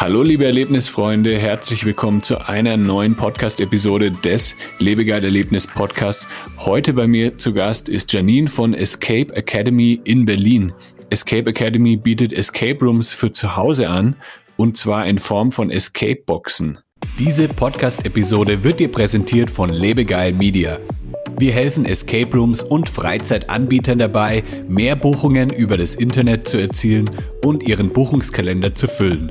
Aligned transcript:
Hallo 0.00 0.22
liebe 0.22 0.46
Erlebnisfreunde, 0.46 1.36
herzlich 1.36 1.84
willkommen 1.84 2.22
zu 2.22 2.48
einer 2.48 2.78
neuen 2.78 3.16
Podcast-Episode 3.16 4.10
des 4.10 4.56
Lebegeil 4.78 5.22
Erlebnis 5.22 5.66
Podcasts. 5.66 6.26
Heute 6.56 6.94
bei 6.94 7.06
mir 7.06 7.36
zu 7.36 7.52
Gast 7.52 7.90
ist 7.90 8.10
Janine 8.10 8.48
von 8.48 8.72
Escape 8.72 9.30
Academy 9.34 10.00
in 10.04 10.24
Berlin. 10.24 10.72
Escape 11.10 11.50
Academy 11.50 11.98
bietet 11.98 12.32
Escape 12.32 12.82
Rooms 12.82 13.12
für 13.12 13.30
zu 13.30 13.56
Hause 13.56 13.90
an 13.90 14.16
und 14.56 14.78
zwar 14.78 15.06
in 15.06 15.18
Form 15.18 15.52
von 15.52 15.70
Escape 15.70 16.22
Boxen. 16.24 16.78
Diese 17.18 17.46
Podcast-Episode 17.46 18.64
wird 18.64 18.80
dir 18.80 18.90
präsentiert 18.90 19.50
von 19.50 19.68
Lebegeil 19.68 20.32
Media. 20.32 20.78
Wir 21.38 21.52
helfen 21.52 21.84
Escape 21.84 22.34
Rooms 22.34 22.64
und 22.64 22.88
Freizeitanbietern 22.88 23.98
dabei, 23.98 24.44
mehr 24.66 24.96
Buchungen 24.96 25.50
über 25.50 25.76
das 25.76 25.94
Internet 25.94 26.48
zu 26.48 26.56
erzielen 26.56 27.10
und 27.44 27.68
ihren 27.68 27.90
Buchungskalender 27.90 28.74
zu 28.74 28.88
füllen. 28.88 29.30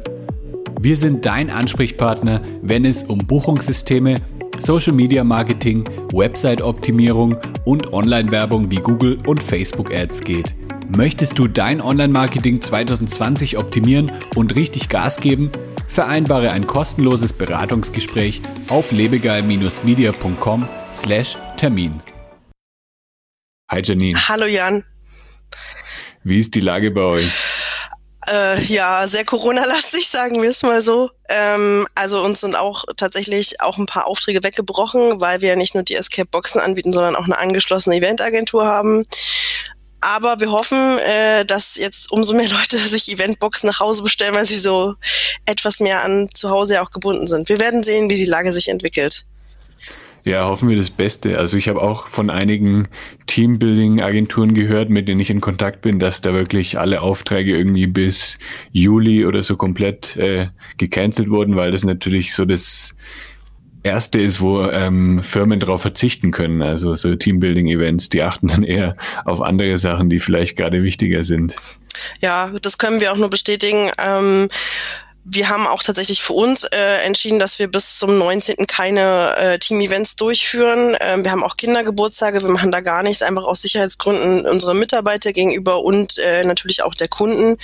Wir 0.82 0.96
sind 0.96 1.26
dein 1.26 1.50
Ansprechpartner, 1.50 2.42
wenn 2.62 2.86
es 2.86 3.04
um 3.04 3.18
Buchungssysteme, 3.18 4.22
Social 4.60 4.94
Media 4.94 5.26
Marketing, 5.26 5.84
Website-Optimierung 6.14 7.36
und 7.66 7.92
Online-Werbung 7.92 8.72
wie 8.72 8.78
Google 8.78 9.18
und 9.28 9.44
Facebook 9.44 9.94
Ads 9.94 10.22
geht. 10.22 10.56
Möchtest 10.88 11.38
du 11.38 11.50
dein 11.50 11.82
Online-Marketing 11.82 12.62
2020 12.62 13.58
optimieren 13.58 14.10
und 14.38 14.56
richtig 14.56 14.88
Gas 14.88 15.20
geben? 15.20 15.52
Vereinbare 15.90 16.54
ein 16.54 16.66
kostenloses 16.66 17.34
Beratungsgespräch 17.34 18.42
auf 18.70 18.94
lebegeil-media.com/termin. 18.94 21.94
Hi 23.70 23.82
Janine. 23.84 24.30
Hallo 24.30 24.46
Jan. 24.46 24.86
Wie 26.24 26.40
ist 26.40 26.56
die 26.56 26.62
Lage 26.62 26.92
bei 26.92 27.02
euch? 27.02 27.49
Äh, 28.32 28.62
ja, 28.64 29.08
sehr 29.08 29.26
Corona-lastig, 29.26 30.08
sagen 30.10 30.42
wir 30.42 30.50
es 30.50 30.64
mal 30.64 30.82
so. 30.82 31.10
Ähm, 31.30 31.88
also 31.96 32.22
uns 32.22 32.42
sind 32.42 32.56
auch 32.56 32.86
tatsächlich 32.98 33.62
auch 33.62 33.78
ein 33.78 33.86
paar 33.86 34.08
Aufträge 34.08 34.44
weggebrochen, 34.44 35.20
weil 35.20 35.42
wir 35.42 35.50
ja 35.50 35.56
nicht 35.56 35.74
nur 35.74 35.84
die 35.84 35.96
Escape-Boxen 35.96 36.62
anbieten, 36.62 36.94
sondern 36.94 37.16
auch 37.16 37.26
eine 37.26 37.38
angeschlossene 37.38 37.96
Eventagentur 37.96 38.66
haben. 38.66 39.06
Aber 40.02 40.40
wir 40.40 40.52
hoffen, 40.52 40.98
äh, 41.00 41.46
dass 41.46 41.76
jetzt 41.76 42.12
umso 42.12 42.34
mehr 42.34 42.50
Leute 42.60 42.80
sich 42.80 43.12
Eventboxen 43.12 43.68
nach 43.68 43.80
Hause 43.80 44.04
bestellen, 44.04 44.36
weil 44.36 44.46
sie 44.46 44.60
so 44.60 44.96
etwas 45.46 45.80
mehr 45.80 46.04
an 46.04 46.30
zu 46.34 46.50
Hause 46.50 46.82
auch 46.82 46.92
gebunden 46.92 47.28
sind. 47.28 47.50
Wir 47.50 47.60
werden 47.60 47.84
sehen, 47.84 48.10
wie 48.10 48.16
die 48.16 48.26
Lage 48.26 48.54
sich 48.54 48.70
entwickelt. 48.70 49.26
Ja, 50.30 50.48
hoffen 50.48 50.70
wir 50.70 50.78
das 50.78 50.92
Beste. 50.92 51.40
Also 51.40 51.58
ich 51.58 51.68
habe 51.70 51.82
auch 51.82 52.08
von 52.08 52.30
einigen 52.30 52.88
Teambuilding-Agenturen 53.26 54.54
gehört, 54.54 54.92
mit 54.92 55.10
denen 55.10 55.20
ich 55.20 55.32
in 55.32 55.42
Kontakt 55.42 55.82
bin, 55.82 55.98
dass 55.98 56.22
da 56.22 56.36
wirklich 56.36 56.78
alle 56.78 57.02
Aufträge 57.02 57.58
irgendwie 57.58 57.88
bis 57.88 58.38
Juli 58.72 59.26
oder 59.26 59.42
so 59.42 59.56
komplett 59.58 60.18
äh, 60.18 60.50
gecancelt 60.78 61.32
wurden, 61.32 61.56
weil 61.56 61.72
das 61.72 61.84
natürlich 61.84 62.36
so 62.36 62.46
das 62.46 62.96
erste 63.82 64.20
ist, 64.20 64.40
wo 64.40 64.62
ähm, 64.66 65.24
Firmen 65.24 65.60
darauf 65.60 65.82
verzichten 65.82 66.30
können. 66.30 66.62
Also 66.62 66.94
so 66.94 67.16
Teambuilding-Events, 67.16 68.10
die 68.10 68.22
achten 68.22 68.50
dann 68.50 68.62
eher 68.62 68.96
auf 69.26 69.42
andere 69.42 69.80
Sachen, 69.80 70.12
die 70.12 70.20
vielleicht 70.20 70.58
gerade 70.58 70.84
wichtiger 70.84 71.24
sind. 71.24 71.56
Ja, 72.20 72.52
das 72.62 72.78
können 72.78 73.02
wir 73.02 73.12
auch 73.12 73.18
nur 73.18 73.32
bestätigen. 73.32 73.90
Ähm 73.98 74.48
wir 75.26 75.50
haben 75.50 75.68
auch 75.68 75.84
tatsächlich 75.84 76.24
für 76.24 76.34
uns 76.34 76.64
äh, 76.64 77.06
entschieden, 77.06 77.40
dass 77.40 77.60
wir 77.60 77.68
bis 77.68 77.98
zum 77.98 78.18
19. 78.18 78.68
keine 78.68 79.36
äh, 79.38 79.60
Team-Events 79.60 80.16
durchführen. 80.16 80.96
Ähm, 81.02 81.24
wir 81.24 81.32
haben 81.32 81.44
auch 81.44 81.58
Kindergeburtstage, 81.58 82.42
wir 82.42 82.50
machen 82.50 82.72
da 82.72 82.80
gar 82.80 83.04
nichts, 83.04 83.22
einfach 83.22 83.44
aus 83.44 83.62
Sicherheitsgründen 83.62 84.46
unsere 84.46 84.74
Mitarbeiter 84.74 85.34
gegenüber 85.34 85.84
und 85.84 86.18
äh, 86.20 86.44
natürlich 86.44 86.84
auch 86.84 86.96
der 86.96 87.10
Kunden, 87.10 87.58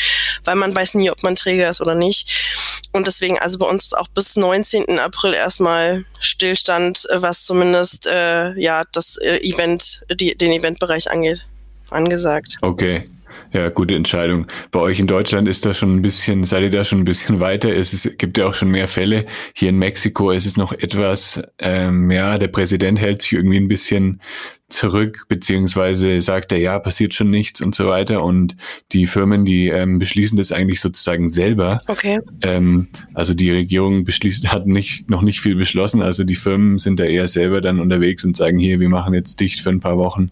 weil 0.44 0.56
man 0.56 0.76
weiß 0.76 0.96
nie, 0.96 1.10
ob 1.10 1.24
man 1.24 1.36
Träger 1.36 1.70
ist 1.70 1.82
oder 1.82 1.96
nicht. 1.96 2.88
Und 2.92 3.08
deswegen 3.08 3.40
also 3.40 3.58
bei 3.58 3.68
uns 3.68 3.94
auch 3.94 4.08
bis 4.10 4.36
19. 4.36 5.00
April 5.00 5.34
erstmal 5.34 6.06
Stillstand, 6.20 7.10
äh, 7.10 7.22
was 7.22 7.44
zumindest 7.44 8.06
äh, 8.08 8.54
ja 8.60 8.84
das 8.92 9.18
äh, 9.18 9.38
Event, 9.38 10.06
die, 10.14 10.36
den 10.36 10.52
Eventbereich 10.52 11.10
angeht, 11.10 11.46
angesagt. 11.90 12.58
Okay. 12.62 13.10
Ja, 13.54 13.70
gute 13.70 13.96
Entscheidung. 13.96 14.48
Bei 14.72 14.80
euch 14.80 15.00
in 15.00 15.08
Deutschland 15.08 15.48
ist 15.48 15.66
das 15.66 15.78
schon 15.78 15.96
ein 15.96 16.02
bisschen, 16.02 16.44
seid 16.44 16.64
ihr 16.64 16.72
da 16.72 16.84
schon 16.84 17.00
ein 17.00 17.06
bisschen 17.06 17.40
weiter? 17.40 17.74
Es 17.74 17.94
ist, 17.94 18.18
gibt 18.18 18.38
ja 18.38 18.48
auch 18.48 18.54
schon 18.54 18.70
mehr 18.70 18.88
Fälle. 18.88 19.26
Hier 19.54 19.70
in 19.70 19.80
Mexiko 19.80 20.32
ist 20.32 20.46
es 20.46 20.58
noch 20.58 20.74
etwas, 20.74 21.42
ähm, 21.60 22.12
ja, 22.12 22.38
der 22.38 22.48
Präsident 22.48 23.00
hält 23.00 23.22
sich 23.22 23.34
irgendwie 23.34 23.58
ein 23.58 23.68
bisschen 23.68 24.20
zurück, 24.68 25.26
beziehungsweise 25.28 26.22
sagt 26.22 26.52
er, 26.52 26.58
ja, 26.58 26.80
passiert 26.80 27.14
schon 27.14 27.30
nichts 27.30 27.62
und 27.62 27.76
so 27.76 27.88
weiter. 27.88 28.24
Und 28.24 28.56
die 28.92 29.06
Firmen, 29.06 29.46
die 29.46 29.68
ähm, 29.68 30.00
beschließen 30.00 30.38
das 30.38 30.52
eigentlich 30.52 30.82
sozusagen 30.82 31.30
selber. 31.30 31.82
Okay. 31.88 32.20
Ähm, 32.42 32.88
also 33.14 33.34
die 33.34 33.52
Regierung 33.52 34.06
beschließt, 34.06 34.48
hat 34.52 34.66
nicht, 34.66 35.10
noch 35.10 35.22
nicht 35.22 35.40
viel 35.40 35.56
beschlossen. 35.56 36.02
Also 36.02 36.24
die 36.24 36.36
Firmen 36.36 36.80
sind 36.80 37.00
da 37.00 37.04
eher 37.04 37.28
selber 37.28 37.62
dann 37.62 37.80
unterwegs 37.80 38.26
und 38.26 38.36
sagen, 38.36 38.58
hier, 38.58 38.80
wir 38.80 38.90
machen 38.90 39.14
jetzt 39.14 39.40
dicht 39.40 39.60
für 39.60 39.70
ein 39.70 39.80
paar 39.80 39.98
Wochen 39.98 40.32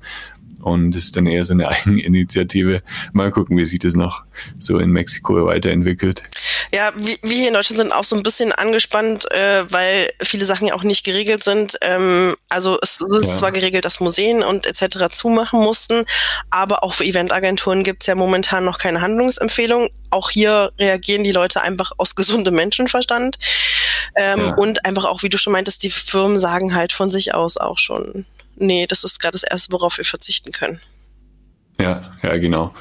und 0.64 0.96
ist 0.96 1.16
dann 1.16 1.28
eher 1.28 1.44
so 1.46 1.54
eine 1.54 1.68
Eigeninitiative. 1.70 2.82
Mal 3.12 3.32
gucken, 3.32 3.58
wie 3.58 3.66
sich 3.66 3.80
das 3.80 3.94
noch 3.94 4.24
so 4.58 4.80
in 4.80 4.92
Mexiko 4.92 5.46
weiterentwickelt. 5.46 6.24
Ja, 6.74 6.92
wir, 6.96 7.16
hier 7.24 7.50
in 7.50 7.54
Deutschland 7.54 7.80
sind 7.80 7.92
auch 7.92 8.04
so 8.04 8.16
ein 8.16 8.24
bisschen 8.24 8.52
angespannt, 8.52 9.30
äh, 9.32 9.72
weil 9.72 10.10
viele 10.22 10.46
Sachen 10.46 10.68
ja 10.68 10.74
auch 10.74 10.84
nicht 10.84 11.06
geregelt 11.06 11.44
sind. 11.44 11.78
Ähm, 11.82 12.36
also 12.50 12.80
es 12.82 13.02
ist 13.02 13.28
ja. 13.28 13.36
zwar 13.36 13.52
geregelt, 13.52 13.86
dass 13.86 14.00
Museen 14.00 14.42
und 14.42 14.66
etc. 14.66 15.14
zumachen 15.14 15.60
mussten, 15.60 16.06
aber 16.50 16.84
auch 16.84 16.94
für 16.94 17.04
Eventagenturen 17.04 17.84
gibt 17.84 18.04
es 18.04 18.08
ja 18.08 18.16
momentan 18.16 18.66
noch 18.66 18.80
keine 18.80 19.02
Handlungsempfehlung. 19.02 19.90
Auch 20.10 20.30
hier 20.30 20.72
reagieren 20.80 21.24
die 21.24 21.32
Leute 21.32 21.62
einfach 21.62 21.92
aus 21.98 22.16
gesundem 22.16 22.56
Menschenverstand. 22.56 23.38
Ähm, 24.16 24.40
ja. 24.40 24.56
Und 24.56 24.86
einfach 24.86 25.06
auch, 25.06 25.24
wie 25.24 25.30
du 25.30 25.38
schon 25.38 25.54
meintest, 25.54 25.84
die 25.84 25.92
Firmen 25.92 26.40
sagen 26.40 26.74
halt 26.74 26.94
von 26.94 27.12
sich 27.12 27.34
aus 27.34 27.58
auch 27.58 27.78
schon, 27.78 28.26
nee, 28.56 28.86
das 28.88 29.04
ist 29.04 29.20
gerade 29.20 29.34
das 29.34 29.44
Erste, 29.44 29.72
worauf 29.72 29.98
wir 29.98 30.06
verzichten 30.06 30.52
können. 30.52 30.80
Ja, 31.80 32.14
ja, 32.22 32.38
genau. 32.38 32.74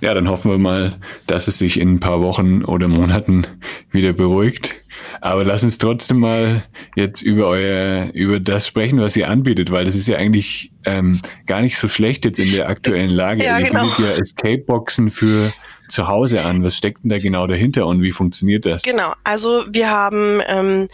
Ja, 0.00 0.12
dann 0.12 0.28
hoffen 0.28 0.50
wir 0.50 0.58
mal, 0.58 0.98
dass 1.26 1.48
es 1.48 1.58
sich 1.58 1.80
in 1.80 1.94
ein 1.94 2.00
paar 2.00 2.20
Wochen 2.20 2.64
oder 2.64 2.88
Monaten 2.88 3.46
wieder 3.90 4.12
beruhigt. 4.12 4.74
Aber 5.20 5.44
lass 5.44 5.62
uns 5.62 5.78
trotzdem 5.78 6.18
mal 6.18 6.64
jetzt 6.96 7.22
über 7.22 7.46
euer, 7.46 8.10
über 8.12 8.40
das 8.40 8.66
sprechen, 8.66 9.00
was 9.00 9.16
ihr 9.16 9.30
anbietet, 9.30 9.70
weil 9.70 9.86
das 9.86 9.94
ist 9.94 10.06
ja 10.06 10.18
eigentlich 10.18 10.72
ähm, 10.84 11.18
gar 11.46 11.62
nicht 11.62 11.78
so 11.78 11.88
schlecht 11.88 12.26
jetzt 12.26 12.38
in 12.38 12.52
der 12.52 12.68
aktuellen 12.68 13.10
Lage. 13.10 13.44
Ja, 13.44 13.58
ihr 13.58 13.68
genau. 13.68 13.84
bietet 13.84 13.98
ja 14.00 14.10
Escape-Boxen 14.12 15.08
für 15.08 15.52
zu 15.88 16.08
Hause 16.08 16.44
an. 16.44 16.62
Was 16.64 16.76
steckt 16.76 17.02
denn 17.02 17.10
da 17.10 17.18
genau 17.18 17.46
dahinter 17.46 17.86
und 17.86 18.02
wie 18.02 18.12
funktioniert 18.12 18.66
das? 18.66 18.82
Genau, 18.82 19.12
also 19.24 19.64
wir 19.70 19.90
haben 19.90 20.40
ähm, 20.48 20.88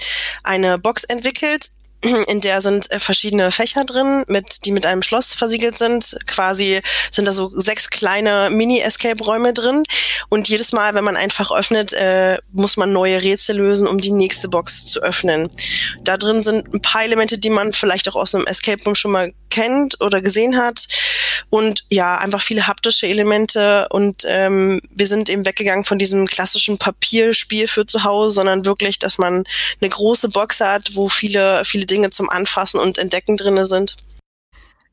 eine 0.45 0.79
Box 0.79 1.05
entwickelt, 1.05 1.71
in 2.29 2.41
der 2.41 2.63
sind 2.63 2.91
äh, 2.91 2.99
verschiedene 2.99 3.51
Fächer 3.51 3.85
drin, 3.85 4.25
mit, 4.29 4.65
die 4.65 4.73
mit 4.73 4.87
einem 4.87 5.03
Schloss 5.03 5.35
versiegelt 5.35 5.77
sind. 5.77 6.17
Quasi 6.27 6.81
sind 7.11 7.27
da 7.27 7.33
so 7.33 7.51
sechs 7.55 7.91
kleine 7.91 8.49
Mini-Escape-Räume 8.51 9.53
drin. 9.53 9.83
Und 10.29 10.49
jedes 10.49 10.73
Mal, 10.73 10.95
wenn 10.95 11.05
man 11.05 11.17
einfach 11.17 11.51
öffnet, 11.51 11.93
äh, 11.93 12.39
muss 12.53 12.77
man 12.77 12.93
neue 12.93 13.23
Rätsel 13.23 13.57
lösen, 13.57 13.87
um 13.87 13.99
die 13.99 14.13
nächste 14.13 14.49
Box 14.49 14.87
zu 14.87 15.01
öffnen. 15.01 15.51
Da 16.03 16.17
drin 16.17 16.43
sind 16.43 16.73
ein 16.75 16.83
paar 16.83 17.05
Elemente, 17.05 17.39
die 17.39 17.51
man 17.51 17.73
vielleicht 17.73 18.09
auch 18.09 18.17
aus 18.17 18.35
einem 18.35 18.47
Escape 18.47 18.83
Room 18.85 18.95
schon 18.95 19.13
mal 19.13 19.33
kennt 19.51 20.01
oder 20.01 20.21
gesehen 20.21 20.57
hat. 20.57 20.87
Und 21.49 21.85
ja, 21.91 22.19
einfach 22.19 22.43
viele 22.43 22.67
haptische 22.67 23.07
Elemente. 23.07 23.87
Und 23.91 24.25
ähm, 24.27 24.81
wir 24.95 25.07
sind 25.07 25.29
eben 25.29 25.47
weggegangen 25.47 25.85
von 25.85 25.99
diesem 25.99 26.27
klassischen 26.27 26.79
Papierspiel 26.79 27.69
für 27.69 27.87
zu 27.87 28.05
Hause, 28.05 28.35
sondern 28.35 28.65
wirklich, 28.65 28.99
dass 28.99 29.19
man 29.19 29.45
eine 29.81 29.91
große 29.91 30.29
Box 30.29 30.61
hat, 30.61 30.95
wo 30.95 31.09
viele, 31.09 31.65
viele 31.65 31.87
Dinge 31.87 32.11
zum 32.11 32.29
Anfassen 32.29 32.79
und 32.79 32.99
Entdecken 32.99 33.37
drinne 33.37 33.67
sind. 33.67 33.97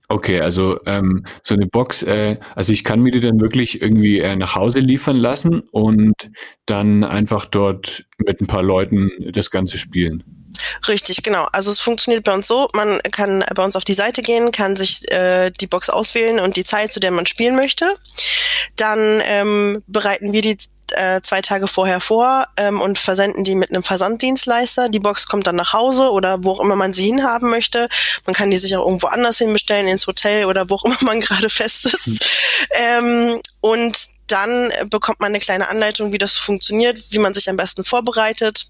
Okay, 0.09 0.39
also 0.39 0.79
ähm, 0.85 1.25
so 1.43 1.53
eine 1.53 1.67
Box, 1.67 2.01
äh, 2.03 2.37
also 2.55 2.71
ich 2.71 2.85
kann 2.85 3.01
mir 3.01 3.11
die 3.11 3.19
dann 3.19 3.41
wirklich 3.41 3.81
irgendwie 3.81 4.19
äh, 4.19 4.37
nach 4.37 4.55
Hause 4.55 4.79
liefern 4.79 5.17
lassen 5.17 5.59
und 5.71 6.31
dann 6.65 7.03
einfach 7.03 7.45
dort 7.45 8.05
mit 8.17 8.39
ein 8.39 8.47
paar 8.47 8.63
Leuten 8.63 9.11
das 9.33 9.51
Ganze 9.51 9.77
spielen. 9.77 10.36
Richtig, 10.87 11.23
genau. 11.23 11.47
Also 11.51 11.71
es 11.71 11.79
funktioniert 11.79 12.23
bei 12.23 12.33
uns 12.33 12.47
so, 12.47 12.69
man 12.75 12.99
kann 13.11 13.43
bei 13.55 13.63
uns 13.63 13.75
auf 13.75 13.83
die 13.83 13.93
Seite 13.93 14.21
gehen, 14.21 14.51
kann 14.51 14.75
sich 14.75 15.09
äh, 15.11 15.51
die 15.51 15.67
Box 15.67 15.89
auswählen 15.89 16.39
und 16.39 16.55
die 16.55 16.63
Zeit, 16.63 16.93
zu 16.93 16.99
der 16.99 17.11
man 17.11 17.25
spielen 17.25 17.55
möchte. 17.55 17.85
Dann 18.75 19.21
ähm, 19.25 19.83
bereiten 19.87 20.33
wir 20.33 20.41
die 20.41 20.57
äh, 20.91 21.21
zwei 21.21 21.41
Tage 21.41 21.67
vorher 21.67 21.99
vor 21.99 22.47
ähm, 22.57 22.79
und 22.81 22.97
versenden 22.97 23.43
die 23.43 23.55
mit 23.55 23.69
einem 23.69 23.83
Versanddienstleister. 23.83 24.89
Die 24.89 24.99
Box 24.99 25.27
kommt 25.27 25.47
dann 25.47 25.55
nach 25.55 25.73
Hause 25.73 26.11
oder 26.11 26.43
wo 26.43 26.51
auch 26.51 26.59
immer 26.59 26.75
man 26.75 26.93
sie 26.93 27.05
hinhaben 27.05 27.49
möchte. 27.49 27.89
Man 28.25 28.33
kann 28.33 28.49
die 28.49 28.57
sich 28.57 28.75
auch 28.75 28.85
irgendwo 28.85 29.07
anders 29.07 29.37
hin 29.37 29.51
bestellen, 29.51 29.87
ins 29.87 30.07
Hotel 30.07 30.45
oder 30.45 30.69
wo 30.69 30.75
auch 30.75 30.85
immer 30.85 30.97
man 31.01 31.19
gerade 31.21 31.49
festsitzt. 31.49 32.07
Mhm. 32.07 32.19
Ähm, 32.71 33.41
und 33.61 33.97
dann 34.27 34.71
bekommt 34.89 35.19
man 35.19 35.29
eine 35.29 35.39
kleine 35.39 35.69
Anleitung, 35.69 36.11
wie 36.11 36.17
das 36.17 36.37
funktioniert, 36.37 37.11
wie 37.11 37.19
man 37.19 37.33
sich 37.33 37.49
am 37.49 37.57
besten 37.57 37.83
vorbereitet. 37.83 38.67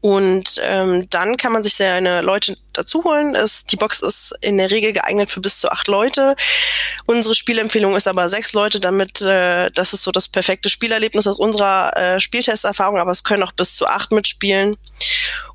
Und 0.00 0.60
ähm, 0.62 1.08
dann 1.10 1.36
kann 1.36 1.52
man 1.52 1.64
sich 1.64 1.74
seine 1.74 2.20
Leute 2.20 2.56
dazu 2.72 3.02
holen. 3.02 3.34
Es, 3.34 3.64
die 3.64 3.76
Box 3.76 4.00
ist 4.00 4.34
in 4.40 4.58
der 4.58 4.70
Regel 4.70 4.92
geeignet 4.92 5.30
für 5.30 5.40
bis 5.40 5.58
zu 5.58 5.70
acht 5.70 5.88
Leute. 5.88 6.36
Unsere 7.06 7.34
Spielempfehlung 7.34 7.96
ist 7.96 8.06
aber 8.06 8.28
sechs 8.28 8.52
Leute, 8.52 8.78
damit 8.78 9.20
äh, 9.22 9.70
das 9.72 9.94
ist 9.94 10.02
so 10.02 10.12
das 10.12 10.28
perfekte 10.28 10.68
Spielerlebnis 10.68 11.26
aus 11.26 11.40
unserer 11.40 11.96
äh, 11.96 12.20
Spieltesterfahrung, 12.20 12.98
aber 12.98 13.10
es 13.10 13.24
können 13.24 13.42
auch 13.42 13.52
bis 13.52 13.74
zu 13.74 13.86
acht 13.86 14.12
mitspielen. 14.12 14.76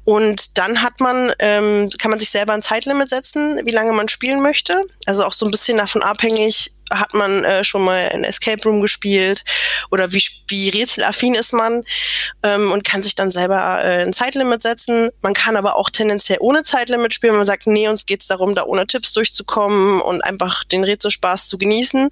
Und 0.03 0.57
dann 0.57 0.81
hat 0.81 0.99
man, 0.99 1.31
ähm, 1.39 1.89
kann 1.99 2.09
man 2.09 2.19
sich 2.19 2.31
selber 2.31 2.53
ein 2.53 2.63
Zeitlimit 2.63 3.09
setzen, 3.09 3.61
wie 3.65 3.71
lange 3.71 3.93
man 3.93 4.09
spielen 4.09 4.41
möchte. 4.41 4.83
Also 5.05 5.23
auch 5.23 5.33
so 5.33 5.45
ein 5.45 5.51
bisschen 5.51 5.77
davon 5.77 6.01
abhängig, 6.01 6.71
hat 6.91 7.13
man 7.13 7.43
äh, 7.43 7.63
schon 7.63 7.83
mal 7.83 8.09
ein 8.13 8.23
Escape 8.23 8.61
Room 8.63 8.81
gespielt 8.81 9.43
oder 9.89 10.13
wie, 10.13 10.23
wie 10.47 10.69
rätselaffin 10.69 11.35
ist 11.35 11.53
man 11.53 11.83
ähm, 12.43 12.71
und 12.71 12.83
kann 12.83 13.03
sich 13.03 13.15
dann 13.15 13.31
selber 13.31 13.83
äh, 13.83 14.03
ein 14.03 14.13
Zeitlimit 14.13 14.63
setzen. 14.63 15.09
Man 15.21 15.33
kann 15.33 15.55
aber 15.55 15.75
auch 15.75 15.89
tendenziell 15.89 16.37
ohne 16.41 16.63
Zeitlimit 16.63 17.13
spielen. 17.13 17.35
Man 17.35 17.45
sagt, 17.45 17.67
nee, 17.67 17.87
uns 17.87 18.05
geht's 18.05 18.27
darum, 18.27 18.55
da 18.55 18.63
ohne 18.63 18.87
Tipps 18.87 19.13
durchzukommen 19.13 20.01
und 20.01 20.23
einfach 20.23 20.63
den 20.63 20.83
Rätselspaß 20.83 21.47
zu 21.47 21.57
genießen 21.57 22.09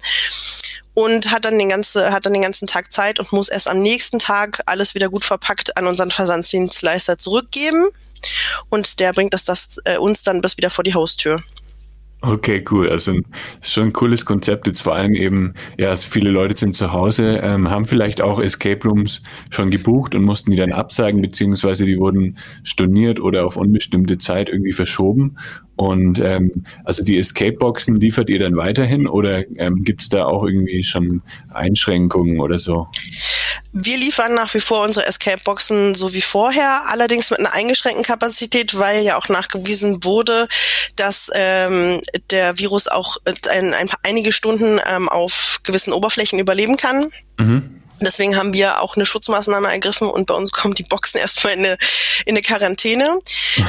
und 0.94 1.30
hat 1.30 1.44
dann 1.44 1.58
den 1.58 1.68
ganzen 1.68 2.12
hat 2.12 2.26
dann 2.26 2.32
den 2.32 2.42
ganzen 2.42 2.66
Tag 2.66 2.92
Zeit 2.92 3.20
und 3.20 3.32
muss 3.32 3.48
erst 3.48 3.68
am 3.68 3.78
nächsten 3.78 4.18
Tag 4.18 4.62
alles 4.66 4.94
wieder 4.94 5.08
gut 5.08 5.24
verpackt 5.24 5.76
an 5.76 5.86
unseren 5.86 6.10
Versanddienstleister 6.10 7.18
zurückgeben 7.18 7.86
und 8.68 9.00
der 9.00 9.12
bringt 9.12 9.34
das, 9.34 9.44
das 9.44 9.78
äh, 9.84 9.96
uns 9.96 10.22
dann 10.22 10.40
bis 10.40 10.56
wieder 10.56 10.70
vor 10.70 10.84
die 10.84 10.94
Haustür. 10.94 11.42
Okay, 12.22 12.62
cool. 12.70 12.90
Also 12.90 13.18
schon 13.62 13.84
ein 13.84 13.92
cooles 13.94 14.26
Konzept. 14.26 14.66
Jetzt 14.66 14.82
vor 14.82 14.94
allem 14.94 15.14
eben, 15.14 15.54
ja, 15.78 15.96
viele 15.96 16.30
Leute 16.30 16.54
sind 16.54 16.74
zu 16.74 16.92
Hause, 16.92 17.40
ähm, 17.42 17.70
haben 17.70 17.86
vielleicht 17.86 18.20
auch 18.20 18.38
Escape 18.38 18.86
Rooms 18.86 19.22
schon 19.48 19.70
gebucht 19.70 20.14
und 20.14 20.24
mussten 20.24 20.50
die 20.50 20.58
dann 20.58 20.72
absagen, 20.72 21.22
beziehungsweise 21.22 21.86
die 21.86 21.98
wurden 21.98 22.36
storniert 22.62 23.20
oder 23.20 23.46
auf 23.46 23.56
unbestimmte 23.56 24.18
Zeit 24.18 24.50
irgendwie 24.50 24.72
verschoben. 24.72 25.36
Und 25.76 26.18
ähm, 26.18 26.64
also 26.84 27.02
die 27.02 27.18
Escape-Boxen 27.18 27.96
liefert 27.96 28.28
ihr 28.28 28.38
dann 28.38 28.54
weiterhin 28.54 29.06
oder 29.06 29.42
ähm, 29.56 29.82
gibt 29.82 30.02
es 30.02 30.10
da 30.10 30.26
auch 30.26 30.44
irgendwie 30.44 30.82
schon 30.82 31.22
Einschränkungen 31.54 32.38
oder 32.38 32.58
so? 32.58 32.86
Wir 33.72 33.96
liefern 33.96 34.34
nach 34.34 34.52
wie 34.54 34.60
vor 34.60 34.82
unsere 34.84 35.06
Escape-Boxen 35.06 35.94
so 35.94 36.12
wie 36.12 36.22
vorher, 36.22 36.82
allerdings 36.88 37.30
mit 37.30 37.40
einer 37.40 37.52
eingeschränkten 37.52 38.04
Kapazität, 38.04 38.78
weil 38.78 39.02
ja 39.04 39.16
auch 39.16 39.28
nachgewiesen 39.28 40.04
wurde, 40.04 40.48
dass 40.96 41.30
ähm, 41.34 42.00
der 42.30 42.58
Virus 42.58 42.88
auch 42.88 43.18
ein, 43.50 43.74
ein 43.74 43.88
paar, 43.88 44.00
einige 44.02 44.32
Stunden 44.32 44.80
ähm, 44.86 45.08
auf 45.08 45.60
gewissen 45.62 45.92
Oberflächen 45.92 46.38
überleben 46.38 46.76
kann. 46.76 47.10
Mhm. 47.38 47.80
Deswegen 48.00 48.36
haben 48.36 48.54
wir 48.54 48.80
auch 48.80 48.96
eine 48.96 49.04
Schutzmaßnahme 49.04 49.68
ergriffen 49.68 50.08
und 50.08 50.26
bei 50.26 50.34
uns 50.34 50.52
kommen 50.52 50.74
die 50.74 50.82
Boxen 50.82 51.18
erstmal 51.18 51.52
in 51.52 51.60
eine, 51.60 51.78
in 52.24 52.34
eine 52.34 52.42
Quarantäne. 52.42 53.18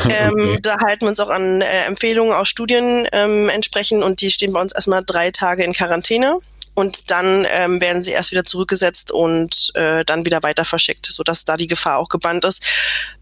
Ähm, 0.10 0.34
okay. 0.34 0.54
Ähm, 0.54 0.62
da 0.62 0.78
halten 0.80 1.02
wir 1.02 1.10
uns 1.10 1.20
auch 1.20 1.30
an 1.30 1.62
äh, 1.62 1.86
Empfehlungen 1.86 2.34
aus 2.34 2.48
Studien 2.48 3.08
ähm, 3.12 3.50
entsprechend 3.50 4.04
und 4.04 4.22
die 4.22 4.32
stehen 4.32 4.54
bei 4.54 4.62
uns 4.62 4.74
erstmal 4.74 5.04
drei 5.04 5.32
Tage 5.32 5.64
in 5.64 5.74
Quarantäne 5.74 6.40
und 6.74 7.12
dann 7.12 7.46
ähm, 7.50 7.82
werden 7.82 8.04
sie 8.04 8.12
erst 8.12 8.32
wieder 8.32 8.46
zurückgesetzt 8.46 9.12
und 9.12 9.72
äh, 9.76 10.06
dann 10.06 10.26
wieder 10.26 10.42
weiter 10.44 10.66
verschickt, 10.66 11.08
sodass 11.10 11.46
da 11.46 11.58
die 11.58 11.68
Gefahr 11.68 11.98
auch 11.98 12.10
gebannt 12.10 12.46
ist. 12.46 12.64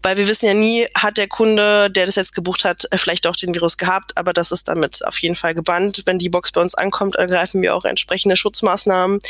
Weil 0.02 0.16
wir 0.16 0.28
wissen 0.28 0.46
ja 0.46 0.54
nie, 0.54 0.86
hat 0.94 1.16
der 1.16 1.28
Kunde, 1.28 1.90
der 1.90 2.06
das 2.06 2.14
jetzt 2.14 2.34
gebucht 2.34 2.64
hat, 2.64 2.86
äh, 2.90 2.98
vielleicht 2.98 3.26
auch 3.26 3.36
den 3.36 3.54
Virus 3.54 3.76
gehabt, 3.76 4.16
aber 4.16 4.32
das 4.32 4.52
ist 4.52 4.68
damit 4.68 5.04
auf 5.06 5.18
jeden 5.18 5.34
Fall 5.34 5.54
gebannt. 5.54 6.02
Wenn 6.06 6.18
die 6.18 6.28
Box 6.28 6.52
bei 6.52 6.60
uns 6.60 6.74
ankommt, 6.74 7.16
ergreifen 7.16 7.60
wir 7.62 7.74
auch 7.74 7.84
entsprechende 7.84 8.36
Schutzmaßnahmen, 8.36 9.20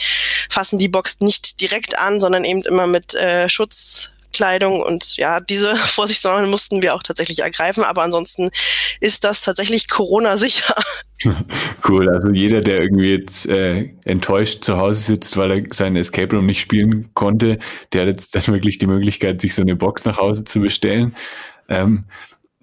fassen 0.50 0.78
die 0.78 0.88
Box 0.88 1.20
nicht 1.20 1.60
direkt 1.60 1.98
an, 1.98 2.20
sondern 2.20 2.44
eben 2.44 2.62
immer 2.62 2.86
mit 2.86 3.14
äh, 3.14 3.48
Schutz 3.48 4.10
Kleidung 4.32 4.80
und 4.80 5.16
ja, 5.16 5.40
diese 5.40 5.74
Vorsichtsmaßnahmen 5.96 6.50
mussten 6.50 6.82
wir 6.82 6.94
auch 6.94 7.02
tatsächlich 7.02 7.40
ergreifen, 7.40 7.84
aber 7.84 8.02
ansonsten 8.02 8.50
ist 9.00 9.24
das 9.24 9.42
tatsächlich 9.42 9.88
Corona-sicher. 9.88 10.74
Cool, 11.86 12.08
also 12.08 12.30
jeder, 12.30 12.60
der 12.60 12.82
irgendwie 12.82 13.12
jetzt 13.12 13.46
äh, 13.48 13.90
enttäuscht 14.04 14.64
zu 14.64 14.76
Hause 14.78 15.00
sitzt, 15.00 15.36
weil 15.36 15.50
er 15.50 15.62
seinen 15.72 15.96
Escape 15.96 16.34
Room 16.34 16.46
nicht 16.46 16.60
spielen 16.60 17.10
konnte, 17.14 17.58
der 17.92 18.02
hat 18.02 18.08
jetzt 18.08 18.34
dann 18.34 18.46
wirklich 18.54 18.78
die 18.78 18.86
Möglichkeit, 18.86 19.40
sich 19.40 19.54
so 19.54 19.62
eine 19.62 19.76
Box 19.76 20.04
nach 20.04 20.18
Hause 20.18 20.44
zu 20.44 20.60
bestellen. 20.60 21.14
Ähm, 21.68 22.04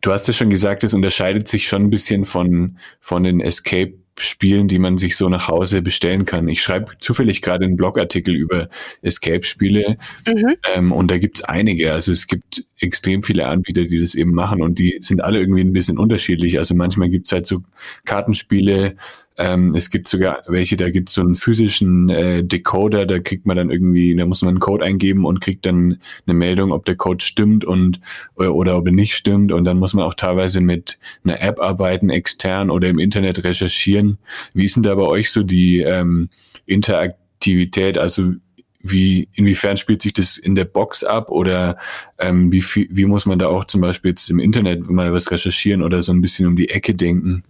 du 0.02 0.12
hast 0.12 0.28
ja 0.28 0.34
schon 0.34 0.50
gesagt, 0.50 0.84
es 0.84 0.94
unterscheidet 0.94 1.48
sich 1.48 1.68
schon 1.68 1.84
ein 1.84 1.90
bisschen 1.90 2.26
von, 2.26 2.78
von 3.00 3.24
den 3.24 3.42
Escape 3.42 3.94
Spielen, 4.20 4.68
die 4.68 4.80
man 4.80 4.98
sich 4.98 5.16
so 5.16 5.30
nach 5.30 5.48
Hause 5.48 5.82
bestellen 5.82 6.26
kann. 6.26 6.48
Ich 6.48 6.62
schreibe 6.62 6.94
zufällig 7.00 7.42
gerade 7.42 7.66
einen 7.66 7.78
Blogartikel 7.78 8.36
über 8.36 8.70
Escape-Spiele 9.02 9.98
mhm. 10.28 10.56
ähm, 10.76 10.92
und 10.92 11.12
da 11.12 11.18
gibt's 11.18 11.44
einige. 11.44 11.94
Also 11.94 12.12
es 12.12 12.28
gibt 12.28 12.64
extrem 12.80 13.24
viele 13.24 13.48
Anbieter, 13.48 13.84
die 13.86 14.00
das 14.00 14.16
eben 14.16 14.32
machen 14.32 14.62
und 14.62 14.80
die 14.80 14.98
sind 15.02 15.24
alle 15.24 15.40
irgendwie 15.40 15.62
ein 15.62 15.74
bisschen 15.74 15.98
unterschiedlich. 15.98 16.58
Also 16.58 16.76
manchmal 16.76 17.10
gibt's 17.10 17.32
halt 17.32 17.46
so 17.46 17.64
Kartenspiele, 18.06 18.96
ähm, 19.38 19.76
es 19.76 19.90
gibt 19.92 20.08
sogar 20.08 20.44
welche, 20.48 20.78
da 20.78 20.90
gibt 20.90 21.10
es 21.10 21.16
so 21.16 21.22
einen 21.22 21.36
physischen 21.36 22.10
äh, 22.10 22.44
Decoder, 22.44 23.06
da 23.06 23.20
kriegt 23.20 23.46
man 23.46 23.56
dann 23.56 23.70
irgendwie, 23.70 24.16
da 24.16 24.26
muss 24.26 24.42
man 24.42 24.50
einen 24.50 24.60
Code 24.60 24.84
eingeben 24.84 25.26
und 25.26 25.42
kriegt 25.42 25.66
dann 25.66 26.00
eine 26.26 26.34
Meldung, 26.34 26.72
ob 26.72 26.86
der 26.86 26.96
Code 26.96 27.24
stimmt 27.24 27.64
und 27.64 28.00
oder, 28.36 28.56
oder 28.56 28.78
ob 28.78 28.88
er 28.88 28.92
nicht 28.92 29.16
stimmt. 29.16 29.52
Und 29.52 29.64
dann 29.66 29.78
muss 29.78 29.94
man 29.94 30.06
auch 30.06 30.16
teilweise 30.16 30.60
mit 30.60 30.98
einer 31.24 31.40
App 31.42 31.60
arbeiten, 31.60 32.10
extern 32.10 32.72
oder 32.72 32.88
im 32.90 32.98
Internet 32.98 33.44
recherchieren. 33.44 34.18
Wie 34.54 34.66
ist 34.66 34.76
denn 34.76 34.84
da 34.84 34.96
bei 34.96 35.04
euch 35.04 35.30
so 35.30 35.44
die 35.44 35.82
ähm, 35.82 36.30
Interaktivität? 36.66 38.00
Also 38.00 38.34
wie, 38.82 39.28
inwiefern 39.34 39.78
spielt 39.78 40.02
sich 40.02 40.14
das 40.14 40.38
in 40.38 40.56
der 40.56 40.66
Box 40.66 41.04
ab 41.04 41.30
oder 41.30 41.78
ähm, 42.18 42.52
wie, 42.52 42.64
wie 42.90 43.06
muss 43.06 43.26
man 43.26 43.38
da 43.38 43.48
auch 43.48 43.66
zum 43.66 43.82
Beispiel 43.82 44.12
jetzt 44.12 44.30
im 44.32 44.40
Internet 44.40 44.90
mal 44.90 45.14
was 45.14 45.30
recherchieren 45.30 45.84
oder 45.84 46.02
so 46.02 46.12
ein 46.12 46.22
bisschen 46.22 46.48
um 46.48 46.56
die 46.56 46.70
Ecke 46.70 46.96
denken? 46.96 47.44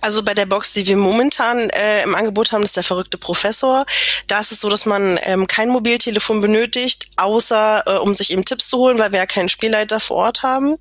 Also 0.00 0.22
bei 0.22 0.34
der 0.34 0.46
Box, 0.46 0.72
die 0.72 0.86
wir 0.86 0.96
momentan 0.96 1.70
äh, 1.70 2.02
im 2.02 2.14
Angebot 2.14 2.52
haben, 2.52 2.62
ist 2.62 2.76
der 2.76 2.82
verrückte 2.82 3.18
Professor. 3.18 3.86
Da 4.26 4.40
ist 4.40 4.52
es 4.52 4.60
so, 4.60 4.68
dass 4.68 4.86
man 4.86 5.18
ähm, 5.24 5.46
kein 5.46 5.68
Mobiltelefon 5.68 6.40
benötigt, 6.40 7.06
außer 7.16 7.82
äh, 7.86 7.96
um 7.98 8.14
sich 8.14 8.32
eben 8.32 8.44
Tipps 8.44 8.68
zu 8.68 8.78
holen, 8.78 8.98
weil 8.98 9.12
wir 9.12 9.18
ja 9.18 9.26
keinen 9.26 9.48
Spielleiter 9.48 10.00
vor 10.00 10.16
Ort 10.18 10.42
haben. 10.42 10.76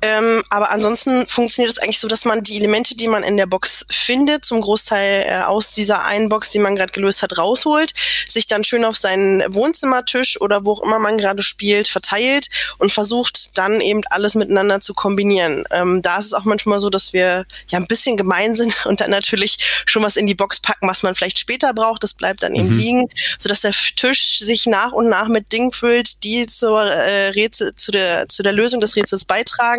Ähm, 0.00 0.42
aber 0.50 0.70
ansonsten 0.70 1.26
funktioniert 1.26 1.72
es 1.72 1.78
eigentlich 1.78 2.00
so, 2.00 2.08
dass 2.08 2.24
man 2.24 2.42
die 2.42 2.58
Elemente, 2.58 2.96
die 2.96 3.08
man 3.08 3.22
in 3.22 3.36
der 3.36 3.46
Box 3.46 3.86
findet, 3.90 4.44
zum 4.44 4.60
Großteil 4.60 5.26
äh, 5.28 5.42
aus 5.42 5.70
dieser 5.70 6.04
einen 6.04 6.28
Box, 6.28 6.50
die 6.50 6.58
man 6.58 6.76
gerade 6.76 6.92
gelöst 6.92 7.22
hat, 7.22 7.38
rausholt, 7.38 7.92
sich 8.28 8.46
dann 8.46 8.64
schön 8.64 8.84
auf 8.84 8.96
seinen 8.96 9.42
Wohnzimmertisch 9.54 10.40
oder 10.40 10.64
wo 10.64 10.72
auch 10.72 10.82
immer 10.82 10.98
man 10.98 11.18
gerade 11.18 11.42
spielt, 11.42 11.88
verteilt 11.88 12.48
und 12.78 12.92
versucht 12.92 13.56
dann 13.56 13.80
eben 13.80 14.02
alles 14.10 14.34
miteinander 14.34 14.80
zu 14.80 14.94
kombinieren. 14.94 15.64
Ähm, 15.70 16.02
da 16.02 16.18
ist 16.18 16.26
es 16.26 16.32
auch 16.34 16.44
manchmal 16.44 16.80
so, 16.80 16.90
dass 16.90 17.12
wir 17.12 17.46
ja 17.68 17.78
ein 17.78 17.86
bisschen 17.86 18.16
gemein 18.16 18.54
sind 18.54 18.74
und 18.86 19.00
dann 19.00 19.10
natürlich 19.10 19.58
schon 19.86 20.02
was 20.02 20.16
in 20.16 20.26
die 20.26 20.34
Box 20.34 20.60
packen, 20.60 20.88
was 20.88 21.02
man 21.02 21.14
vielleicht 21.14 21.38
später 21.38 21.74
braucht. 21.74 22.02
Das 22.02 22.14
bleibt 22.14 22.42
dann 22.42 22.54
eben 22.54 22.70
mhm. 22.70 22.78
liegen, 22.78 23.08
sodass 23.38 23.60
der 23.60 23.72
Tisch 23.72 24.38
sich 24.38 24.66
nach 24.66 24.92
und 24.92 25.08
nach 25.08 25.28
mit 25.28 25.52
Dingen 25.52 25.72
füllt, 25.72 26.22
die 26.24 26.46
zur 26.46 26.82
äh, 26.82 27.28
Rätsel, 27.28 27.74
zu 27.76 27.92
der, 27.92 28.28
zu 28.28 28.42
der 28.42 28.52
Lösung 28.52 28.80
des 28.80 28.96
Rätsels 28.96 29.24
beitragen. 29.24 29.71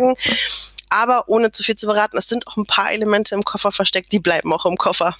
Aber 0.90 1.28
ohne 1.28 1.50
zu 1.50 1.64
viel 1.64 1.74
zu 1.74 1.86
verraten, 1.86 2.16
es 2.18 2.28
sind 2.28 2.46
auch 2.46 2.56
ein 2.56 2.66
paar 2.66 2.92
Elemente 2.92 3.34
im 3.34 3.42
Koffer 3.42 3.72
versteckt, 3.72 4.12
die 4.12 4.20
bleiben 4.20 4.52
auch 4.52 4.64
im 4.64 4.76
Koffer. 4.76 5.16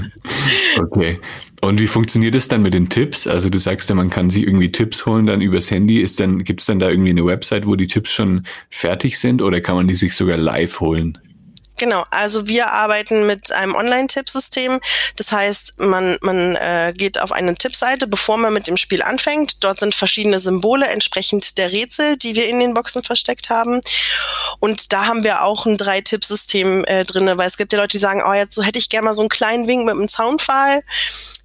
okay. 0.78 1.20
Und 1.60 1.80
wie 1.80 1.86
funktioniert 1.86 2.34
es 2.34 2.48
dann 2.48 2.62
mit 2.62 2.74
den 2.74 2.88
Tipps? 2.88 3.26
Also 3.28 3.48
du 3.48 3.58
sagst 3.58 3.88
ja, 3.90 3.94
man 3.94 4.10
kann 4.10 4.28
sich 4.30 4.42
irgendwie 4.42 4.72
Tipps 4.72 5.06
holen 5.06 5.26
dann 5.26 5.40
übers 5.40 5.70
Handy. 5.70 6.00
Ist 6.00 6.18
dann, 6.18 6.42
gibt 6.42 6.62
es 6.62 6.66
dann 6.66 6.80
da 6.80 6.88
irgendwie 6.88 7.10
eine 7.10 7.24
Website, 7.24 7.66
wo 7.66 7.76
die 7.76 7.86
Tipps 7.86 8.10
schon 8.10 8.44
fertig 8.70 9.20
sind 9.20 9.40
oder 9.40 9.60
kann 9.60 9.76
man 9.76 9.86
die 9.86 9.94
sich 9.94 10.16
sogar 10.16 10.36
live 10.36 10.80
holen? 10.80 11.18
Genau, 11.78 12.04
also 12.10 12.48
wir 12.48 12.72
arbeiten 12.72 13.26
mit 13.26 13.52
einem 13.52 13.76
Online-Tippsystem. 13.76 14.80
Das 15.16 15.30
heißt, 15.30 15.74
man, 15.78 16.18
man 16.22 16.56
äh, 16.56 16.92
geht 16.94 17.20
auf 17.20 17.30
eine 17.30 17.54
Tippseite, 17.54 18.08
bevor 18.08 18.36
man 18.36 18.52
mit 18.52 18.66
dem 18.66 18.76
Spiel 18.76 19.00
anfängt. 19.00 19.62
Dort 19.62 19.78
sind 19.78 19.94
verschiedene 19.94 20.40
Symbole 20.40 20.86
entsprechend 20.86 21.56
der 21.56 21.70
Rätsel, 21.70 22.16
die 22.16 22.34
wir 22.34 22.48
in 22.48 22.58
den 22.58 22.74
Boxen 22.74 23.04
versteckt 23.04 23.48
haben. 23.48 23.80
Und 24.58 24.92
da 24.92 25.06
haben 25.06 25.22
wir 25.22 25.44
auch 25.44 25.66
ein 25.66 25.76
Drei-Tipp-System 25.76 26.84
äh, 26.84 27.04
drin, 27.04 27.30
weil 27.38 27.46
es 27.46 27.56
gibt 27.56 27.72
ja 27.72 27.78
Leute, 27.78 27.92
die 27.92 27.98
sagen, 27.98 28.22
oh, 28.26 28.32
jetzt 28.32 28.56
so 28.56 28.62
hätte 28.62 28.80
ich 28.80 28.88
gerne 28.88 29.06
mal 29.06 29.14
so 29.14 29.22
einen 29.22 29.28
kleinen 29.28 29.68
Wink 29.68 29.84
mit 29.84 29.94
einem 29.94 30.08
Zaunpfahl. 30.08 30.82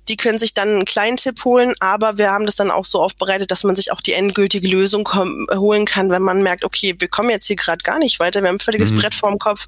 Die 0.10 0.18
können 0.18 0.40
sich 0.40 0.54
dann 0.54 0.70
einen 0.70 0.86
kleinen 0.86 1.18
Tipp 1.18 1.46
holen, 1.46 1.74
aber 1.80 2.18
wir 2.18 2.32
haben 2.32 2.46
das 2.46 2.56
dann 2.56 2.72
auch 2.72 2.86
so 2.86 3.02
aufbereitet, 3.02 3.52
dass 3.52 3.64
man 3.64 3.76
sich 3.76 3.92
auch 3.92 4.02
die 4.02 4.14
endgültige 4.14 4.68
Lösung 4.68 5.08
holen 5.54 5.86
kann, 5.86 6.10
wenn 6.10 6.22
man 6.22 6.42
merkt, 6.42 6.64
okay, 6.64 6.96
wir 6.98 7.08
kommen 7.08 7.30
jetzt 7.30 7.48
hier 7.48 7.56
gerade 7.56 7.84
gar 7.84 8.00
nicht 8.00 8.20
weiter, 8.20 8.42
wir 8.42 8.50
haben 8.50 8.58
ein 8.58 8.60
völliges 8.60 8.92
mhm. 8.92 8.96
Brett 8.96 9.14
vorm 9.14 9.40
Kopf. 9.40 9.68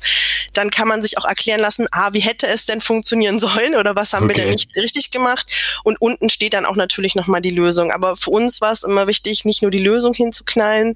Dann 0.53 0.69
kann 0.69 0.87
man 0.87 1.01
sich 1.01 1.17
auch 1.17 1.25
erklären 1.25 1.59
lassen, 1.59 1.87
ah, 1.91 2.13
wie 2.13 2.19
hätte 2.19 2.47
es 2.47 2.65
denn 2.65 2.81
funktionieren 2.81 3.39
sollen 3.45 3.75
oder 3.75 3.95
was 3.95 4.13
haben 4.13 4.25
okay. 4.25 4.35
wir 4.35 4.43
denn 4.43 4.51
nicht 4.51 4.75
richtig 4.75 5.11
gemacht? 5.11 5.51
Und 5.83 6.01
unten 6.01 6.29
steht 6.29 6.53
dann 6.53 6.65
auch 6.65 6.75
natürlich 6.75 7.15
nochmal 7.15 7.41
die 7.41 7.51
Lösung. 7.51 7.91
Aber 7.91 8.17
für 8.17 8.31
uns 8.31 8.61
war 8.61 8.71
es 8.71 8.83
immer 8.83 9.07
wichtig, 9.07 9.45
nicht 9.45 9.61
nur 9.61 9.71
die 9.71 9.79
Lösung 9.79 10.13
hinzuknallen 10.13 10.95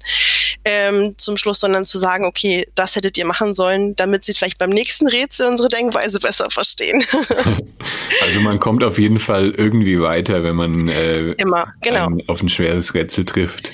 ähm, 0.64 1.14
zum 1.16 1.36
Schluss, 1.36 1.60
sondern 1.60 1.86
zu 1.86 1.98
sagen, 1.98 2.24
okay, 2.24 2.66
das 2.74 2.96
hättet 2.96 3.16
ihr 3.16 3.26
machen 3.26 3.54
sollen, 3.54 3.96
damit 3.96 4.24
sie 4.24 4.34
vielleicht 4.34 4.58
beim 4.58 4.70
nächsten 4.70 5.08
Rätsel 5.08 5.46
unsere 5.46 5.68
Denkweise 5.68 6.20
besser 6.20 6.50
verstehen. 6.50 7.04
also 8.22 8.40
man 8.40 8.60
kommt 8.60 8.84
auf 8.84 8.98
jeden 8.98 9.18
Fall 9.18 9.29
irgendwie 9.38 10.00
weiter, 10.00 10.44
wenn 10.44 10.56
man 10.56 10.88
äh, 10.88 11.32
Immer, 11.32 11.72
genau. 11.80 12.08
auf 12.26 12.42
ein 12.42 12.48
schweres 12.48 12.94
Rätsel 12.94 13.24
trifft. 13.24 13.72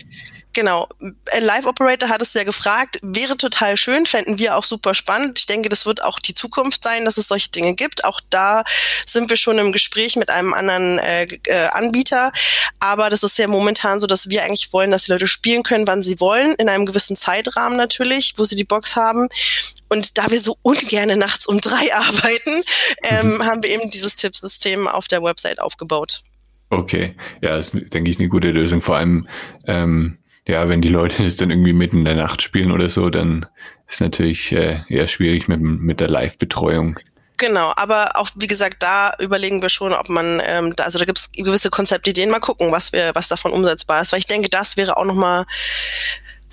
Genau. 0.56 0.88
Live 1.38 1.66
Operator 1.66 2.08
hat 2.08 2.22
es 2.22 2.32
ja 2.32 2.42
gefragt, 2.42 2.98
wäre 3.02 3.36
total 3.36 3.76
schön, 3.76 4.06
fänden 4.06 4.38
wir 4.38 4.56
auch 4.56 4.64
super 4.64 4.94
spannend. 4.94 5.38
Ich 5.38 5.44
denke, 5.44 5.68
das 5.68 5.84
wird 5.84 6.02
auch 6.02 6.18
die 6.18 6.32
Zukunft 6.32 6.82
sein, 6.82 7.04
dass 7.04 7.18
es 7.18 7.28
solche 7.28 7.50
Dinge 7.50 7.74
gibt. 7.74 8.06
Auch 8.06 8.22
da 8.30 8.64
sind 9.06 9.28
wir 9.28 9.36
schon 9.36 9.58
im 9.58 9.70
Gespräch 9.70 10.16
mit 10.16 10.30
einem 10.30 10.54
anderen 10.54 10.98
äh, 11.00 11.24
äh, 11.44 11.66
Anbieter. 11.72 12.32
Aber 12.80 13.10
das 13.10 13.22
ist 13.22 13.36
ja 13.36 13.48
momentan 13.48 14.00
so, 14.00 14.06
dass 14.06 14.30
wir 14.30 14.44
eigentlich 14.44 14.72
wollen, 14.72 14.90
dass 14.90 15.02
die 15.02 15.12
Leute 15.12 15.26
spielen 15.26 15.62
können, 15.62 15.86
wann 15.86 16.02
sie 16.02 16.20
wollen, 16.20 16.54
in 16.54 16.70
einem 16.70 16.86
gewissen 16.86 17.16
Zeitrahmen 17.16 17.76
natürlich, 17.76 18.32
wo 18.38 18.44
sie 18.44 18.56
die 18.56 18.64
Box 18.64 18.96
haben. 18.96 19.28
Und 19.90 20.16
da 20.16 20.30
wir 20.30 20.40
so 20.40 20.56
ungern 20.62 21.18
nachts 21.18 21.44
um 21.44 21.60
drei 21.60 21.94
arbeiten, 21.94 22.62
ähm, 23.02 23.34
mhm. 23.34 23.44
haben 23.44 23.62
wir 23.62 23.68
eben 23.68 23.90
dieses 23.90 24.16
Tippsystem 24.16 24.88
auf 24.88 25.06
der 25.06 25.22
Website 25.22 25.60
aufgebaut. 25.60 26.22
Okay, 26.70 27.14
ja, 27.42 27.58
ist, 27.58 27.74
denke 27.92 28.10
ich, 28.10 28.18
eine 28.18 28.30
gute 28.30 28.52
Lösung. 28.52 28.80
Vor 28.80 28.96
allem, 28.96 29.28
ähm, 29.66 30.16
ja, 30.46 30.68
wenn 30.68 30.80
die 30.80 30.88
Leute 30.88 31.22
das 31.22 31.36
dann 31.36 31.50
irgendwie 31.50 31.72
mitten 31.72 31.98
in 31.98 32.04
der 32.04 32.14
Nacht 32.14 32.42
spielen 32.42 32.70
oder 32.70 32.88
so, 32.88 33.10
dann 33.10 33.46
ist 33.88 34.00
natürlich 34.00 34.52
äh, 34.52 34.80
eher 34.88 35.08
schwierig 35.08 35.48
mit, 35.48 35.60
mit 35.60 36.00
der 36.00 36.08
Live-Betreuung. 36.08 36.98
Genau, 37.38 37.72
aber 37.76 38.12
auch 38.14 38.30
wie 38.36 38.46
gesagt, 38.46 38.82
da 38.82 39.12
überlegen 39.18 39.60
wir 39.60 39.68
schon, 39.68 39.92
ob 39.92 40.08
man, 40.08 40.40
ähm, 40.46 40.74
da, 40.74 40.84
also 40.84 40.98
da 40.98 41.04
gibt 41.04 41.18
es 41.18 41.30
gewisse 41.32 41.68
Konzeptideen, 41.68 42.30
mal 42.30 42.40
gucken, 42.40 42.72
was 42.72 42.92
wir, 42.92 43.14
was 43.14 43.28
davon 43.28 43.52
umsetzbar 43.52 44.00
ist. 44.00 44.12
Weil 44.12 44.20
ich 44.20 44.26
denke, 44.26 44.48
das 44.48 44.76
wäre 44.76 44.96
auch 44.96 45.04
nochmal 45.04 45.44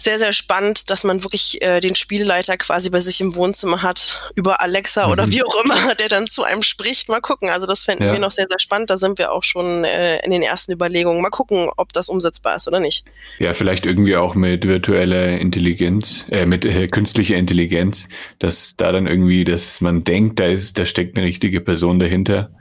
sehr, 0.04 0.20
sehr 0.20 0.34
spannend, 0.34 0.90
dass 0.90 1.04
man 1.04 1.24
wirklich 1.24 1.62
äh, 1.62 1.80
den 1.80 1.96
Spielleiter 1.96 2.58
quasi 2.58 2.90
bei 2.90 3.00
sich 3.00 3.22
im 3.22 3.36
Wohnzimmer 3.36 3.82
hat, 3.82 4.32
über 4.36 4.62
Alexa 4.62 5.06
mhm. 5.06 5.12
oder 5.12 5.32
wie 5.32 5.44
auch 5.44 5.64
immer, 5.64 5.96
der 6.00 6.10
dann 6.10 6.28
zu 6.28 6.44
einem 6.44 6.62
spricht. 6.62 7.10
Mal 7.10 7.22
gucken. 7.22 7.50
Also 7.50 7.66
das 7.66 7.86
fänden 7.86 8.08
ja. 8.08 8.14
wir 8.14 8.20
noch 8.20 8.32
sehr, 8.32 8.48
sehr 8.50 8.60
spannend. 8.60 8.90
Da 8.90 8.98
sind 8.98 9.18
wir 9.18 9.32
auch 9.32 9.44
schon 9.44 9.84
äh, 9.86 10.24
in 10.24 10.32
den 10.32 10.42
ersten 10.42 10.72
Überlegungen. 10.72 11.22
Mal 11.22 11.30
gucken, 11.30 11.70
ob 11.78 11.94
das 11.94 12.10
umsetzbar 12.10 12.56
ist 12.56 12.68
oder 12.68 12.80
nicht. 12.80 13.06
Ja, 13.40 13.54
vielleicht 13.54 13.86
irgendwie 13.86 14.16
auch 14.16 14.36
mit 14.36 14.68
virtueller 14.68 15.40
Intelligenz, 15.40 16.26
äh, 16.32 16.46
mit 16.46 16.66
äh, 16.66 16.88
künstlicher 16.88 17.36
Intelligenz, 17.36 18.08
dass 18.40 18.76
da 18.76 18.92
dann 18.92 19.08
irgendwie, 19.08 19.44
dass 19.46 19.82
man 19.82 20.04
denkt, 20.04 20.40
da 20.40 20.46
ist, 20.46 20.78
da 20.78 20.86
steckt 20.86 21.18
eine 21.18 21.26
richtige 21.26 21.62
Person 21.62 22.00
dahinter 22.00 22.52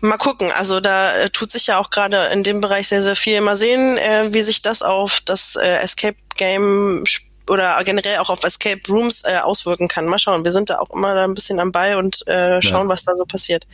Mal 0.00 0.16
gucken. 0.16 0.50
Also 0.52 0.80
da 0.80 1.12
äh, 1.14 1.30
tut 1.30 1.50
sich 1.50 1.66
ja 1.66 1.78
auch 1.78 1.90
gerade 1.90 2.16
in 2.32 2.42
dem 2.42 2.60
Bereich 2.60 2.88
sehr, 2.88 3.02
sehr 3.02 3.16
viel. 3.16 3.40
Mal 3.40 3.56
sehen, 3.56 3.98
äh, 3.98 4.32
wie 4.32 4.42
sich 4.42 4.62
das 4.62 4.82
auf 4.82 5.20
das 5.24 5.56
äh, 5.56 5.66
Escape 5.82 6.16
Game 6.40 7.04
oder 7.48 7.82
generell 7.84 8.18
auch 8.18 8.30
auf 8.30 8.42
Escape 8.44 8.80
Rooms 8.88 9.22
äh, 9.24 9.38
auswirken 9.38 9.88
kann. 9.88 10.06
Mal 10.06 10.18
schauen. 10.18 10.44
Wir 10.44 10.52
sind 10.52 10.70
da 10.70 10.78
auch 10.78 10.90
immer 10.90 11.14
da 11.14 11.24
ein 11.24 11.34
bisschen 11.34 11.60
am 11.60 11.70
Ball 11.70 11.96
und 11.96 12.26
äh, 12.26 12.62
schauen, 12.62 12.86
ja. 12.86 12.88
was 12.88 13.04
da 13.04 13.14
so 13.14 13.24
passiert. 13.24 13.66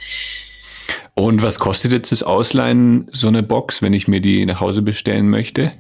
Und 1.14 1.42
was 1.42 1.58
kostet 1.58 1.92
jetzt 1.92 2.12
das 2.12 2.22
Ausleihen 2.22 3.08
so 3.12 3.28
eine 3.28 3.42
Box, 3.42 3.82
wenn 3.82 3.92
ich 3.92 4.08
mir 4.08 4.20
die 4.20 4.44
nach 4.46 4.60
Hause 4.60 4.82
bestellen 4.82 5.28
möchte? 5.28 5.72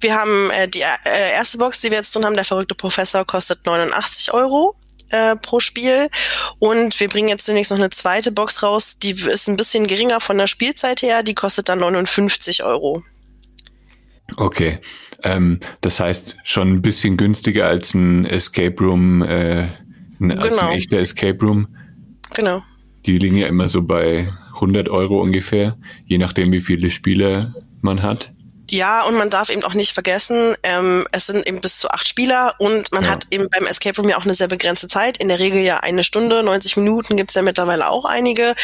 Wir 0.00 0.14
haben 0.14 0.50
äh, 0.50 0.68
die 0.68 0.82
äh, 0.82 1.32
erste 1.32 1.58
Box, 1.58 1.80
die 1.80 1.90
wir 1.90 1.96
jetzt 1.96 2.14
drin 2.14 2.24
haben, 2.24 2.34
der 2.34 2.44
verrückte 2.44 2.74
Professor, 2.74 3.24
kostet 3.24 3.64
89 3.64 4.32
Euro 4.34 4.74
äh, 5.10 5.36
pro 5.36 5.60
Spiel. 5.60 6.10
Und 6.58 6.98
wir 7.00 7.08
bringen 7.08 7.28
jetzt 7.28 7.48
demnächst 7.48 7.70
noch 7.70 7.78
eine 7.78 7.90
zweite 7.90 8.32
Box 8.32 8.62
raus, 8.62 8.98
die 9.02 9.12
ist 9.12 9.48
ein 9.48 9.56
bisschen 9.56 9.86
geringer 9.86 10.20
von 10.20 10.36
der 10.36 10.46
Spielzeit 10.46 11.02
her, 11.02 11.22
die 11.22 11.34
kostet 11.34 11.68
dann 11.68 11.78
59 11.78 12.64
Euro. 12.64 13.02
Okay. 14.36 14.78
Ähm, 15.22 15.60
das 15.80 16.00
heißt 16.00 16.36
schon 16.44 16.68
ein 16.68 16.82
bisschen 16.82 17.16
günstiger 17.16 17.66
als 17.66 17.94
ein 17.94 18.26
Escape 18.26 18.76
Room, 18.82 19.22
äh, 19.22 19.68
ein, 20.20 20.38
als 20.38 20.58
ein 20.58 20.66
genau. 20.66 20.76
echter 20.76 20.98
Escape 20.98 21.38
Room. 21.40 21.68
Genau. 22.34 22.62
Die 23.06 23.18
liegen 23.18 23.36
ja 23.36 23.46
immer 23.46 23.68
so 23.68 23.82
bei 23.82 24.28
100 24.54 24.88
Euro 24.88 25.20
ungefähr, 25.20 25.76
je 26.06 26.18
nachdem, 26.18 26.52
wie 26.52 26.60
viele 26.60 26.90
Spiele 26.90 27.54
man 27.80 28.02
hat. 28.02 28.33
Ja, 28.70 29.02
und 29.02 29.16
man 29.16 29.28
darf 29.28 29.50
eben 29.50 29.62
auch 29.62 29.74
nicht 29.74 29.92
vergessen, 29.92 30.54
ähm, 30.62 31.06
es 31.12 31.26
sind 31.26 31.46
eben 31.46 31.60
bis 31.60 31.78
zu 31.78 31.90
acht 31.90 32.08
Spieler 32.08 32.54
und 32.58 32.92
man 32.92 33.04
ja. 33.04 33.10
hat 33.10 33.26
eben 33.30 33.48
beim 33.50 33.66
Escape 33.66 34.00
Room 34.00 34.08
ja 34.08 34.16
auch 34.16 34.24
eine 34.24 34.34
sehr 34.34 34.48
begrenzte 34.48 34.88
Zeit. 34.88 35.18
In 35.18 35.28
der 35.28 35.38
Regel 35.38 35.60
ja 35.60 35.78
eine 35.78 36.02
Stunde, 36.02 36.42
90 36.42 36.78
Minuten 36.78 37.16
gibt's 37.16 37.34
ja 37.34 37.42
mittlerweile 37.42 37.88
auch 37.88 38.06
einige. 38.06 38.54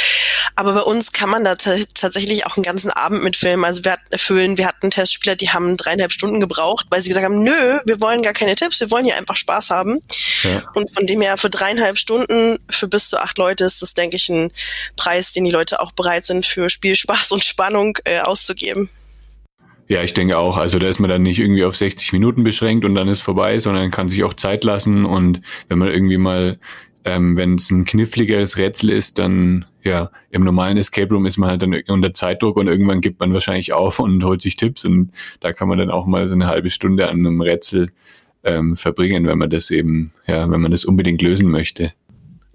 Aber 0.57 0.73
bei 0.73 0.81
uns 0.81 1.13
kann 1.13 1.29
man 1.29 1.45
da 1.45 1.55
tatsächlich 1.55 2.47
auch 2.47 2.57
einen 2.57 2.65
ganzen 2.65 2.91
Abend 2.91 3.23
mitfilmen. 3.25 3.65
Also 3.65 3.85
wir 3.85 3.93
hatten 3.93 4.11
erfüllen, 4.11 4.57
wir 4.57 4.67
hatten 4.67 4.91
Testspieler, 4.91 5.37
die 5.37 5.51
haben 5.51 5.77
dreieinhalb 5.77 6.13
Stunden 6.13 6.41
gebraucht, 6.41 6.87
weil 6.89 7.03
sie 7.03 7.11
gesagt 7.11 7.27
haben, 7.27 7.43
nö, 7.43 7.81
wir 7.85 8.01
wollen 8.01 8.23
gar 8.23 8.33
keine 8.33 8.55
Tipps, 8.55 8.81
wir 8.81 8.91
wollen 8.91 9.05
hier 9.05 9.17
einfach 9.17 9.37
Spaß 9.37 9.69
haben. 9.69 9.99
Ja. 10.43 10.63
Und 10.75 10.95
von 10.95 11.07
dem 11.07 11.21
her 11.21 11.37
für 11.37 11.51
dreieinhalb 11.51 11.99
Stunden 11.99 12.59
für 12.71 12.89
bis 12.89 13.11
zu 13.11 13.19
acht 13.19 13.37
Leute 13.37 13.65
ist 13.65 13.83
das, 13.83 13.93
denke 13.93 14.17
ich, 14.17 14.31
ein 14.31 14.51
Preis, 14.97 15.33
den 15.33 15.45
die 15.45 15.51
Leute 15.51 15.81
auch 15.81 15.93
bereit 15.93 16.25
sind, 16.25 16.47
für 16.47 16.71
Spielspaß 16.71 17.33
und 17.33 17.45
Spannung 17.45 17.99
äh, 18.05 18.21
auszugeben. 18.21 18.89
Ja, 19.91 20.05
ich 20.05 20.15
denke 20.15 20.39
auch. 20.39 20.57
Also 20.57 20.79
da 20.79 20.87
ist 20.87 21.01
man 21.01 21.11
dann 21.11 21.23
nicht 21.23 21.41
irgendwie 21.41 21.65
auf 21.65 21.77
60 21.77 22.13
Minuten 22.13 22.45
beschränkt 22.45 22.85
und 22.85 22.95
dann 22.95 23.09
ist 23.09 23.23
vorbei, 23.23 23.59
sondern 23.59 23.91
kann 23.91 24.09
sich 24.09 24.23
auch 24.23 24.35
Zeit 24.35 24.63
lassen. 24.63 25.05
Und 25.05 25.41
wenn 25.69 25.81
man 25.81 25.89
irgendwie 25.89 26.17
mal, 26.17 26.61
ähm, 27.05 27.37
wenn 27.37 27.57
es 27.57 27.73
ein 27.73 27.85
kniffligeres 27.87 28.57
Rätsel 28.57 28.91
ist, 28.91 29.19
dann 29.19 29.65
ja, 29.83 30.13
im 30.31 30.45
normalen 30.45 30.77
Escape 30.77 31.13
Room 31.13 31.27
ist 31.27 31.39
man 31.39 31.51
halt 31.51 31.63
dann 31.63 31.75
unter 31.89 32.15
Zeitdruck 32.15 32.57
und 32.57 32.69
irgendwann 32.69 33.01
gibt 33.01 33.19
man 33.19 33.35
wahrscheinlich 33.35 33.73
auf 33.73 33.99
und 33.99 34.23
holt 34.23 34.43
sich 34.43 34.55
Tipps 34.55 34.85
und 34.85 35.11
da 35.41 35.53
kann 35.53 35.67
man 35.67 35.79
dann 35.79 35.91
auch 35.91 36.07
mal 36.07 36.29
so 36.29 36.35
eine 36.35 36.47
halbe 36.47 36.71
Stunde 36.71 37.09
an 37.09 37.19
einem 37.19 37.41
Rätsel 37.41 37.91
ähm, 38.45 38.77
verbringen, 38.77 39.27
wenn 39.27 39.39
man 39.39 39.51
das 39.51 39.73
eben, 39.73 40.13
ja, 40.29 40.49
wenn 40.49 40.61
man 40.61 40.71
das 40.71 40.85
unbedingt 40.85 41.21
lösen 41.21 41.51
möchte. 41.51 41.93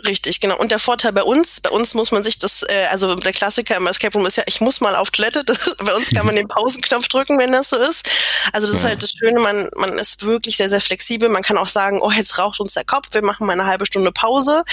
Richtig, 0.05 0.39
genau. 0.39 0.57
Und 0.57 0.71
der 0.71 0.79
Vorteil 0.79 1.13
bei 1.13 1.23
uns, 1.23 1.61
bei 1.61 1.69
uns 1.69 1.93
muss 1.93 2.11
man 2.11 2.23
sich 2.23 2.37
das, 2.37 2.63
äh, 2.63 2.85
also 2.91 3.15
der 3.15 3.31
Klassiker 3.31 3.77
im 3.77 3.87
Escape 3.87 4.15
Room 4.17 4.27
ist 4.27 4.37
ja, 4.37 4.43
ich 4.45 4.61
muss 4.61 4.81
mal 4.81 4.95
auf 4.95 5.09
Toilette. 5.09 5.43
Das, 5.43 5.75
bei 5.77 5.93
uns 5.93 6.09
kann 6.09 6.25
man 6.25 6.35
den 6.35 6.47
Pausenknopf 6.47 7.07
drücken, 7.07 7.39
wenn 7.39 7.51
das 7.51 7.69
so 7.69 7.77
ist. 7.77 8.07
Also 8.53 8.67
das 8.67 8.75
ja. 8.75 8.79
ist 8.81 8.85
halt 8.85 9.03
das 9.03 9.11
Schöne, 9.11 9.39
man, 9.39 9.69
man 9.75 9.93
ist 9.93 10.23
wirklich 10.23 10.57
sehr, 10.57 10.69
sehr 10.69 10.81
flexibel. 10.81 11.29
Man 11.29 11.43
kann 11.43 11.57
auch 11.57 11.67
sagen, 11.67 11.99
oh, 12.01 12.11
jetzt 12.11 12.37
raucht 12.37 12.59
uns 12.59 12.73
der 12.73 12.83
Kopf, 12.83 13.07
wir 13.11 13.23
machen 13.23 13.47
mal 13.47 13.53
eine 13.53 13.65
halbe 13.65 13.85
Stunde 13.85 14.11
Pause. 14.11 14.63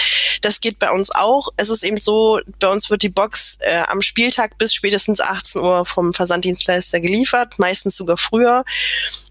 Das 0.41 0.61
geht 0.61 0.77
bei 0.77 0.91
uns 0.91 1.09
auch. 1.11 1.49
Es 1.57 1.69
ist 1.69 1.83
eben 1.83 1.99
so, 1.99 2.39
bei 2.59 2.67
uns 2.67 2.89
wird 2.89 3.01
die 3.01 3.09
Box 3.09 3.57
äh, 3.61 3.83
am 3.87 4.01
Spieltag 4.01 4.57
bis 4.57 4.73
spätestens 4.73 5.21
18 5.21 5.61
Uhr 5.61 5.85
vom 5.85 6.13
Versanddienstleister 6.13 6.99
geliefert, 6.99 7.57
meistens 7.57 7.95
sogar 7.95 8.17
früher. 8.17 8.65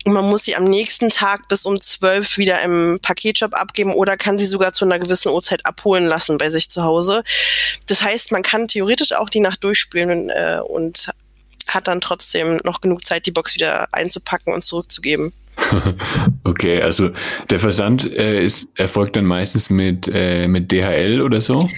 Und 0.04 0.14
man 0.14 0.24
muss 0.28 0.44
sie 0.44 0.56
am 0.56 0.64
nächsten 0.64 1.08
Tag 1.08 1.48
bis 1.48 1.66
um 1.66 1.80
12 1.80 2.38
wieder 2.38 2.62
im 2.62 2.98
Paketshop 3.02 3.54
abgeben 3.54 3.92
oder 3.92 4.16
kann 4.16 4.38
sie 4.38 4.46
sogar 4.46 4.72
zu 4.72 4.84
einer 4.84 4.98
gewissen 4.98 5.28
Uhrzeit 5.28 5.64
abholen 5.66 5.91
abholen 5.92 6.06
lassen 6.06 6.38
bei 6.38 6.50
sich 6.50 6.70
zu 6.70 6.82
Hause. 6.82 7.22
Das 7.86 8.02
heißt, 8.02 8.32
man 8.32 8.42
kann 8.42 8.68
theoretisch 8.68 9.12
auch 9.12 9.28
die 9.28 9.40
Nacht 9.40 9.62
durchspielen 9.62 10.30
äh, 10.30 10.60
und 10.66 11.10
hat 11.68 11.86
dann 11.86 12.00
trotzdem 12.00 12.60
noch 12.64 12.80
genug 12.80 13.06
Zeit, 13.06 13.26
die 13.26 13.30
Box 13.30 13.54
wieder 13.54 13.88
einzupacken 13.92 14.52
und 14.52 14.64
zurückzugeben. 14.64 15.32
okay, 16.44 16.82
also 16.82 17.10
der 17.50 17.58
Versand 17.58 18.04
äh, 18.04 18.42
ist, 18.42 18.68
erfolgt 18.76 19.16
dann 19.16 19.24
meistens 19.24 19.70
mit, 19.70 20.10
äh, 20.12 20.48
mit 20.48 20.70
DHL 20.70 21.20
oder 21.20 21.40
so? 21.40 21.68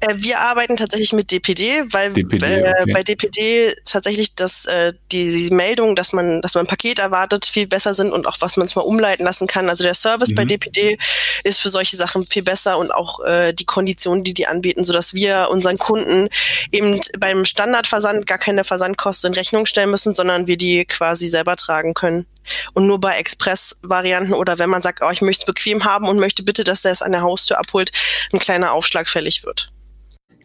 Äh, 0.00 0.14
wir 0.16 0.40
arbeiten 0.40 0.76
tatsächlich 0.76 1.12
mit 1.12 1.30
DPD, 1.30 1.84
weil 1.90 2.12
DPD, 2.12 2.44
äh, 2.44 2.74
okay. 2.82 2.92
bei 2.92 3.02
DPD 3.02 3.74
tatsächlich 3.84 4.34
das, 4.34 4.66
äh, 4.66 4.92
die, 5.10 5.30
die 5.30 5.54
Meldung, 5.54 5.96
dass 5.96 6.12
man, 6.12 6.40
dass 6.42 6.54
man 6.54 6.64
ein 6.64 6.68
Paket 6.68 6.98
erwartet, 6.98 7.44
viel 7.44 7.66
besser 7.66 7.94
sind 7.94 8.12
und 8.12 8.26
auch 8.26 8.36
was 8.40 8.56
man 8.56 8.66
es 8.66 8.74
mal 8.74 8.82
umleiten 8.82 9.24
lassen 9.24 9.46
kann. 9.46 9.68
Also 9.68 9.84
der 9.84 9.94
Service 9.94 10.30
mhm. 10.30 10.34
bei 10.34 10.44
DPD 10.44 10.98
ist 11.44 11.60
für 11.60 11.68
solche 11.68 11.96
Sachen 11.96 12.26
viel 12.26 12.42
besser 12.42 12.78
und 12.78 12.92
auch 12.92 13.20
äh, 13.24 13.52
die 13.52 13.64
Konditionen, 13.64 14.24
die 14.24 14.34
die 14.34 14.46
anbieten, 14.46 14.84
sodass 14.84 15.14
wir 15.14 15.48
unseren 15.50 15.78
Kunden 15.78 16.28
eben 16.70 17.00
beim 17.18 17.44
Standardversand 17.44 18.26
gar 18.26 18.38
keine 18.38 18.64
Versandkosten 18.64 19.32
in 19.32 19.38
Rechnung 19.38 19.66
stellen 19.66 19.90
müssen, 19.90 20.14
sondern 20.14 20.46
wir 20.46 20.56
die 20.56 20.84
quasi 20.84 21.28
selber 21.28 21.56
tragen 21.56 21.94
können. 21.94 22.26
Und 22.72 22.86
nur 22.86 23.00
bei 23.00 23.16
Express-Varianten 23.16 24.34
oder 24.34 24.58
wenn 24.58 24.70
man 24.70 24.82
sagt, 24.82 25.00
oh, 25.02 25.10
ich 25.10 25.22
möchte 25.22 25.42
es 25.42 25.46
bequem 25.46 25.84
haben 25.84 26.08
und 26.08 26.18
möchte 26.18 26.42
bitte, 26.42 26.64
dass 26.64 26.82
der 26.82 26.92
es 26.92 27.02
an 27.02 27.12
der 27.12 27.22
Haustür 27.22 27.58
abholt, 27.58 27.90
ein 28.32 28.38
kleiner 28.38 28.72
Aufschlag 28.72 29.08
fällig 29.08 29.44
wird. 29.44 29.72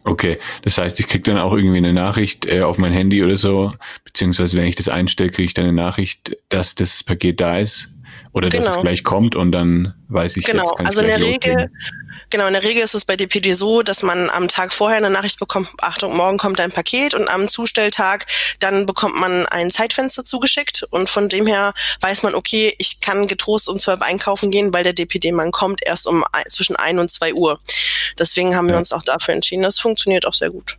Okay, 0.04 0.38
das 0.62 0.78
heißt, 0.78 1.00
ich 1.00 1.06
kriege 1.06 1.24
dann 1.24 1.38
auch 1.38 1.52
irgendwie 1.52 1.78
eine 1.78 1.92
Nachricht 1.92 2.46
äh, 2.46 2.62
auf 2.62 2.78
mein 2.78 2.92
Handy 2.92 3.22
oder 3.22 3.36
so, 3.36 3.74
beziehungsweise 4.04 4.56
wenn 4.56 4.66
ich 4.66 4.76
das 4.76 4.88
einstelle, 4.88 5.30
kriege 5.30 5.46
ich 5.46 5.54
dann 5.54 5.64
eine 5.64 5.74
Nachricht, 5.74 6.36
dass 6.48 6.74
das 6.74 7.02
Paket 7.04 7.40
da 7.40 7.58
ist. 7.58 7.90
Oder 8.38 8.48
genau. 8.48 8.62
dass 8.62 8.68
es 8.68 8.74
genau. 8.74 8.82
gleich 8.82 9.04
kommt 9.04 9.36
und 9.36 9.52
dann 9.52 9.94
weiß 10.08 10.36
ich 10.36 10.44
genau. 10.44 10.64
jetzt 10.64 10.76
kann 10.76 10.86
also 10.86 11.00
in 11.02 11.08
der 11.08 11.20
Regel 11.20 11.70
genau 12.30 12.46
in 12.46 12.52
der 12.52 12.62
Regel 12.62 12.82
ist 12.82 12.94
es 12.94 13.04
bei 13.04 13.16
DPD 13.16 13.52
so, 13.52 13.82
dass 13.82 14.02
man 14.02 14.30
am 14.30 14.48
Tag 14.48 14.72
vorher 14.72 14.98
eine 14.98 15.10
Nachricht 15.10 15.38
bekommt, 15.38 15.68
Achtung, 15.78 16.16
morgen 16.16 16.38
kommt 16.38 16.60
ein 16.60 16.70
Paket 16.70 17.14
und 17.14 17.28
am 17.28 17.48
Zustelltag 17.48 18.26
dann 18.60 18.86
bekommt 18.86 19.18
man 19.18 19.46
ein 19.46 19.70
Zeitfenster 19.70 20.24
zugeschickt 20.24 20.86
und 20.90 21.08
von 21.08 21.28
dem 21.28 21.46
her 21.46 21.74
weiß 22.00 22.22
man, 22.22 22.34
okay, 22.34 22.74
ich 22.78 23.00
kann 23.00 23.26
getrost 23.26 23.68
um 23.68 23.78
zwölf 23.78 24.02
einkaufen 24.02 24.50
gehen, 24.50 24.72
weil 24.72 24.84
der 24.84 24.92
DPD-Mann 24.92 25.52
kommt 25.52 25.82
erst 25.84 26.06
um 26.06 26.24
zwischen 26.48 26.76
ein 26.76 26.98
und 26.98 27.10
zwei 27.10 27.34
Uhr. 27.34 27.60
Deswegen 28.18 28.56
haben 28.56 28.68
wir 28.68 28.76
uns 28.76 28.92
auch 28.92 29.02
dafür 29.02 29.34
entschieden. 29.34 29.62
Das 29.62 29.78
funktioniert 29.78 30.26
auch 30.26 30.34
sehr 30.34 30.50
gut. 30.50 30.78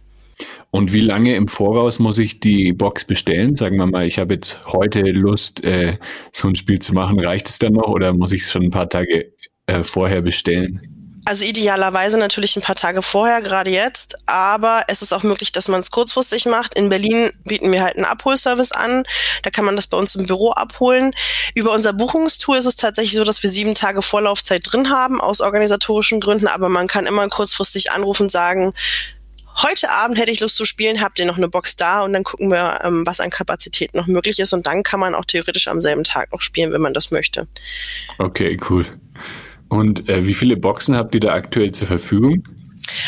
Und 0.71 0.93
wie 0.93 1.01
lange 1.01 1.35
im 1.35 1.47
Voraus 1.47 1.99
muss 1.99 2.19
ich 2.19 2.39
die 2.39 2.73
Box 2.73 3.03
bestellen? 3.05 3.55
Sagen 3.55 3.77
wir 3.77 3.87
mal, 3.87 4.05
ich 4.05 4.19
habe 4.19 4.35
jetzt 4.35 4.59
heute 4.65 5.01
Lust, 5.01 5.63
äh, 5.63 5.97
so 6.31 6.47
ein 6.47 6.55
Spiel 6.55 6.79
zu 6.79 6.93
machen. 6.93 7.19
Reicht 7.19 7.49
es 7.49 7.59
dann 7.59 7.73
noch 7.73 7.87
oder 7.87 8.13
muss 8.13 8.31
ich 8.31 8.43
es 8.43 8.51
schon 8.51 8.63
ein 8.63 8.71
paar 8.71 8.89
Tage 8.89 9.33
äh, 9.65 9.83
vorher 9.83 10.21
bestellen? 10.21 10.99
Also 11.25 11.45
idealerweise 11.45 12.17
natürlich 12.17 12.55
ein 12.55 12.61
paar 12.61 12.75
Tage 12.75 13.01
vorher, 13.01 13.41
gerade 13.41 13.69
jetzt. 13.69 14.17
Aber 14.25 14.85
es 14.87 15.01
ist 15.01 15.13
auch 15.13 15.23
möglich, 15.23 15.51
dass 15.51 15.67
man 15.67 15.79
es 15.79 15.91
kurzfristig 15.91 16.45
macht. 16.45 16.75
In 16.75 16.89
Berlin 16.89 17.31
bieten 17.43 17.71
wir 17.71 17.83
halt 17.83 17.97
einen 17.97 18.05
Abholservice 18.05 18.71
an. 18.71 19.03
Da 19.43 19.49
kann 19.49 19.65
man 19.65 19.75
das 19.75 19.87
bei 19.87 19.97
uns 19.97 20.15
im 20.15 20.25
Büro 20.25 20.51
abholen. 20.51 21.13
Über 21.55 21.71
unser 21.73 21.93
Buchungstool 21.93 22.57
ist 22.57 22.65
es 22.65 22.77
tatsächlich 22.77 23.15
so, 23.15 23.23
dass 23.23 23.43
wir 23.43 23.49
sieben 23.49 23.75
Tage 23.75 24.01
Vorlaufzeit 24.01 24.61
drin 24.63 24.89
haben, 24.89 25.19
aus 25.21 25.41
organisatorischen 25.41 26.19
Gründen. 26.19 26.47
Aber 26.47 26.69
man 26.69 26.87
kann 26.87 27.05
immer 27.05 27.27
kurzfristig 27.27 27.91
anrufen 27.91 28.23
und 28.23 28.31
sagen, 28.31 28.73
heute 29.61 29.89
Abend 29.89 30.17
hätte 30.17 30.31
ich 30.31 30.39
Lust 30.39 30.55
zu 30.55 30.65
spielen, 30.65 31.01
habt 31.01 31.19
ihr 31.19 31.25
noch 31.25 31.37
eine 31.37 31.49
Box 31.49 31.75
da 31.75 32.01
und 32.01 32.13
dann 32.13 32.23
gucken 32.23 32.49
wir, 32.51 32.79
ähm, 32.83 33.05
was 33.05 33.19
an 33.19 33.29
Kapazität 33.29 33.93
noch 33.95 34.07
möglich 34.07 34.39
ist 34.39 34.53
und 34.53 34.67
dann 34.67 34.83
kann 34.83 34.99
man 34.99 35.15
auch 35.15 35.25
theoretisch 35.25 35.67
am 35.67 35.81
selben 35.81 36.03
Tag 36.03 36.31
noch 36.31 36.41
spielen, 36.41 36.71
wenn 36.71 36.81
man 36.81 36.93
das 36.93 37.11
möchte. 37.11 37.47
Okay, 38.17 38.59
cool. 38.69 38.85
Und 39.69 40.09
äh, 40.09 40.25
wie 40.25 40.33
viele 40.33 40.57
Boxen 40.57 40.95
habt 40.95 41.13
ihr 41.13 41.21
da 41.21 41.33
aktuell 41.33 41.71
zur 41.71 41.87
Verfügung? 41.87 42.43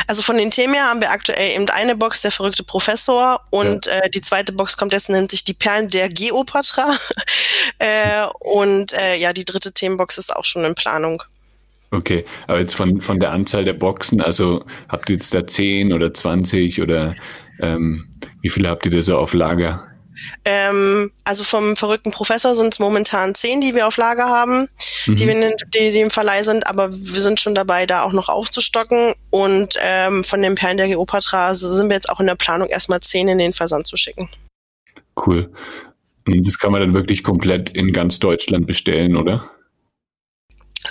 Also 0.07 0.21
von 0.21 0.37
den 0.37 0.51
Themen 0.51 0.73
her 0.73 0.85
haben 0.85 1.01
wir 1.01 1.11
aktuell 1.11 1.55
eben 1.55 1.67
eine 1.69 1.95
Box, 1.95 2.21
der 2.21 2.31
verrückte 2.31 2.63
Professor, 2.63 3.41
und 3.49 3.87
ja. 3.87 3.93
äh, 3.93 4.09
die 4.09 4.21
zweite 4.21 4.51
Box 4.51 4.77
kommt 4.77 4.93
jetzt, 4.93 5.09
nennt 5.09 5.31
sich 5.31 5.43
die 5.43 5.53
Perlen 5.53 5.87
der 5.87 6.09
Geopatra. 6.09 6.97
äh, 7.79 8.25
und 8.39 8.93
äh, 8.93 9.15
ja, 9.15 9.33
die 9.33 9.45
dritte 9.45 9.73
Themenbox 9.73 10.17
ist 10.17 10.35
auch 10.35 10.45
schon 10.45 10.63
in 10.65 10.75
Planung. 10.75 11.23
Okay, 11.91 12.23
aber 12.47 12.59
jetzt 12.59 12.73
von, 12.73 13.01
von 13.01 13.19
der 13.19 13.31
Anzahl 13.31 13.65
der 13.65 13.73
Boxen, 13.73 14.21
also 14.21 14.63
habt 14.87 15.09
ihr 15.09 15.15
jetzt 15.15 15.33
da 15.33 15.45
10 15.45 15.91
oder 15.91 16.13
20 16.13 16.81
oder 16.81 17.15
ähm, 17.59 18.07
wie 18.41 18.49
viele 18.49 18.69
habt 18.69 18.85
ihr 18.85 18.91
da 18.91 19.01
so 19.01 19.17
auf 19.17 19.33
Lager? 19.33 19.91
Ähm, 20.45 21.11
also 21.23 21.43
vom 21.43 21.75
verrückten 21.75 22.11
Professor 22.11 22.55
sind 22.55 22.73
es 22.73 22.79
momentan 22.79 23.35
10, 23.35 23.61
die 23.61 23.75
wir 23.75 23.87
auf 23.87 23.97
Lager 23.97 24.29
haben, 24.29 24.67
mhm. 25.05 25.15
die, 25.15 25.27
wir 25.27 25.33
in, 25.33 25.53
die, 25.73 25.91
die 25.91 25.99
im 25.99 26.11
Verleih 26.11 26.43
sind, 26.43 26.67
aber 26.67 26.91
wir 26.91 27.21
sind 27.21 27.39
schon 27.39 27.55
dabei, 27.55 27.85
da 27.85 28.03
auch 28.03 28.13
noch 28.13 28.29
aufzustocken. 28.29 29.13
Und 29.29 29.75
ähm, 29.81 30.23
von 30.23 30.41
den 30.41 30.55
Perlen 30.55 30.77
der 30.77 30.87
Geopatra 30.87 31.55
sind 31.55 31.89
wir 31.89 31.95
jetzt 31.95 32.09
auch 32.09 32.19
in 32.19 32.27
der 32.27 32.35
Planung, 32.35 32.69
erstmal 32.69 33.01
10 33.01 33.27
in 33.27 33.37
den 33.37 33.53
Versand 33.53 33.87
zu 33.87 33.97
schicken. 33.97 34.29
Cool. 35.25 35.51
Und 36.25 36.45
das 36.45 36.57
kann 36.59 36.71
man 36.71 36.81
dann 36.81 36.93
wirklich 36.93 37.23
komplett 37.23 37.71
in 37.71 37.91
ganz 37.91 38.19
Deutschland 38.19 38.67
bestellen, 38.67 39.17
oder? 39.17 39.49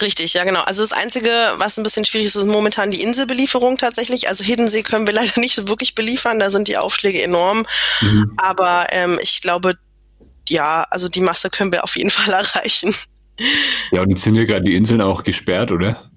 Richtig, 0.01 0.35
ja 0.35 0.45
genau. 0.45 0.61
Also 0.63 0.83
das 0.83 0.93
Einzige, 0.93 1.31
was 1.57 1.77
ein 1.77 1.83
bisschen 1.83 2.05
schwierig 2.05 2.29
ist, 2.29 2.37
ist 2.37 2.47
momentan 2.47 2.91
die 2.91 3.03
Inselbelieferung 3.03 3.77
tatsächlich. 3.77 4.29
Also 4.29 4.45
Hiddensee 4.45 4.83
können 4.83 5.07
wir 5.07 5.15
leider 5.15 5.41
nicht 5.41 5.55
so 5.55 5.69
wirklich 5.69 5.95
beliefern, 5.95 6.39
da 6.39 6.51
sind 6.51 6.69
die 6.69 6.77
Aufschläge 6.77 7.23
enorm. 7.23 7.67
Mhm. 8.01 8.33
Aber 8.37 8.87
ähm, 8.91 9.19
ich 9.21 9.41
glaube, 9.41 9.75
ja, 10.49 10.87
also 10.91 11.09
die 11.09 11.21
Masse 11.21 11.51
können 11.51 11.73
wir 11.73 11.85
auf 11.85 11.97
jeden 11.97 12.11
Fall 12.11 12.33
erreichen. 12.33 12.95
Ja, 13.91 14.03
und 14.03 14.11
jetzt 14.11 14.23
sind 14.23 14.35
ja 14.35 14.45
gerade 14.45 14.65
die 14.65 14.77
Inseln 14.77 15.01
auch 15.01 15.25
gesperrt, 15.25 15.73
oder? 15.73 16.10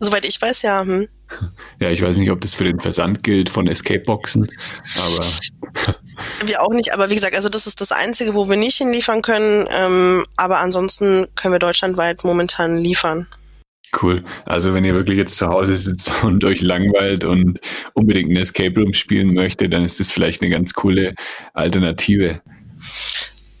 Soweit 0.00 0.24
ich 0.24 0.40
weiß, 0.40 0.62
ja. 0.62 0.82
Hm. 0.82 1.08
Ja, 1.80 1.90
ich 1.90 2.02
weiß 2.02 2.16
nicht, 2.18 2.30
ob 2.30 2.40
das 2.40 2.54
für 2.54 2.64
den 2.64 2.80
Versand 2.80 3.22
gilt 3.22 3.48
von 3.48 3.66
Escape-Boxen, 3.66 4.50
aber. 4.96 5.96
Wir 6.44 6.60
auch 6.62 6.70
nicht, 6.70 6.92
aber 6.92 7.10
wie 7.10 7.14
gesagt, 7.14 7.34
also 7.34 7.48
das 7.48 7.66
ist 7.66 7.80
das 7.80 7.90
Einzige, 7.90 8.34
wo 8.34 8.48
wir 8.48 8.56
nicht 8.56 8.76
hinliefern 8.76 9.22
können. 9.22 9.66
Ähm, 9.76 10.24
aber 10.36 10.60
ansonsten 10.60 11.26
können 11.34 11.54
wir 11.54 11.58
deutschlandweit 11.58 12.22
momentan 12.22 12.76
liefern. 12.76 13.26
Cool. 14.00 14.24
Also 14.44 14.72
wenn 14.72 14.84
ihr 14.84 14.94
wirklich 14.94 15.18
jetzt 15.18 15.36
zu 15.36 15.48
Hause 15.48 15.74
sitzt 15.74 16.12
und 16.22 16.44
euch 16.44 16.60
langweilt 16.60 17.24
und 17.24 17.60
unbedingt 17.94 18.30
ein 18.30 18.36
Escape 18.36 18.78
Room 18.78 18.94
spielen 18.94 19.34
möchtet, 19.34 19.72
dann 19.72 19.84
ist 19.84 20.00
das 20.00 20.12
vielleicht 20.12 20.42
eine 20.42 20.50
ganz 20.50 20.72
coole 20.74 21.14
Alternative. 21.52 22.40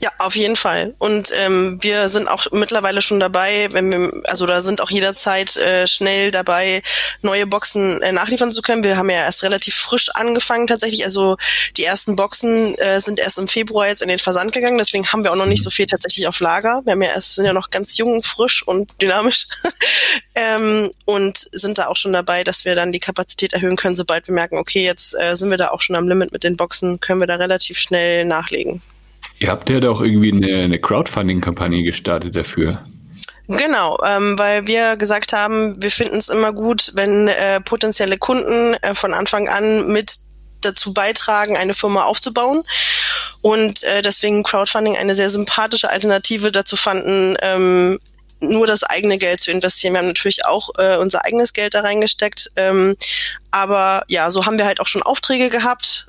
Ja, 0.02 0.10
auf 0.18 0.34
jeden 0.34 0.56
Fall. 0.56 0.96
Und 0.98 1.30
ähm, 1.32 1.78
wir 1.80 2.08
sind 2.08 2.26
auch 2.26 2.46
mittlerweile 2.50 3.02
schon 3.02 3.20
dabei, 3.20 3.68
wenn 3.70 3.92
wir, 3.92 4.10
also 4.24 4.46
da 4.46 4.60
sind 4.60 4.80
auch 4.80 4.90
jederzeit 4.90 5.56
äh, 5.56 5.86
schnell 5.86 6.32
dabei, 6.32 6.82
neue 7.20 7.46
Boxen 7.46 8.02
äh, 8.02 8.10
nachliefern 8.10 8.52
zu 8.52 8.62
können. 8.62 8.82
Wir 8.82 8.96
haben 8.96 9.10
ja 9.10 9.18
erst 9.18 9.44
relativ 9.44 9.76
frisch 9.76 10.08
angefangen 10.12 10.66
tatsächlich. 10.66 11.04
Also 11.04 11.36
die 11.76 11.84
ersten 11.84 12.16
Boxen 12.16 12.74
äh, 12.78 13.00
sind 13.00 13.20
erst 13.20 13.38
im 13.38 13.46
Februar 13.46 13.86
jetzt 13.86 14.02
in 14.02 14.08
den 14.08 14.18
Versand 14.18 14.50
gegangen, 14.50 14.76
deswegen 14.76 15.06
haben 15.06 15.22
wir 15.22 15.30
auch 15.30 15.36
noch 15.36 15.46
nicht 15.46 15.62
so 15.62 15.70
viel 15.70 15.86
tatsächlich 15.86 16.26
auf 16.26 16.40
Lager. 16.40 16.82
Wir 16.84 16.94
haben 16.94 17.02
ja 17.02 17.10
erst, 17.10 17.36
sind 17.36 17.44
ja 17.44 17.52
noch 17.52 17.70
ganz 17.70 17.96
jung, 17.96 18.24
frisch 18.24 18.66
und 18.66 18.90
dynamisch. 19.00 19.46
ähm, 20.34 20.90
und 21.04 21.46
sind 21.52 21.78
da 21.78 21.86
auch 21.86 21.96
schon 21.96 22.12
dabei, 22.12 22.42
dass 22.42 22.64
wir 22.64 22.74
dann 22.74 22.90
die 22.90 22.98
Kapazität 22.98 23.52
erhöhen 23.52 23.76
können, 23.76 23.94
sobald 23.94 24.26
wir 24.26 24.34
merken, 24.34 24.58
okay, 24.58 24.84
jetzt 24.84 25.14
äh, 25.14 25.36
sind 25.36 25.50
wir 25.50 25.58
da 25.58 25.70
auch 25.70 25.80
schon 25.80 25.94
am 25.94 26.08
Limit 26.08 26.32
mit 26.32 26.42
den 26.42 26.56
Boxen, 26.56 26.98
können 26.98 27.20
wir 27.20 27.28
da 27.28 27.36
relativ 27.36 27.78
schnell 27.78 28.24
nachlegen. 28.24 28.82
Ihr 29.42 29.50
habt 29.50 29.68
ja 29.68 29.80
doch 29.80 30.00
irgendwie 30.00 30.30
eine, 30.30 30.62
eine 30.62 30.78
Crowdfunding-Kampagne 30.78 31.82
gestartet 31.82 32.36
dafür. 32.36 32.78
Genau, 33.48 33.98
ähm, 34.06 34.38
weil 34.38 34.68
wir 34.68 34.94
gesagt 34.94 35.32
haben, 35.32 35.82
wir 35.82 35.90
finden 35.90 36.18
es 36.18 36.28
immer 36.28 36.52
gut, 36.52 36.92
wenn 36.94 37.26
äh, 37.26 37.60
potenzielle 37.60 38.18
Kunden 38.18 38.74
äh, 38.82 38.94
von 38.94 39.12
Anfang 39.12 39.48
an 39.48 39.88
mit 39.88 40.14
dazu 40.60 40.94
beitragen, 40.94 41.56
eine 41.56 41.74
Firma 41.74 42.04
aufzubauen. 42.04 42.62
Und 43.40 43.82
äh, 43.82 44.00
deswegen 44.00 44.44
Crowdfunding 44.44 44.96
eine 44.96 45.16
sehr 45.16 45.28
sympathische 45.28 45.90
Alternative 45.90 46.52
dazu 46.52 46.76
fanden, 46.76 47.34
ähm, 47.42 47.98
nur 48.38 48.68
das 48.68 48.84
eigene 48.84 49.18
Geld 49.18 49.40
zu 49.40 49.50
investieren. 49.50 49.94
Wir 49.94 49.98
haben 49.98 50.06
natürlich 50.06 50.44
auch 50.44 50.70
äh, 50.78 50.98
unser 50.98 51.24
eigenes 51.24 51.52
Geld 51.52 51.74
da 51.74 51.80
reingesteckt. 51.80 52.52
Ähm, 52.54 52.94
aber 53.50 54.04
ja, 54.06 54.30
so 54.30 54.46
haben 54.46 54.58
wir 54.58 54.66
halt 54.66 54.78
auch 54.78 54.86
schon 54.86 55.02
Aufträge 55.02 55.50
gehabt 55.50 56.06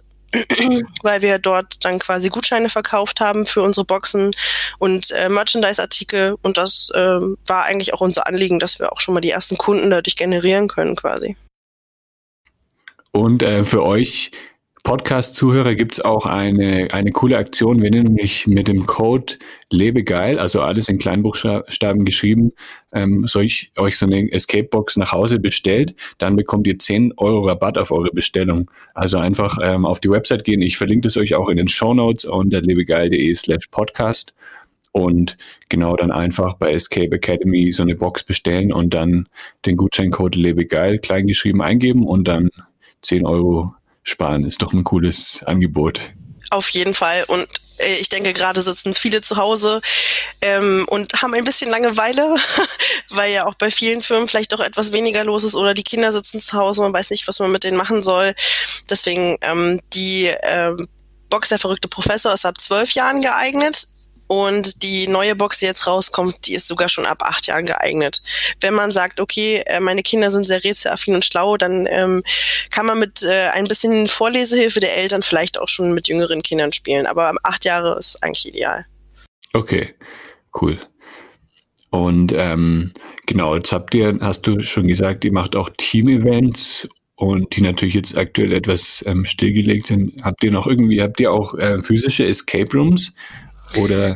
weil 1.03 1.21
wir 1.21 1.39
dort 1.39 1.83
dann 1.85 1.99
quasi 1.99 2.29
Gutscheine 2.29 2.69
verkauft 2.69 3.19
haben 3.21 3.45
für 3.45 3.61
unsere 3.61 3.85
Boxen 3.85 4.31
und 4.79 5.11
äh, 5.11 5.29
Merchandise-Artikel. 5.29 6.35
Und 6.41 6.57
das 6.57 6.89
äh, 6.93 6.99
war 6.99 7.63
eigentlich 7.65 7.93
auch 7.93 8.01
unser 8.01 8.27
Anliegen, 8.27 8.59
dass 8.59 8.79
wir 8.79 8.91
auch 8.91 8.99
schon 8.99 9.13
mal 9.13 9.21
die 9.21 9.31
ersten 9.31 9.57
Kunden 9.57 9.89
dadurch 9.89 10.15
generieren 10.15 10.67
können 10.67 10.95
quasi. 10.95 11.35
Und 13.11 13.43
äh, 13.43 13.63
für 13.63 13.83
euch 13.83 14.31
Podcast-Zuhörer 14.83 15.75
gibt 15.75 15.93
es 15.93 16.01
auch 16.01 16.25
eine, 16.25 16.89
eine 16.91 17.11
coole 17.13 17.37
Aktion. 17.37 17.81
Wenn 17.81 17.93
ihr 17.93 18.03
nämlich 18.03 18.47
mit 18.47 18.67
dem 18.67 18.85
Code 18.85 19.35
Lebegeil, 19.69 20.39
also 20.39 20.59
alles 20.59 20.89
in 20.89 20.97
Kleinbuchstaben 20.97 22.03
geschrieben, 22.03 22.51
ähm, 22.91 23.25
euch, 23.33 23.71
euch 23.77 23.97
so 23.97 24.05
eine 24.05 24.29
Escape-Box 24.29 24.97
nach 24.97 25.13
Hause 25.13 25.39
bestellt, 25.39 25.95
dann 26.17 26.35
bekommt 26.35 26.67
ihr 26.67 26.77
10 26.77 27.13
Euro 27.15 27.47
Rabatt 27.47 27.77
auf 27.77 27.91
eure 27.91 28.11
Bestellung. 28.11 28.69
Also 28.93 29.19
einfach 29.19 29.57
ähm, 29.63 29.85
auf 29.85 30.01
die 30.01 30.09
Website 30.09 30.43
gehen. 30.43 30.61
Ich 30.61 30.77
verlinke 30.77 31.07
das 31.07 31.15
euch 31.15 31.33
auch 31.33 31.47
in 31.47 31.55
den 31.55 31.69
Show 31.69 31.93
Notes 31.93 32.25
unter 32.25 32.59
lebegeil.de 32.59 33.33
slash 33.35 33.67
podcast. 33.71 34.35
Und 34.91 35.37
genau 35.69 35.95
dann 35.95 36.11
einfach 36.11 36.55
bei 36.55 36.73
Escape 36.73 37.15
Academy 37.15 37.71
so 37.71 37.83
eine 37.83 37.95
Box 37.95 38.23
bestellen 38.23 38.73
und 38.73 38.93
dann 38.93 39.29
den 39.65 39.77
Gutscheincode 39.77 40.35
Lebegeil 40.35 40.99
kleingeschrieben 40.99 41.61
eingeben 41.61 42.05
und 42.05 42.27
dann 42.27 42.49
10 43.01 43.25
Euro 43.25 43.73
sparen. 44.03 44.45
Ist 44.45 44.61
doch 44.61 44.73
ein 44.73 44.83
cooles 44.83 45.41
Angebot. 45.45 45.99
Auf 46.51 46.69
jeden 46.69 46.93
Fall. 46.93 47.23
Und 47.27 47.47
äh, 47.79 47.95
ich 47.95 48.09
denke, 48.09 48.33
gerade 48.33 48.61
sitzen 48.61 48.93
viele 48.93 49.21
zu 49.21 49.37
Hause 49.37 49.81
ähm, 50.41 50.85
und 50.89 51.21
haben 51.21 51.33
ein 51.33 51.45
bisschen 51.45 51.71
Langeweile, 51.71 52.35
weil 53.09 53.33
ja 53.33 53.45
auch 53.45 53.55
bei 53.55 53.71
vielen 53.71 54.01
Firmen 54.01 54.27
vielleicht 54.27 54.53
doch 54.53 54.59
etwas 54.59 54.91
weniger 54.91 55.23
los 55.23 55.43
ist 55.43 55.55
oder 55.55 55.73
die 55.73 55.83
Kinder 55.83 56.11
sitzen 56.11 56.39
zu 56.39 56.53
Hause, 56.53 56.81
man 56.81 56.93
weiß 56.93 57.09
nicht, 57.09 57.27
was 57.27 57.39
man 57.39 57.51
mit 57.51 57.63
denen 57.63 57.77
machen 57.77 58.03
soll. 58.03 58.35
Deswegen 58.89 59.37
ähm, 59.41 59.79
die 59.93 60.31
ähm, 60.43 60.87
Box 61.29 61.49
der 61.49 61.59
verrückte 61.59 61.87
Professor 61.87 62.33
ist 62.33 62.45
ab 62.45 62.59
zwölf 62.59 62.91
Jahren 62.91 63.21
geeignet. 63.21 63.87
Und 64.33 64.81
die 64.81 65.07
neue 65.07 65.35
Box, 65.35 65.59
die 65.59 65.67
jetzt 65.67 65.85
rauskommt, 65.85 66.47
die 66.47 66.55
ist 66.55 66.67
sogar 66.67 66.89
schon 66.89 67.05
ab 67.05 67.21
acht 67.21 67.45
Jahren 67.45 67.67
geeignet. 67.67 68.23
Wenn 68.61 68.73
man 68.73 68.89
sagt, 68.89 69.19
okay, 69.19 69.61
äh, 69.67 69.79
meine 69.79 70.01
Kinder 70.01 70.31
sind 70.31 70.47
sehr 70.47 70.63
rätselaffin 70.63 71.13
und 71.13 71.23
schlau, 71.23 71.55
dann 71.55 71.85
ähm, 71.87 72.23
kann 72.71 72.87
man 72.87 72.97
mit 72.97 73.21
äh, 73.21 73.49
ein 73.53 73.65
bisschen 73.65 74.07
Vorlesehilfe 74.07 74.79
der 74.79 74.97
Eltern 74.97 75.21
vielleicht 75.21 75.59
auch 75.59 75.69
schon 75.69 75.93
mit 75.93 76.07
jüngeren 76.07 76.41
Kindern 76.41 76.73
spielen. 76.73 77.05
Aber 77.05 77.31
acht 77.43 77.63
Jahre 77.63 77.95
ist 77.99 78.23
eigentlich 78.23 78.47
ideal. 78.47 78.87
Okay, 79.53 79.93
cool. 80.59 80.79
Und 81.91 82.33
ähm, 82.35 82.91
genau, 83.27 83.55
jetzt 83.55 83.71
habt 83.71 83.93
ihr, 83.93 84.17
hast 84.19 84.47
du 84.47 84.61
schon 84.61 84.87
gesagt, 84.87 85.25
ihr 85.25 85.31
macht 85.31 85.55
auch 85.55 85.69
Team-Events 85.77 86.87
und 87.17 87.55
die 87.55 87.61
natürlich 87.61 87.93
jetzt 87.93 88.17
aktuell 88.17 88.51
etwas 88.51 89.03
ähm, 89.05 89.27
stillgelegt 89.27 89.85
sind. 89.85 90.23
Habt 90.23 90.43
ihr 90.43 90.49
noch 90.49 90.65
irgendwie, 90.65 91.03
habt 91.03 91.19
ihr 91.19 91.31
auch 91.31 91.53
äh, 91.53 91.83
physische 91.83 92.25
Escape 92.25 92.75
Rooms? 92.75 93.13
Oder 93.77 94.15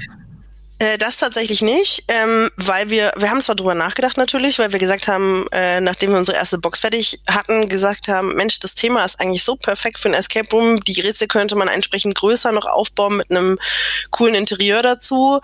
Äh, 0.79 0.99
das 0.99 1.17
tatsächlich 1.17 1.63
nicht, 1.63 2.03
ähm, 2.07 2.51
weil 2.55 2.91
wir, 2.91 3.11
wir 3.17 3.31
haben 3.31 3.41
zwar 3.41 3.55
drüber 3.55 3.73
nachgedacht 3.73 4.15
natürlich, 4.15 4.59
weil 4.59 4.71
wir 4.71 4.77
gesagt 4.77 5.07
haben, 5.07 5.47
äh, 5.51 5.81
nachdem 5.81 6.11
wir 6.11 6.19
unsere 6.19 6.37
erste 6.37 6.59
Box 6.59 6.81
fertig 6.81 7.19
hatten, 7.27 7.67
gesagt 7.67 8.07
haben, 8.07 8.35
Mensch, 8.35 8.59
das 8.59 8.75
Thema 8.75 9.03
ist 9.03 9.19
eigentlich 9.19 9.43
so 9.43 9.55
perfekt 9.55 9.99
für 9.99 10.09
ein 10.09 10.13
Escape 10.13 10.49
Room. 10.51 10.79
Die 10.81 11.01
Rätsel 11.01 11.27
könnte 11.27 11.55
man 11.55 11.67
entsprechend 11.67 12.13
größer 12.13 12.51
noch 12.51 12.67
aufbauen 12.67 13.17
mit 13.17 13.31
einem 13.31 13.57
coolen 14.11 14.35
Interieur 14.35 14.83
dazu. 14.83 15.41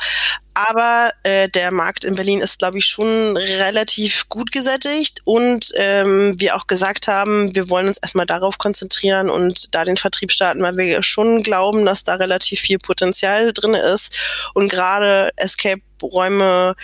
Aber 0.54 1.12
äh, 1.24 1.48
der 1.48 1.72
Markt 1.72 2.04
in 2.04 2.16
Berlin 2.16 2.42
ist, 2.42 2.60
glaube 2.60 2.78
ich, 2.78 2.86
schon 2.86 3.36
relativ 3.38 4.30
gut 4.30 4.52
gesättigt 4.52 5.22
und 5.26 5.72
ähm, 5.76 6.36
wir 6.38 6.56
auch 6.56 6.68
gesagt 6.68 7.08
haben, 7.08 7.56
wir 7.56 7.70
wollen 7.70 7.88
uns 7.88 7.98
erstmal 7.98 8.28
darauf 8.28 8.58
konzentrieren 8.60 9.30
und 9.30 9.74
da 9.74 9.84
den 9.84 9.98
Vertrieb 9.98 10.32
starten, 10.32 10.62
weil 10.62 10.78
wir 10.78 11.02
schon 11.02 11.42
glauben, 11.42 11.86
dass 11.86 12.04
da 12.04 12.16
relativ 12.16 12.60
viel 12.60 12.78
Potenzial 12.78 13.52
drin 13.52 13.74
ist 13.74 14.16
und 14.54 14.70
gerade 14.70 15.32
Escape 15.38 15.82
Räume 16.04 16.76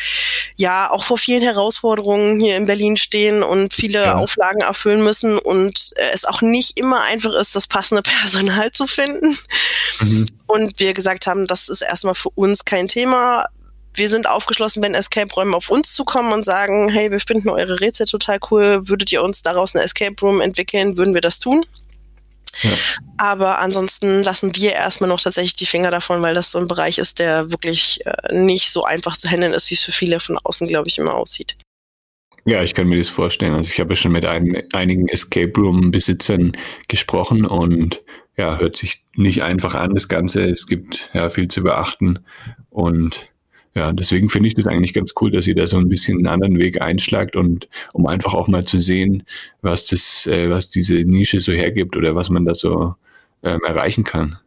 ja 0.55 0.89
auch 0.89 1.03
vor 1.03 1.17
vielen 1.17 1.41
Herausforderungen 1.41 2.39
hier 2.39 2.55
in 2.58 2.65
Berlin 2.65 2.97
stehen 2.97 3.43
und 3.43 3.73
viele 3.73 4.03
ja. 4.03 4.15
Auflagen 4.15 4.62
erfüllen 4.62 5.03
müssen 5.03 5.38
und 5.38 5.91
äh, 5.97 6.12
es 6.13 6.25
auch 6.25 6.41
nicht 6.41 6.79
immer 6.79 7.03
einfach 7.03 7.34
ist, 7.34 7.55
das 7.55 7.67
passende 7.67 8.01
Personal 8.21 8.71
zu 8.71 8.88
finden. 8.88 9.38
Mhm. 9.99 10.25
Und 10.47 10.79
wir 10.79 10.93
gesagt 10.93 11.27
haben, 11.27 11.47
das 11.47 11.69
ist 11.69 11.82
erstmal 11.82 12.15
für 12.15 12.29
uns 12.29 12.65
kein 12.65 12.88
Thema 12.88 13.47
wir 13.93 14.10
sind 14.10 14.28
aufgeschlossen, 14.28 14.84
wenn 14.84 14.93
Escape-Räume 14.93 15.56
auf 15.56 15.69
uns 15.69 15.93
zukommen 15.93 16.32
und 16.32 16.45
sagen, 16.45 16.89
hey, 16.89 17.12
wir 17.12 17.19
finden 17.19 17.49
eure 17.49 17.80
Rätsel 17.80 18.06
total 18.06 18.39
cool, 18.52 18.88
würdet 18.88 19.12
ihr 19.12 19.23
uns 19.23 19.41
daraus 19.41 19.75
eine 19.75 19.84
Escape-Room 19.84 20.41
entwickeln, 20.41 20.97
würden 20.97 21.13
wir 21.13 21.21
das 21.21 21.39
tun. 21.39 21.65
Ja. 22.62 22.71
Aber 23.17 23.60
ansonsten 23.60 24.23
lassen 24.23 24.56
wir 24.56 24.73
erstmal 24.73 25.10
noch 25.10 25.21
tatsächlich 25.21 25.56
die 25.56 25.65
Finger 25.65 25.91
davon, 25.91 26.21
weil 26.21 26.34
das 26.34 26.52
so 26.52 26.60
ein 26.60 26.67
Bereich 26.67 26.97
ist, 26.97 27.19
der 27.19 27.52
wirklich 27.52 28.06
äh, 28.06 28.34
nicht 28.34 28.71
so 28.71 28.84
einfach 28.84 29.17
zu 29.17 29.30
handeln 29.30 29.54
ist, 29.54 29.69
wie 29.69 29.75
es 29.75 29.84
für 29.84 29.91
viele 29.91 30.19
von 30.19 30.38
außen, 30.38 30.67
glaube 30.67 30.88
ich, 30.88 30.97
immer 30.97 31.13
aussieht. 31.13 31.56
Ja, 32.45 32.63
ich 32.63 32.73
kann 32.73 32.88
mir 32.88 32.97
das 32.97 33.10
vorstellen. 33.10 33.54
Also 33.54 33.69
ich 33.71 33.80
habe 33.80 33.95
schon 33.95 34.12
mit 34.12 34.25
ein, 34.25 34.63
einigen 34.73 35.08
Escape 35.08 35.54
Room-Besitzern 35.56 36.54
gesprochen 36.88 37.45
und 37.45 38.02
ja, 38.38 38.58
hört 38.58 38.78
sich 38.78 39.04
nicht 39.15 39.43
einfach 39.43 39.75
an, 39.75 39.93
das 39.93 40.08
Ganze. 40.08 40.45
Es 40.45 40.65
gibt 40.65 41.10
ja 41.13 41.30
viel 41.30 41.49
zu 41.49 41.62
beachten 41.62 42.19
und 42.69 43.30
ja, 43.75 43.91
deswegen 43.91 44.29
finde 44.29 44.47
ich 44.47 44.55
das 44.55 44.67
eigentlich 44.67 44.93
ganz 44.93 45.13
cool, 45.21 45.32
dass 45.32 45.47
ihr 45.47 45.55
da 45.55 45.67
so 45.67 45.77
ein 45.77 45.89
bisschen 45.89 46.17
einen 46.17 46.27
anderen 46.27 46.58
Weg 46.58 46.82
einschlagt 46.82 47.36
und 47.36 47.67
um 47.93 48.08
einfach 48.08 48.34
auch 48.34 48.47
mal 48.47 48.65
zu 48.65 48.79
sehen, 48.79 49.23
was 49.62 49.86
das, 49.86 50.25
äh, 50.25 50.49
was 50.49 50.69
diese 50.69 50.95
Nische 50.95 51.39
so 51.39 51.51
hergibt 51.51 51.95
oder 51.95 52.15
was 52.15 52.29
man 52.29 52.45
da 52.45 52.55
so 52.55 52.95
ähm, 53.43 53.62
erreichen 53.65 54.03
kann. 54.03 54.39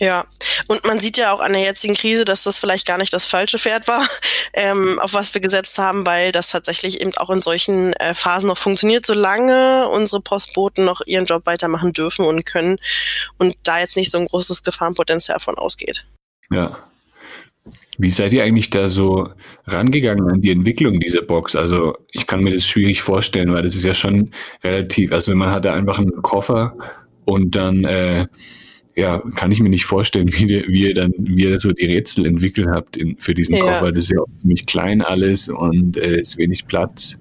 Ja, 0.00 0.24
und 0.66 0.84
man 0.86 0.98
sieht 0.98 1.16
ja 1.18 1.32
auch 1.32 1.38
an 1.38 1.52
der 1.52 1.62
jetzigen 1.62 1.94
Krise, 1.94 2.24
dass 2.24 2.42
das 2.42 2.58
vielleicht 2.58 2.84
gar 2.86 2.98
nicht 2.98 3.12
das 3.12 3.26
falsche 3.26 3.58
Pferd 3.58 3.86
war, 3.86 4.04
ähm, 4.54 4.98
auf 4.98 5.14
was 5.14 5.34
wir 5.34 5.40
gesetzt 5.40 5.78
haben, 5.78 6.04
weil 6.04 6.32
das 6.32 6.48
tatsächlich 6.50 7.00
eben 7.00 7.14
auch 7.16 7.30
in 7.30 7.42
solchen 7.42 7.92
äh, 7.94 8.14
Phasen 8.14 8.48
noch 8.48 8.58
funktioniert, 8.58 9.06
solange 9.06 9.88
unsere 9.88 10.20
Postboten 10.20 10.84
noch 10.84 11.02
ihren 11.06 11.26
Job 11.26 11.46
weitermachen 11.46 11.92
dürfen 11.92 12.24
und 12.24 12.44
können 12.44 12.78
und 13.38 13.56
da 13.62 13.78
jetzt 13.78 13.96
nicht 13.96 14.10
so 14.10 14.18
ein 14.18 14.26
großes 14.26 14.64
Gefahrenpotenzial 14.64 15.38
von 15.38 15.56
ausgeht. 15.56 16.06
Ja, 16.50 16.76
wie 17.98 18.10
seid 18.10 18.32
ihr 18.32 18.44
eigentlich 18.44 18.70
da 18.70 18.88
so 18.88 19.28
rangegangen 19.66 20.28
an 20.28 20.40
die 20.40 20.50
Entwicklung 20.50 21.00
dieser 21.00 21.22
Box? 21.22 21.56
Also 21.56 21.96
ich 22.12 22.26
kann 22.26 22.42
mir 22.42 22.52
das 22.52 22.66
schwierig 22.66 23.02
vorstellen, 23.02 23.52
weil 23.52 23.62
das 23.62 23.74
ist 23.74 23.84
ja 23.84 23.94
schon 23.94 24.30
relativ, 24.62 25.12
also 25.12 25.34
man 25.34 25.50
hat 25.50 25.64
da 25.64 25.74
einfach 25.74 25.98
einen 25.98 26.22
Koffer 26.22 26.76
und 27.24 27.54
dann 27.54 27.84
äh, 27.84 28.26
ja, 28.96 29.22
kann 29.34 29.50
ich 29.50 29.60
mir 29.60 29.68
nicht 29.68 29.84
vorstellen, 29.84 30.32
wie, 30.32 30.46
die, 30.46 30.64
wie 30.68 30.86
ihr 30.88 30.94
dann, 30.94 31.12
wie 31.18 31.44
ihr 31.44 31.58
so 31.58 31.72
die 31.72 31.86
Rätsel 31.86 32.26
entwickelt 32.26 32.68
habt 32.68 32.96
in, 32.96 33.16
für 33.18 33.34
diesen 33.34 33.56
ja. 33.56 33.62
Koffer. 33.62 33.90
Das 33.90 34.04
ist 34.04 34.10
ja 34.10 34.20
auch 34.20 34.34
ziemlich 34.34 34.66
klein 34.66 35.02
alles 35.02 35.48
und 35.48 35.96
äh, 35.96 36.20
ist 36.20 36.38
wenig 36.38 36.66
Platz. 36.66 37.20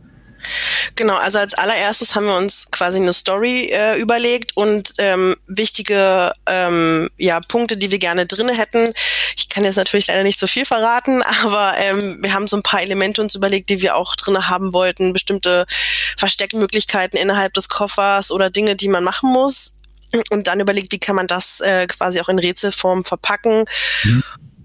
Genau, 0.96 1.16
also 1.16 1.40
als 1.40 1.54
allererstes 1.54 2.16
haben 2.16 2.26
wir 2.26 2.38
uns 2.38 2.68
quasi 2.72 2.98
eine 2.98 3.14
Story 3.14 3.70
äh, 3.72 4.00
überlegt 4.00 4.56
und 4.56 4.94
ähm, 4.98 5.36
wichtige 5.48 6.34
ähm, 6.46 7.10
ja, 7.18 7.40
Punkte, 7.40 7.78
die 7.78 7.92
wir 7.92 8.00
gerne 8.00 8.26
drin 8.26 8.50
hätten. 8.50 8.94
Ich 9.36 9.50
kann 9.50 9.64
jetzt 9.64 9.78
natürlich 9.78 10.08
leider 10.08 10.24
nicht 10.24 10.40
so 10.40 10.48
viel 10.48 10.66
verraten, 10.66 11.22
aber 11.44 11.74
ähm, 11.78 12.20
wir 12.22 12.34
haben 12.34 12.48
so 12.48 12.58
ein 12.58 12.64
paar 12.64 12.82
Elemente 12.82 13.22
uns 13.22 13.36
überlegt, 13.36 13.70
die 13.70 13.82
wir 13.82 13.96
auch 13.96 14.16
drin 14.16 14.48
haben 14.48 14.74
wollten. 14.74 15.14
Bestimmte 15.14 15.66
Versteckmöglichkeiten 16.18 17.18
innerhalb 17.18 17.54
des 17.54 17.70
Koffers 17.70 18.32
oder 18.32 18.50
Dinge, 18.50 18.76
die 18.76 18.90
man 18.90 19.04
machen 19.04 19.32
muss. 19.32 19.74
Und 20.30 20.46
dann 20.46 20.60
überlegt, 20.60 20.92
wie 20.92 21.00
kann 21.00 21.16
man 21.16 21.26
das 21.26 21.60
äh, 21.62 21.88
quasi 21.88 22.22
auch 22.22 22.30
in 22.30 22.38
Rätselform 22.38 23.04
verpacken. 23.04 23.66
Mhm. 24.04 24.24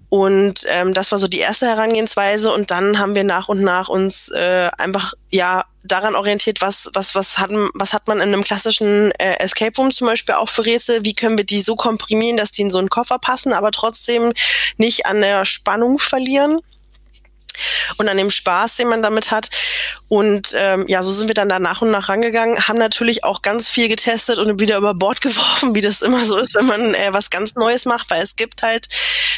Und 0.09 0.65
ähm, 0.67 0.93
das 0.93 1.11
war 1.11 1.19
so 1.19 1.27
die 1.27 1.39
erste 1.39 1.67
Herangehensweise. 1.67 2.51
Und 2.51 2.71
dann 2.71 2.99
haben 2.99 3.15
wir 3.15 3.23
nach 3.23 3.47
und 3.47 3.61
nach 3.61 3.89
uns 3.89 4.29
äh, 4.29 4.69
einfach 4.77 5.13
ja 5.29 5.65
daran 5.91 6.15
orientiert, 6.15 6.61
was 6.61 6.89
was 6.93 7.15
was 7.15 7.37
hat 7.37 7.51
was 7.73 7.93
hat 7.93 8.07
man 8.07 8.17
in 8.17 8.33
einem 8.33 8.43
klassischen 8.43 9.11
äh, 9.11 9.35
Escape 9.39 9.75
Room 9.77 9.91
zum 9.91 10.07
Beispiel 10.07 10.35
auch 10.35 10.49
für 10.49 10.65
Rätsel? 10.65 11.03
Wie 11.03 11.13
können 11.13 11.37
wir 11.37 11.45
die 11.45 11.61
so 11.61 11.75
komprimieren, 11.75 12.37
dass 12.37 12.51
die 12.51 12.61
in 12.61 12.71
so 12.71 12.79
einen 12.79 12.89
Koffer 12.89 13.19
passen, 13.19 13.53
aber 13.53 13.71
trotzdem 13.71 14.31
nicht 14.77 15.05
an 15.05 15.21
der 15.21 15.45
Spannung 15.45 15.99
verlieren? 15.99 16.59
Und 17.97 18.07
an 18.07 18.17
dem 18.17 18.31
Spaß, 18.31 18.75
den 18.75 18.87
man 18.87 19.01
damit 19.01 19.31
hat. 19.31 19.49
Und 20.07 20.53
ähm, 20.55 20.85
ja, 20.87 21.03
so 21.03 21.11
sind 21.11 21.27
wir 21.27 21.35
dann 21.35 21.49
da 21.49 21.59
nach 21.59 21.81
und 21.81 21.91
nach 21.91 22.09
rangegangen, 22.09 22.67
haben 22.67 22.79
natürlich 22.79 23.23
auch 23.23 23.41
ganz 23.41 23.69
viel 23.69 23.87
getestet 23.87 24.39
und 24.39 24.59
wieder 24.59 24.77
über 24.77 24.93
Bord 24.93 25.21
geworfen, 25.21 25.75
wie 25.75 25.81
das 25.81 26.01
immer 26.01 26.25
so 26.25 26.37
ist, 26.37 26.55
wenn 26.55 26.65
man 26.65 26.93
äh, 26.93 27.09
was 27.11 27.29
ganz 27.29 27.55
Neues 27.55 27.85
macht, 27.85 28.09
weil 28.09 28.21
es 28.21 28.35
gibt 28.35 28.63
halt 28.63 28.87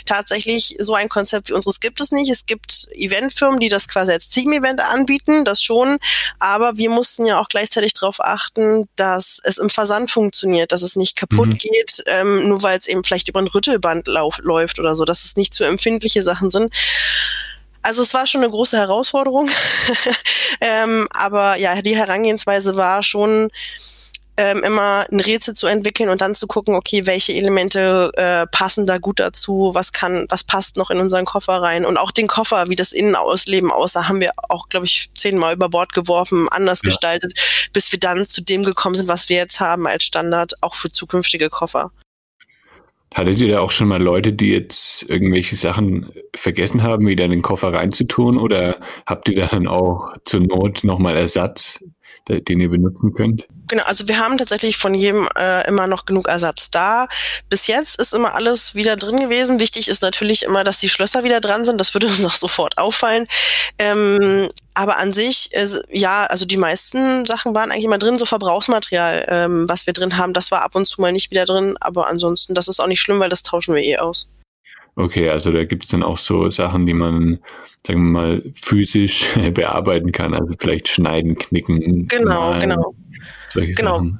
tatsächlich 0.06 0.78
so 0.80 0.96
ein 0.96 1.10
Konzept 1.10 1.50
wie 1.50 1.54
unseres 1.54 1.80
gibt 1.80 2.02
es 2.02 2.12
nicht. 2.12 2.32
Es 2.32 2.46
gibt 2.46 2.88
Eventfirmen, 2.94 3.60
die 3.60 3.70
das 3.70 3.88
quasi 3.88 4.12
als 4.12 4.30
Team-Event 4.30 4.80
anbieten, 4.80 5.46
das 5.46 5.62
schon, 5.62 5.98
aber 6.40 6.78
wir 6.78 6.90
mussten 6.90 7.26
ja 7.26 7.40
auch 7.40 7.48
gleichzeitig 7.48 7.94
darauf 7.94 8.20
achten, 8.20 8.88
dass 8.96 9.40
es 9.44 9.58
im 9.58 9.70
Versand 9.70 10.12
funktioniert, 10.12 10.72
dass 10.72 10.82
es 10.82 10.96
nicht 10.96 11.16
kaputt 11.16 11.50
mhm. 11.50 11.58
geht, 11.58 12.04
ähm, 12.08 12.48
nur 12.48 12.64
weil 12.64 12.78
es 12.78 12.88
eben 12.88 13.04
vielleicht 13.04 13.28
über 13.28 13.40
ein 13.40 13.48
Rüttelband 13.48 14.08
lauf, 14.08 14.40
läuft 14.40 14.80
oder 14.80 14.96
so, 14.96 15.06
dass 15.06 15.24
es 15.24 15.36
nicht 15.36 15.54
zu 15.54 15.64
empfindliche 15.64 16.24
Sachen 16.24 16.52
sind. 16.52 16.74
Also 17.82 18.04
es 18.04 18.14
war 18.14 18.28
schon 18.28 18.42
eine 18.42 18.52
große 18.52 18.78
Herausforderung, 18.78 19.50
ähm, 20.62 21.08
aber 21.12 21.58
ja, 21.58 21.82
die 21.82 21.96
Herangehensweise 21.96 22.76
war 22.76 23.02
schon 23.02 23.50
ähm, 24.38 24.64
immer 24.64 25.06
ein 25.12 25.20
Rätsel 25.20 25.54
zu 25.54 25.68
entwickeln 25.68 26.10
und 26.10 26.22
dann 26.22 26.36
zu 26.36 26.48
gucken, 26.48 26.76
okay, 26.76 27.06
welche 27.06 27.34
Elemente 27.34 28.12
äh, 28.16 28.48
passen 28.48 28.88
da 28.88 28.98
gut 28.98 29.20
dazu, 29.20 29.72
was 29.74 29.92
kann, 29.92 30.26
was 30.30 30.44
passt 30.44 30.78
noch 30.78 30.90
in 30.90 31.00
unseren 31.00 31.26
Koffer 31.26 31.62
rein 31.62 31.86
und 31.86 31.98
auch 31.98 32.12
den 32.12 32.28
Koffer, 32.28 32.70
wie 32.70 32.76
das 32.76 32.92
Innenausleben 32.92 33.72
aussah, 33.72 34.08
haben 34.08 34.22
wir 34.22 34.32
auch, 34.50 34.70
glaube 34.70 34.86
ich, 34.86 35.10
zehnmal 35.16 35.54
über 35.54 35.70
Bord 35.70 35.94
geworfen, 35.94 36.48
anders 36.50 36.82
ja. 36.84 36.90
gestaltet, 36.90 37.34
bis 37.74 37.92
wir 37.92 38.00
dann 38.00 38.26
zu 38.26 38.42
dem 38.42 38.64
gekommen 38.64 38.96
sind, 38.96 39.08
was 39.08 39.30
wir 39.30 39.38
jetzt 39.38 39.60
haben 39.60 39.86
als 39.86 40.04
Standard, 40.04 40.54
auch 40.62 40.76
für 40.76 40.92
zukünftige 40.92 41.50
Koffer. 41.50 41.92
Hattet 43.14 43.42
ihr 43.42 43.50
da 43.50 43.60
auch 43.60 43.72
schon 43.72 43.90
mal 43.90 44.02
Leute, 44.02 44.32
die 44.32 44.52
jetzt 44.52 45.04
irgendwelche 45.10 45.58
Sachen 45.58 46.12
vergessen 46.34 46.82
haben, 46.82 47.08
wieder 47.08 47.26
in 47.26 47.32
den 47.32 47.42
Koffer 47.42 47.74
reinzutun? 47.74 48.38
Oder 48.38 48.80
habt 49.06 49.28
ihr 49.28 49.36
da 49.36 49.48
dann 49.48 49.68
auch 49.68 50.14
zur 50.24 50.40
Not 50.40 50.86
nochmal 50.86 51.18
Ersatz, 51.18 51.84
den 52.30 52.60
ihr 52.60 52.70
benutzen 52.70 53.14
könnt? 53.14 53.48
Genau, 53.68 53.84
also 53.84 54.08
wir 54.08 54.20
haben 54.20 54.38
tatsächlich 54.38 54.78
von 54.78 54.94
jedem 54.94 55.28
äh, 55.38 55.68
immer 55.68 55.88
noch 55.88 56.06
genug 56.06 56.28
Ersatz 56.28 56.72
da. 56.72 57.08
Bis 57.50 57.68
jetzt 57.68 58.00
ist 58.00 58.14
immer 58.14 58.36
alles 58.36 58.76
wieder 58.76 58.98
drin 58.98 59.20
gewesen. 59.20 59.60
Wichtig 59.60 59.88
ist 59.88 60.02
natürlich 60.02 60.44
immer, 60.44 60.64
dass 60.64 60.80
die 60.80 60.90
Schlösser 60.90 61.24
wieder 61.24 61.40
dran 61.40 61.66
sind. 61.66 61.80
Das 61.80 61.94
würde 61.94 62.08
uns 62.08 62.24
auch 62.24 62.36
sofort 62.36 62.78
auffallen. 62.78 63.28
Ähm, 63.78 64.50
aber 64.74 64.98
an 64.98 65.14
sich, 65.14 65.50
äh, 65.54 65.68
ja, 65.90 66.26
also 66.26 66.46
die 66.46 66.58
meisten 66.58 67.26
Sachen 67.26 67.54
waren 67.56 67.72
eigentlich 67.72 67.86
immer 67.86 67.98
drin, 67.98 68.18
so 68.18 68.26
Verbrauchsmaterial, 68.26 69.26
ähm, 69.28 69.70
was 69.70 69.86
wir 69.86 69.94
drin 69.94 70.18
haben, 70.18 70.34
das 70.34 70.52
war 70.52 70.62
ab 70.64 70.76
und 70.76 70.86
zu 70.86 71.02
mal 71.02 71.12
nicht 71.12 71.32
wieder 71.32 71.46
drin, 71.46 71.76
aber 71.80 72.08
ansonsten, 72.08 72.54
das 72.56 72.68
ist 72.68 72.80
auch 72.80 72.88
nicht 72.88 73.02
schlimm, 73.02 73.20
weil 73.20 73.30
das 73.30 73.44
tauschen 73.44 73.76
wir 73.76 73.84
eh 73.84 73.98
aus. 73.98 74.28
Okay, 74.96 75.30
also 75.30 75.52
da 75.52 75.64
gibt 75.64 75.84
es 75.84 75.90
dann 75.90 76.04
auch 76.04 76.18
so 76.18 76.50
Sachen, 76.50 76.86
die 76.86 76.94
man, 76.94 77.40
sagen 77.86 78.00
wir 78.04 78.22
mal, 78.22 78.44
physisch 78.54 79.26
bearbeiten 79.54 80.12
kann, 80.12 80.34
also 80.34 80.54
vielleicht 80.60 80.88
schneiden, 80.88 81.38
knicken. 81.38 82.08
Genau, 82.08 82.52
malen, 82.52 82.60
genau. 82.62 82.96
Solche 83.48 83.74
genau. 83.74 83.96
Sachen 83.96 84.20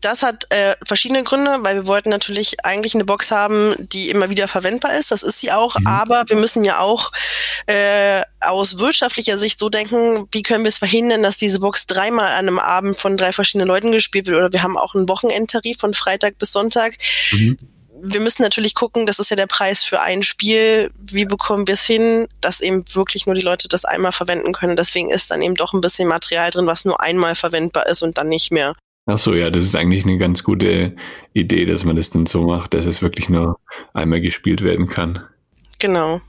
das 0.00 0.22
hat 0.22 0.46
äh, 0.50 0.74
verschiedene 0.84 1.22
Gründe, 1.24 1.58
weil 1.62 1.76
wir 1.76 1.86
wollten 1.86 2.08
natürlich 2.08 2.64
eigentlich 2.64 2.94
eine 2.94 3.04
Box 3.04 3.30
haben, 3.30 3.74
die 3.78 4.08
immer 4.10 4.30
wieder 4.30 4.48
verwendbar 4.48 4.94
ist. 4.98 5.10
Das 5.10 5.22
ist 5.22 5.40
sie 5.40 5.52
auch, 5.52 5.78
mhm. 5.78 5.86
aber 5.86 6.24
wir 6.28 6.36
müssen 6.36 6.64
ja 6.64 6.78
auch 6.78 7.12
äh, 7.66 8.22
aus 8.40 8.78
wirtschaftlicher 8.78 9.38
Sicht 9.38 9.58
so 9.58 9.68
denken, 9.68 10.26
wie 10.32 10.42
können 10.42 10.64
wir 10.64 10.70
es 10.70 10.78
verhindern, 10.78 11.22
dass 11.22 11.36
diese 11.36 11.60
Box 11.60 11.86
dreimal 11.86 12.32
an 12.32 12.48
einem 12.48 12.58
Abend 12.58 12.96
von 12.96 13.16
drei 13.16 13.32
verschiedenen 13.32 13.68
Leuten 13.68 13.92
gespielt 13.92 14.26
wird. 14.26 14.38
Oder 14.38 14.52
wir 14.52 14.62
haben 14.62 14.78
auch 14.78 14.94
einen 14.94 15.08
Wochenendtarif 15.08 15.78
von 15.78 15.92
Freitag 15.92 16.38
bis 16.38 16.52
Sonntag. 16.52 16.96
Mhm. 17.32 17.58
Wir 18.02 18.20
müssen 18.20 18.42
natürlich 18.42 18.74
gucken, 18.74 19.06
das 19.06 19.18
ist 19.18 19.30
ja 19.30 19.36
der 19.36 19.46
Preis 19.46 19.84
für 19.84 20.00
ein 20.00 20.22
Spiel. 20.22 20.90
Wie 20.98 21.24
bekommen 21.24 21.66
wir 21.66 21.74
es 21.74 21.84
hin, 21.84 22.26
dass 22.40 22.60
eben 22.60 22.84
wirklich 22.94 23.26
nur 23.26 23.34
die 23.34 23.40
Leute 23.40 23.68
das 23.68 23.84
einmal 23.84 24.12
verwenden 24.12 24.52
können? 24.52 24.76
Deswegen 24.76 25.10
ist 25.10 25.30
dann 25.30 25.42
eben 25.42 25.54
doch 25.54 25.72
ein 25.72 25.80
bisschen 25.80 26.08
Material 26.08 26.50
drin, 26.50 26.66
was 26.66 26.84
nur 26.84 27.00
einmal 27.00 27.34
verwendbar 27.34 27.86
ist 27.86 28.02
und 28.02 28.18
dann 28.18 28.28
nicht 28.28 28.50
mehr. 28.50 28.74
Ach 29.06 29.18
so, 29.18 29.34
ja, 29.34 29.50
das 29.50 29.64
ist 29.64 29.76
eigentlich 29.76 30.04
eine 30.04 30.18
ganz 30.18 30.44
gute 30.44 30.94
Idee, 31.32 31.64
dass 31.64 31.84
man 31.84 31.96
das 31.96 32.10
dann 32.10 32.26
so 32.26 32.42
macht, 32.42 32.74
dass 32.74 32.86
es 32.86 33.02
wirklich 33.02 33.28
nur 33.28 33.58
einmal 33.92 34.20
gespielt 34.20 34.62
werden 34.62 34.88
kann. 34.88 35.24
Genau. 35.78 36.20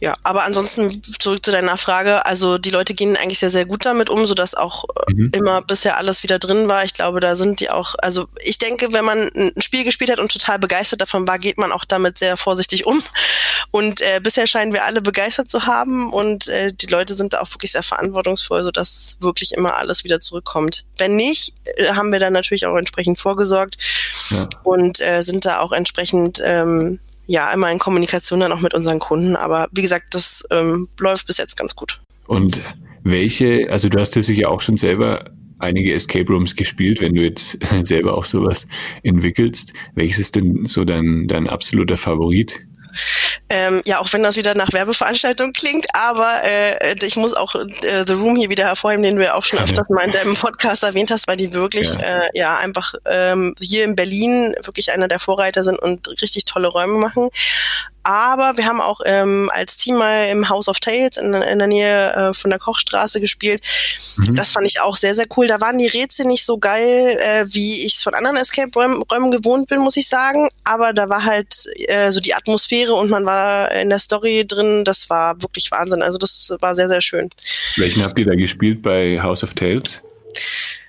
Ja, 0.00 0.14
aber 0.22 0.44
ansonsten 0.44 1.02
zurück 1.02 1.44
zu 1.44 1.50
deiner 1.50 1.76
Frage. 1.76 2.26
Also 2.26 2.58
die 2.58 2.70
Leute 2.70 2.94
gehen 2.94 3.16
eigentlich 3.16 3.38
sehr, 3.38 3.50
sehr 3.50 3.64
gut 3.64 3.84
damit 3.86 4.10
um, 4.10 4.26
sodass 4.26 4.54
auch 4.54 4.84
äh, 5.08 5.12
mhm. 5.12 5.30
immer 5.32 5.62
bisher 5.62 5.96
alles 5.96 6.22
wieder 6.22 6.38
drin 6.38 6.68
war. 6.68 6.84
Ich 6.84 6.94
glaube, 6.94 7.20
da 7.20 7.36
sind 7.36 7.60
die 7.60 7.70
auch, 7.70 7.94
also 7.98 8.26
ich 8.42 8.58
denke, 8.58 8.92
wenn 8.92 9.04
man 9.04 9.30
ein 9.34 9.60
Spiel 9.60 9.84
gespielt 9.84 10.10
hat 10.10 10.20
und 10.20 10.32
total 10.32 10.58
begeistert 10.58 11.00
davon 11.00 11.26
war, 11.26 11.38
geht 11.38 11.58
man 11.58 11.72
auch 11.72 11.84
damit 11.84 12.18
sehr 12.18 12.36
vorsichtig 12.36 12.86
um. 12.86 13.02
Und 13.70 14.00
äh, 14.00 14.20
bisher 14.22 14.46
scheinen 14.46 14.72
wir 14.72 14.84
alle 14.84 15.00
begeistert 15.00 15.50
zu 15.50 15.66
haben 15.66 16.12
und 16.12 16.48
äh, 16.48 16.72
die 16.72 16.86
Leute 16.86 17.14
sind 17.14 17.32
da 17.32 17.40
auch 17.40 17.50
wirklich 17.50 17.72
sehr 17.72 17.82
verantwortungsvoll, 17.82 18.62
sodass 18.62 19.16
wirklich 19.20 19.52
immer 19.52 19.76
alles 19.76 20.04
wieder 20.04 20.20
zurückkommt. 20.20 20.84
Wenn 20.96 21.16
nicht, 21.16 21.54
äh, 21.76 21.94
haben 21.94 22.12
wir 22.12 22.20
dann 22.20 22.32
natürlich 22.32 22.66
auch 22.66 22.76
entsprechend 22.76 23.18
vorgesorgt 23.18 23.76
ja. 24.30 24.48
und 24.62 25.00
äh, 25.00 25.22
sind 25.22 25.44
da 25.44 25.60
auch 25.60 25.72
entsprechend 25.72 26.42
ähm, 26.44 26.98
ja 27.26 27.52
immer 27.52 27.70
in 27.70 27.78
Kommunikation 27.78 28.40
dann 28.40 28.52
auch 28.52 28.60
mit 28.60 28.74
unseren 28.74 28.98
Kunden. 28.98 29.36
Aber 29.36 29.68
wie 29.72 29.82
gesagt, 29.82 30.14
das 30.14 30.44
ähm, 30.50 30.88
läuft 30.98 31.26
bis 31.26 31.38
jetzt 31.38 31.56
ganz 31.56 31.74
gut. 31.74 32.00
Und 32.26 32.60
welche, 33.02 33.68
also 33.70 33.88
du 33.88 33.98
hast 33.98 34.16
ja 34.16 34.22
sicher 34.22 34.50
auch 34.50 34.60
schon 34.60 34.76
selber 34.76 35.30
einige 35.58 35.94
Escape 35.94 36.30
Rooms 36.30 36.56
gespielt, 36.56 37.00
wenn 37.00 37.14
du 37.14 37.22
jetzt 37.22 37.58
selber 37.84 38.16
auch 38.16 38.24
sowas 38.24 38.66
entwickelst. 39.02 39.72
Welches 39.94 40.18
ist 40.18 40.36
denn 40.36 40.66
so 40.66 40.84
dein, 40.84 41.26
dein 41.28 41.48
absoluter 41.48 41.96
Favorit? 41.96 42.60
Ähm, 43.50 43.82
ja, 43.84 44.00
auch 44.00 44.10
wenn 44.12 44.22
das 44.22 44.36
wieder 44.36 44.54
nach 44.54 44.72
Werbeveranstaltung 44.72 45.52
klingt, 45.52 45.86
aber 45.92 46.42
äh, 46.44 46.96
ich 47.04 47.16
muss 47.16 47.34
auch 47.34 47.54
äh, 47.54 48.04
The 48.06 48.14
Room 48.14 48.36
hier 48.36 48.48
wieder 48.48 48.64
hervorheben, 48.64 49.02
den 49.02 49.16
du 49.16 49.24
ja 49.24 49.34
auch 49.34 49.44
schon 49.44 49.58
öfters 49.58 49.90
mal 49.90 50.04
in 50.04 50.12
deinem 50.12 50.34
Podcast 50.34 50.82
erwähnt 50.82 51.10
hast, 51.10 51.28
weil 51.28 51.36
die 51.36 51.52
wirklich 51.52 51.92
ja, 51.92 52.00
äh, 52.00 52.28
ja 52.32 52.56
einfach 52.56 52.94
ähm, 53.04 53.54
hier 53.60 53.84
in 53.84 53.96
Berlin 53.96 54.54
wirklich 54.62 54.92
einer 54.92 55.08
der 55.08 55.18
Vorreiter 55.18 55.62
sind 55.62 55.78
und 55.78 56.08
richtig 56.22 56.46
tolle 56.46 56.68
Räume 56.68 56.94
machen. 56.98 57.28
Aber 58.04 58.56
wir 58.56 58.66
haben 58.66 58.80
auch 58.80 59.00
ähm, 59.04 59.50
als 59.52 59.78
Team 59.78 59.96
mal 59.96 60.28
im 60.28 60.48
House 60.48 60.68
of 60.68 60.78
Tales 60.78 61.16
in, 61.16 61.32
in 61.32 61.58
der 61.58 61.68
Nähe 61.68 62.12
äh, 62.14 62.34
von 62.34 62.50
der 62.50 62.58
Kochstraße 62.58 63.20
gespielt. 63.20 63.62
Mhm. 64.18 64.34
Das 64.34 64.52
fand 64.52 64.66
ich 64.66 64.80
auch 64.80 64.96
sehr, 64.96 65.14
sehr 65.14 65.26
cool. 65.36 65.46
Da 65.46 65.60
waren 65.60 65.78
die 65.78 65.88
Rätsel 65.88 66.26
nicht 66.26 66.44
so 66.44 66.58
geil, 66.58 67.18
äh, 67.18 67.46
wie 67.48 67.84
ich 67.84 67.94
es 67.94 68.02
von 68.02 68.14
anderen 68.14 68.36
Escape-Räumen 68.36 69.30
gewohnt 69.30 69.68
bin, 69.68 69.80
muss 69.80 69.96
ich 69.96 70.08
sagen. 70.08 70.48
Aber 70.64 70.92
da 70.92 71.08
war 71.08 71.24
halt 71.24 71.66
äh, 71.88 72.10
so 72.10 72.20
die 72.20 72.34
Atmosphäre 72.34 72.92
und 72.92 73.10
man 73.10 73.24
war 73.24 73.72
in 73.72 73.88
der 73.88 73.98
Story 73.98 74.44
drin. 74.46 74.84
Das 74.84 75.08
war 75.08 75.40
wirklich 75.40 75.70
Wahnsinn. 75.70 76.02
Also 76.02 76.18
das 76.18 76.52
war 76.60 76.74
sehr, 76.74 76.88
sehr 76.88 77.00
schön. 77.00 77.30
Welchen 77.76 78.04
habt 78.04 78.18
ihr 78.18 78.26
da 78.26 78.34
gespielt 78.34 78.82
bei 78.82 79.20
House 79.22 79.42
of 79.42 79.54
Tales? 79.54 80.02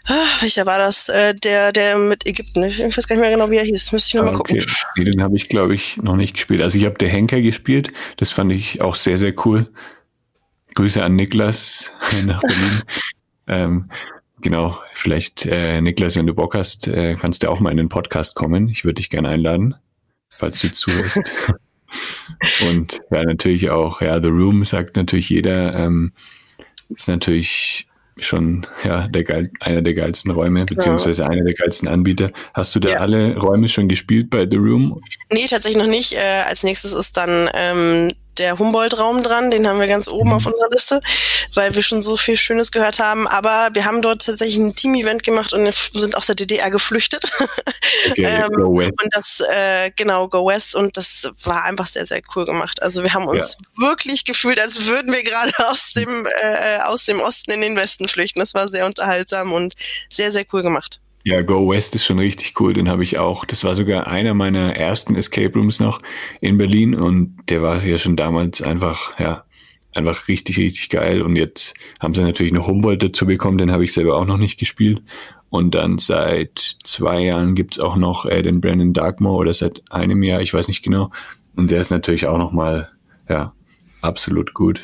Ah, 0.07 0.27
welcher 0.39 0.65
war 0.65 0.77
das? 0.77 1.09
Äh, 1.09 1.33
der, 1.33 1.71
der 1.71 1.97
mit 1.97 2.27
Ägypten. 2.27 2.63
Ich 2.63 2.79
weiß 2.79 3.07
gar 3.07 3.15
nicht 3.15 3.23
mehr 3.23 3.31
genau, 3.31 3.49
wie 3.49 3.57
er 3.57 3.63
hieß. 3.63 3.91
Müsste 3.91 4.09
ich 4.09 4.13
nochmal 4.13 4.35
ah, 4.35 4.39
okay. 4.39 4.59
gucken. 4.59 5.05
Den 5.05 5.21
habe 5.21 5.35
ich, 5.35 5.49
glaube 5.49 5.73
ich, 5.73 5.97
noch 5.97 6.15
nicht 6.15 6.35
gespielt. 6.35 6.61
Also 6.61 6.77
ich 6.77 6.85
habe 6.85 6.97
der 6.97 7.09
Henker 7.09 7.41
gespielt. 7.41 7.91
Das 8.17 8.31
fand 8.31 8.51
ich 8.51 8.81
auch 8.81 8.95
sehr, 8.95 9.17
sehr 9.17 9.33
cool. 9.45 9.67
Grüße 10.75 11.03
an 11.03 11.15
Niklas 11.15 11.91
nach 12.25 12.41
Berlin. 12.41 12.81
ähm, 13.47 13.89
genau, 14.41 14.77
vielleicht, 14.93 15.47
äh, 15.47 15.81
Niklas, 15.81 16.15
wenn 16.15 16.27
du 16.27 16.35
Bock 16.35 16.53
hast, 16.53 16.87
äh, 16.87 17.15
kannst 17.15 17.41
du 17.41 17.49
auch 17.49 17.59
mal 17.59 17.71
in 17.71 17.77
den 17.77 17.89
Podcast 17.89 18.35
kommen. 18.35 18.69
Ich 18.69 18.85
würde 18.85 18.95
dich 18.95 19.09
gerne 19.09 19.29
einladen, 19.29 19.75
falls 20.29 20.61
du 20.61 20.71
zuhörst. 20.71 21.21
Und 22.69 22.99
ja, 23.09 23.23
natürlich 23.23 23.69
auch, 23.69 24.01
ja, 24.01 24.21
The 24.21 24.27
Room 24.27 24.65
sagt 24.65 24.97
natürlich 24.97 25.29
jeder, 25.29 25.73
ähm, 25.75 26.11
ist 26.89 27.07
natürlich 27.07 27.87
schon 28.19 28.65
ja 28.83 29.07
der 29.07 29.23
geil, 29.23 29.51
einer 29.59 29.81
der 29.81 29.93
geilsten 29.93 30.31
Räume, 30.31 30.65
beziehungsweise 30.65 31.23
ja. 31.23 31.29
einer 31.29 31.43
der 31.43 31.53
geilsten 31.53 31.87
Anbieter. 31.87 32.31
Hast 32.53 32.73
du 32.75 32.79
da 32.79 32.89
ja. 32.89 32.99
alle 32.99 33.37
Räume 33.37 33.67
schon 33.67 33.87
gespielt 33.87 34.29
bei 34.29 34.47
The 34.49 34.57
Room? 34.57 35.01
Nee, 35.31 35.47
tatsächlich 35.49 35.81
noch 35.81 35.89
nicht. 35.89 36.13
Äh, 36.13 36.43
als 36.47 36.63
nächstes 36.63 36.93
ist 36.93 37.17
dann 37.17 37.49
ähm, 37.53 38.11
der 38.37 38.57
Humboldt-Raum 38.59 39.23
dran, 39.23 39.51
den 39.51 39.67
haben 39.67 39.79
wir 39.79 39.87
ganz 39.87 40.07
oben 40.07 40.29
mhm. 40.29 40.35
auf 40.35 40.45
unserer 40.45 40.69
Liste, 40.69 41.01
weil 41.53 41.75
wir 41.75 41.81
schon 41.81 42.01
so 42.01 42.17
viel 42.17 42.37
Schönes 42.37 42.71
gehört 42.71 42.99
haben. 42.99 43.27
Aber 43.27 43.69
wir 43.73 43.85
haben 43.85 44.01
dort 44.01 44.25
tatsächlich 44.25 44.57
ein 44.57 44.75
Team-Event 44.75 45.23
gemacht 45.23 45.53
und 45.53 45.73
sind 45.93 46.15
aus 46.15 46.27
der 46.27 46.35
DDR 46.35 46.71
geflüchtet. 46.71 47.31
Okay, 48.07 48.23
ähm, 48.23 48.49
go 48.49 48.77
West. 48.77 49.01
Und 49.01 49.15
das, 49.15 49.39
äh, 49.49 49.89
genau, 49.95 50.27
Go 50.27 50.45
West. 50.45 50.75
Und 50.75 50.95
das 50.97 51.31
war 51.43 51.63
einfach 51.63 51.87
sehr, 51.87 52.05
sehr 52.05 52.21
cool 52.35 52.45
gemacht. 52.45 52.81
Also 52.83 53.01
wir 53.01 53.13
haben 53.13 53.25
uns 53.25 53.57
ja. 53.59 53.87
wirklich 53.87 54.25
gefühlt, 54.25 54.59
als 54.59 54.85
würden 54.85 55.11
wir 55.11 55.23
gerade 55.23 55.53
aus 55.69 55.93
dem, 55.93 56.27
äh, 56.41 56.79
aus 56.79 57.05
dem 57.05 57.19
Osten 57.19 57.51
in 57.51 57.61
den 57.61 57.75
Westen 57.75 58.07
flüchten. 58.07 58.39
Das 58.39 58.53
war 58.53 58.67
sehr 58.67 58.85
unterhaltsam 58.85 59.53
und 59.53 59.73
sehr, 60.09 60.31
sehr 60.31 60.45
cool 60.53 60.61
gemacht. 60.61 60.99
Ja, 61.27 61.41
Go 61.41 61.67
West 61.67 61.95
ist 61.95 62.05
schon 62.05 62.19
richtig 62.19 62.53
cool. 62.59 62.73
Den 62.73 62.87
habe 62.87 63.03
ich 63.03 63.17
auch. 63.17 63.45
Das 63.45 63.63
war 63.63 63.73
sogar 63.73 64.05
einer 64.05 64.35
meiner 64.35 64.75
ersten 64.75 65.15
Escape 65.15 65.57
Rooms 65.57 65.79
noch 65.79 65.97
in 66.39 66.59
Berlin 66.59 66.93
und 66.93 67.35
der 67.49 67.63
war 67.63 67.83
ja 67.83 67.97
schon 67.97 68.15
damals 68.15 68.61
einfach, 68.61 69.19
ja, 69.19 69.43
einfach 69.91 70.27
richtig, 70.27 70.59
richtig 70.59 70.89
geil. 70.89 71.23
Und 71.23 71.35
jetzt 71.35 71.73
haben 71.99 72.13
sie 72.13 72.21
natürlich 72.21 72.53
noch 72.53 72.67
Humboldt 72.67 73.01
dazu 73.01 73.25
bekommen. 73.25 73.57
Den 73.57 73.71
habe 73.71 73.83
ich 73.83 73.93
selber 73.93 74.17
auch 74.17 74.25
noch 74.25 74.37
nicht 74.37 74.59
gespielt. 74.59 75.01
Und 75.49 75.73
dann 75.73 75.97
seit 75.97 76.59
zwei 76.83 77.21
Jahren 77.21 77.55
gibt's 77.55 77.79
auch 77.79 77.95
noch 77.95 78.27
äh, 78.27 78.43
den 78.43 78.61
Brandon 78.61 78.93
Darkmore 78.93 79.37
oder 79.37 79.53
seit 79.55 79.81
einem 79.89 80.21
Jahr, 80.21 80.41
ich 80.41 80.53
weiß 80.53 80.67
nicht 80.67 80.83
genau. 80.83 81.09
Und 81.55 81.71
der 81.71 81.81
ist 81.81 81.89
natürlich 81.89 82.27
auch 82.27 82.37
nochmal, 82.37 82.89
ja, 83.27 83.51
absolut 84.01 84.53
gut. 84.53 84.79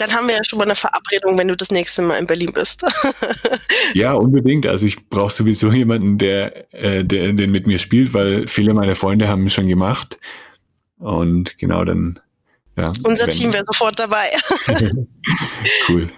Dann 0.00 0.12
haben 0.12 0.28
wir 0.28 0.36
ja 0.36 0.44
schon 0.44 0.58
mal 0.58 0.64
eine 0.64 0.74
Verabredung, 0.74 1.36
wenn 1.36 1.48
du 1.48 1.56
das 1.56 1.70
nächste 1.70 2.00
Mal 2.02 2.16
in 2.16 2.26
Berlin 2.26 2.52
bist. 2.52 2.84
ja, 3.94 4.14
unbedingt. 4.14 4.66
Also 4.66 4.86
ich 4.86 5.08
brauche 5.08 5.32
sowieso 5.32 5.70
jemanden, 5.70 6.16
der, 6.16 6.72
äh, 6.72 7.04
der 7.04 7.32
den 7.32 7.50
mit 7.50 7.66
mir 7.66 7.78
spielt, 7.78 8.14
weil 8.14 8.48
viele 8.48 8.72
meiner 8.72 8.94
Freunde 8.94 9.28
haben 9.28 9.46
es 9.46 9.52
schon 9.52 9.68
gemacht. 9.68 10.18
Und 10.98 11.58
genau 11.58 11.84
dann. 11.84 12.18
Ja, 12.76 12.92
Unser 13.02 13.28
Team 13.28 13.52
wäre 13.52 13.64
sofort 13.66 13.98
dabei. 13.98 14.30
cool. 15.88 16.08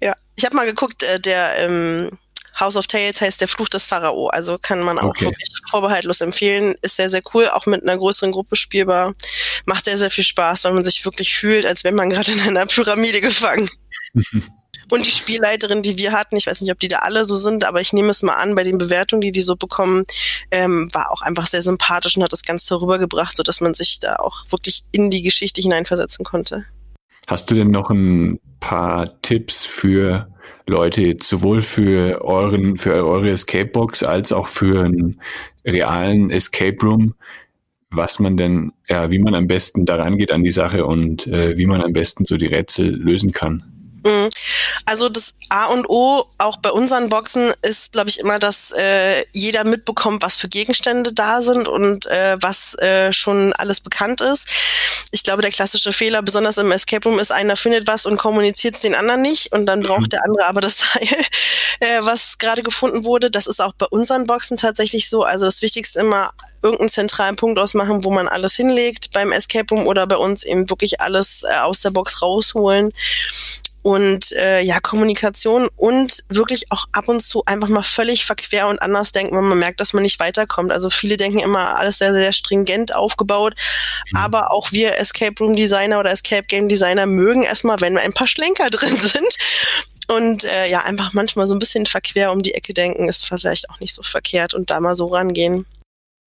Ja, 0.00 0.14
ich 0.36 0.44
habe 0.44 0.56
mal 0.56 0.66
geguckt, 0.66 1.02
äh, 1.02 1.18
der 1.18 1.58
ähm, 1.58 2.10
House 2.58 2.76
of 2.76 2.86
Tales 2.86 3.20
heißt 3.20 3.40
der 3.40 3.48
Fluch 3.48 3.68
des 3.68 3.86
Pharao. 3.86 4.28
Also 4.28 4.58
kann 4.58 4.80
man 4.80 4.98
auch 4.98 5.10
okay. 5.10 5.26
wirklich 5.26 5.50
vorbehaltlos 5.68 6.20
empfehlen. 6.20 6.74
Ist 6.82 6.96
sehr, 6.96 7.10
sehr 7.10 7.22
cool, 7.34 7.48
auch 7.48 7.66
mit 7.66 7.82
einer 7.82 7.96
größeren 7.96 8.32
Gruppe 8.32 8.56
spielbar. 8.56 9.14
Macht 9.66 9.84
sehr, 9.84 9.98
sehr 9.98 10.10
viel 10.10 10.24
Spaß, 10.24 10.64
weil 10.64 10.72
man 10.72 10.84
sich 10.84 11.04
wirklich 11.04 11.34
fühlt, 11.34 11.66
als 11.66 11.84
wäre 11.84 11.94
man 11.94 12.10
gerade 12.10 12.32
in 12.32 12.40
einer 12.40 12.66
Pyramide 12.66 13.20
gefangen. 13.20 13.68
Und 14.90 15.06
die 15.06 15.10
Spielleiterin, 15.10 15.82
die 15.82 15.96
wir 15.96 16.12
hatten, 16.12 16.36
ich 16.36 16.46
weiß 16.46 16.60
nicht, 16.60 16.70
ob 16.70 16.78
die 16.78 16.88
da 16.88 16.98
alle 16.98 17.24
so 17.24 17.36
sind, 17.36 17.64
aber 17.64 17.80
ich 17.80 17.92
nehme 17.92 18.10
es 18.10 18.22
mal 18.22 18.34
an, 18.34 18.54
bei 18.54 18.64
den 18.64 18.78
Bewertungen, 18.78 19.22
die 19.22 19.32
die 19.32 19.40
so 19.40 19.56
bekommen, 19.56 20.04
ähm, 20.50 20.90
war 20.92 21.10
auch 21.10 21.22
einfach 21.22 21.46
sehr 21.46 21.62
sympathisch 21.62 22.16
und 22.16 22.22
hat 22.22 22.32
das 22.32 22.42
Ganze 22.42 22.80
rübergebracht, 22.80 23.36
sodass 23.36 23.60
man 23.60 23.74
sich 23.74 24.00
da 24.00 24.16
auch 24.16 24.44
wirklich 24.50 24.84
in 24.92 25.10
die 25.10 25.22
Geschichte 25.22 25.62
hineinversetzen 25.62 26.24
konnte. 26.24 26.66
Hast 27.26 27.50
du 27.50 27.54
denn 27.54 27.70
noch 27.70 27.88
ein 27.90 28.38
paar 28.60 29.20
Tipps 29.22 29.64
für 29.64 30.28
Leute 30.66 31.16
sowohl 31.20 31.60
für 31.60 32.24
euren, 32.24 32.76
für 32.76 32.94
eure 32.94 33.30
Escape 33.30 33.66
Box 33.66 34.02
als 34.02 34.32
auch 34.32 34.48
für 34.48 34.84
einen 34.84 35.20
realen 35.64 36.30
Escape 36.30 36.76
Room, 36.82 37.14
was 37.90 38.18
man 38.18 38.36
denn, 38.36 38.72
ja, 38.88 39.10
wie 39.10 39.18
man 39.18 39.34
am 39.34 39.46
besten 39.46 39.84
daran 39.84 40.16
geht 40.16 40.32
an 40.32 40.42
die 40.42 40.50
Sache 40.50 40.86
und 40.86 41.26
äh, 41.26 41.56
wie 41.58 41.66
man 41.66 41.82
am 41.82 41.92
besten 41.92 42.24
so 42.24 42.36
die 42.36 42.46
Rätsel 42.46 42.94
lösen 42.94 43.32
kann. 43.32 43.73
Mhm. 44.04 44.28
Also 44.84 45.08
das 45.08 45.34
A 45.48 45.66
und 45.66 45.88
O 45.88 46.24
auch 46.38 46.58
bei 46.58 46.70
unseren 46.70 47.08
Boxen 47.08 47.52
ist, 47.62 47.92
glaube 47.92 48.10
ich, 48.10 48.18
immer, 48.18 48.38
dass 48.38 48.72
äh, 48.72 49.24
jeder 49.32 49.64
mitbekommt, 49.64 50.22
was 50.22 50.36
für 50.36 50.48
Gegenstände 50.48 51.12
da 51.12 51.40
sind 51.40 51.68
und 51.68 52.06
äh, 52.06 52.36
was 52.40 52.74
äh, 52.78 53.12
schon 53.12 53.52
alles 53.54 53.80
bekannt 53.80 54.20
ist. 54.20 54.48
Ich 55.10 55.22
glaube, 55.22 55.42
der 55.42 55.50
klassische 55.50 55.92
Fehler, 55.92 56.22
besonders 56.22 56.58
im 56.58 56.70
Escape 56.70 57.08
Room, 57.08 57.18
ist, 57.18 57.32
einer 57.32 57.56
findet 57.56 57.86
was 57.86 58.04
und 58.04 58.18
kommuniziert 58.18 58.74
es 58.74 58.82
den 58.82 58.94
anderen 58.94 59.22
nicht 59.22 59.52
und 59.52 59.64
dann 59.66 59.82
braucht 59.82 60.02
mhm. 60.02 60.08
der 60.10 60.24
andere 60.24 60.46
aber 60.46 60.60
das 60.60 60.76
Teil, 60.76 61.08
äh, 61.80 62.00
was 62.02 62.36
gerade 62.38 62.62
gefunden 62.62 63.04
wurde. 63.04 63.30
Das 63.30 63.46
ist 63.46 63.62
auch 63.62 63.72
bei 63.72 63.86
unseren 63.86 64.26
Boxen 64.26 64.58
tatsächlich 64.58 65.08
so. 65.08 65.22
Also 65.22 65.46
das 65.46 65.62
Wichtigste 65.62 66.00
immer 66.00 66.30
irgendeinen 66.62 66.90
zentralen 66.90 67.36
Punkt 67.36 67.58
ausmachen, 67.58 68.04
wo 68.04 68.10
man 68.10 68.28
alles 68.28 68.54
hinlegt 68.54 69.12
beim 69.12 69.32
Escape 69.32 69.74
Room 69.74 69.86
oder 69.86 70.06
bei 70.06 70.16
uns 70.16 70.44
eben 70.44 70.68
wirklich 70.68 71.00
alles 71.00 71.42
äh, 71.42 71.58
aus 71.58 71.80
der 71.80 71.90
Box 71.90 72.20
rausholen 72.20 72.92
und 73.84 74.32
äh, 74.32 74.62
ja, 74.62 74.80
Kommunikation 74.80 75.68
und 75.76 76.24
wirklich 76.30 76.72
auch 76.72 76.86
ab 76.92 77.06
und 77.06 77.20
zu 77.20 77.44
einfach 77.44 77.68
mal 77.68 77.82
völlig 77.82 78.24
verquer 78.24 78.66
und 78.68 78.80
anders 78.80 79.12
denken, 79.12 79.36
wenn 79.36 79.44
man 79.44 79.58
merkt, 79.58 79.78
dass 79.78 79.92
man 79.92 80.02
nicht 80.02 80.18
weiterkommt. 80.20 80.72
Also 80.72 80.88
viele 80.88 81.18
denken 81.18 81.40
immer, 81.40 81.78
alles 81.78 81.98
sehr, 81.98 82.14
sehr 82.14 82.32
stringent 82.32 82.94
aufgebaut, 82.94 83.54
mhm. 84.10 84.18
aber 84.18 84.52
auch 84.52 84.72
wir 84.72 84.96
Escape 84.96 85.34
Room 85.38 85.54
Designer 85.54 86.00
oder 86.00 86.10
Escape 86.12 86.44
Game 86.44 86.70
Designer 86.70 87.04
mögen 87.04 87.42
erstmal, 87.42 87.78
wenn 87.82 87.98
ein 87.98 88.14
paar 88.14 88.26
Schlenker 88.26 88.70
drin 88.70 88.96
sind. 88.96 89.36
Und 90.08 90.44
äh, 90.44 90.70
ja, 90.70 90.78
einfach 90.78 91.12
manchmal 91.12 91.46
so 91.46 91.54
ein 91.54 91.58
bisschen 91.58 91.84
verquer 91.84 92.32
um 92.32 92.42
die 92.42 92.54
Ecke 92.54 92.72
denken, 92.72 93.06
ist 93.10 93.26
vielleicht 93.26 93.68
auch 93.68 93.80
nicht 93.80 93.94
so 93.94 94.02
verkehrt 94.02 94.54
und 94.54 94.70
da 94.70 94.80
mal 94.80 94.96
so 94.96 95.06
rangehen. 95.08 95.66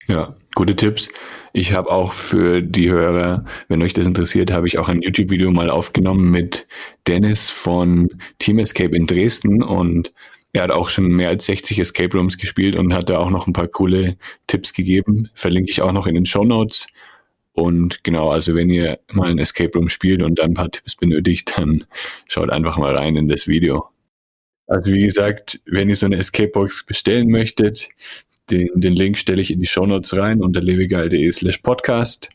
Ja, 0.06 0.34
gute 0.54 0.74
Tipps. 0.74 1.10
Ich 1.54 1.72
habe 1.72 1.90
auch 1.90 2.12
für 2.12 2.62
die 2.62 2.90
Hörer, 2.90 3.44
wenn 3.68 3.82
euch 3.82 3.92
das 3.92 4.06
interessiert, 4.06 4.50
habe 4.50 4.66
ich 4.66 4.78
auch 4.78 4.88
ein 4.88 5.02
YouTube-Video 5.02 5.50
mal 5.50 5.68
aufgenommen 5.68 6.30
mit 6.30 6.66
Dennis 7.06 7.50
von 7.50 8.08
Team 8.38 8.58
Escape 8.58 8.96
in 8.96 9.06
Dresden 9.06 9.62
und 9.62 10.12
er 10.54 10.64
hat 10.64 10.70
auch 10.70 10.88
schon 10.88 11.08
mehr 11.08 11.28
als 11.28 11.46
60 11.46 11.78
Escape 11.78 12.16
Rooms 12.16 12.38
gespielt 12.38 12.76
und 12.76 12.94
hat 12.94 13.10
da 13.10 13.18
auch 13.18 13.30
noch 13.30 13.46
ein 13.46 13.52
paar 13.52 13.68
coole 13.68 14.16
Tipps 14.46 14.72
gegeben. 14.72 15.30
Verlinke 15.34 15.70
ich 15.70 15.82
auch 15.82 15.92
noch 15.92 16.06
in 16.06 16.14
den 16.14 16.26
Show 16.26 16.44
Notes. 16.44 16.86
Und 17.52 18.02
genau, 18.02 18.30
also 18.30 18.54
wenn 18.54 18.70
ihr 18.70 18.98
mal 19.10 19.30
ein 19.30 19.38
Escape 19.38 19.72
Room 19.74 19.88
spielt 19.88 20.22
und 20.22 20.38
dann 20.38 20.52
ein 20.52 20.54
paar 20.54 20.70
Tipps 20.70 20.96
benötigt, 20.96 21.52
dann 21.56 21.84
schaut 22.28 22.50
einfach 22.50 22.78
mal 22.78 22.96
rein 22.96 23.16
in 23.16 23.28
das 23.28 23.46
Video. 23.46 23.88
Also 24.66 24.92
wie 24.92 25.04
gesagt, 25.04 25.60
wenn 25.66 25.88
ihr 25.90 25.96
so 25.96 26.06
eine 26.06 26.16
Escape 26.16 26.48
Box 26.48 26.84
bestellen 26.84 27.28
möchtet, 27.28 27.88
den, 28.50 28.68
den 28.74 28.94
Link 28.94 29.18
stelle 29.18 29.42
ich 29.42 29.50
in 29.50 29.60
die 29.60 29.66
Show 29.66 29.86
Notes 29.86 30.16
rein 30.16 30.42
unter 30.42 30.60
lebegeil.de 30.60 31.30
slash 31.30 31.58
podcast. 31.58 32.30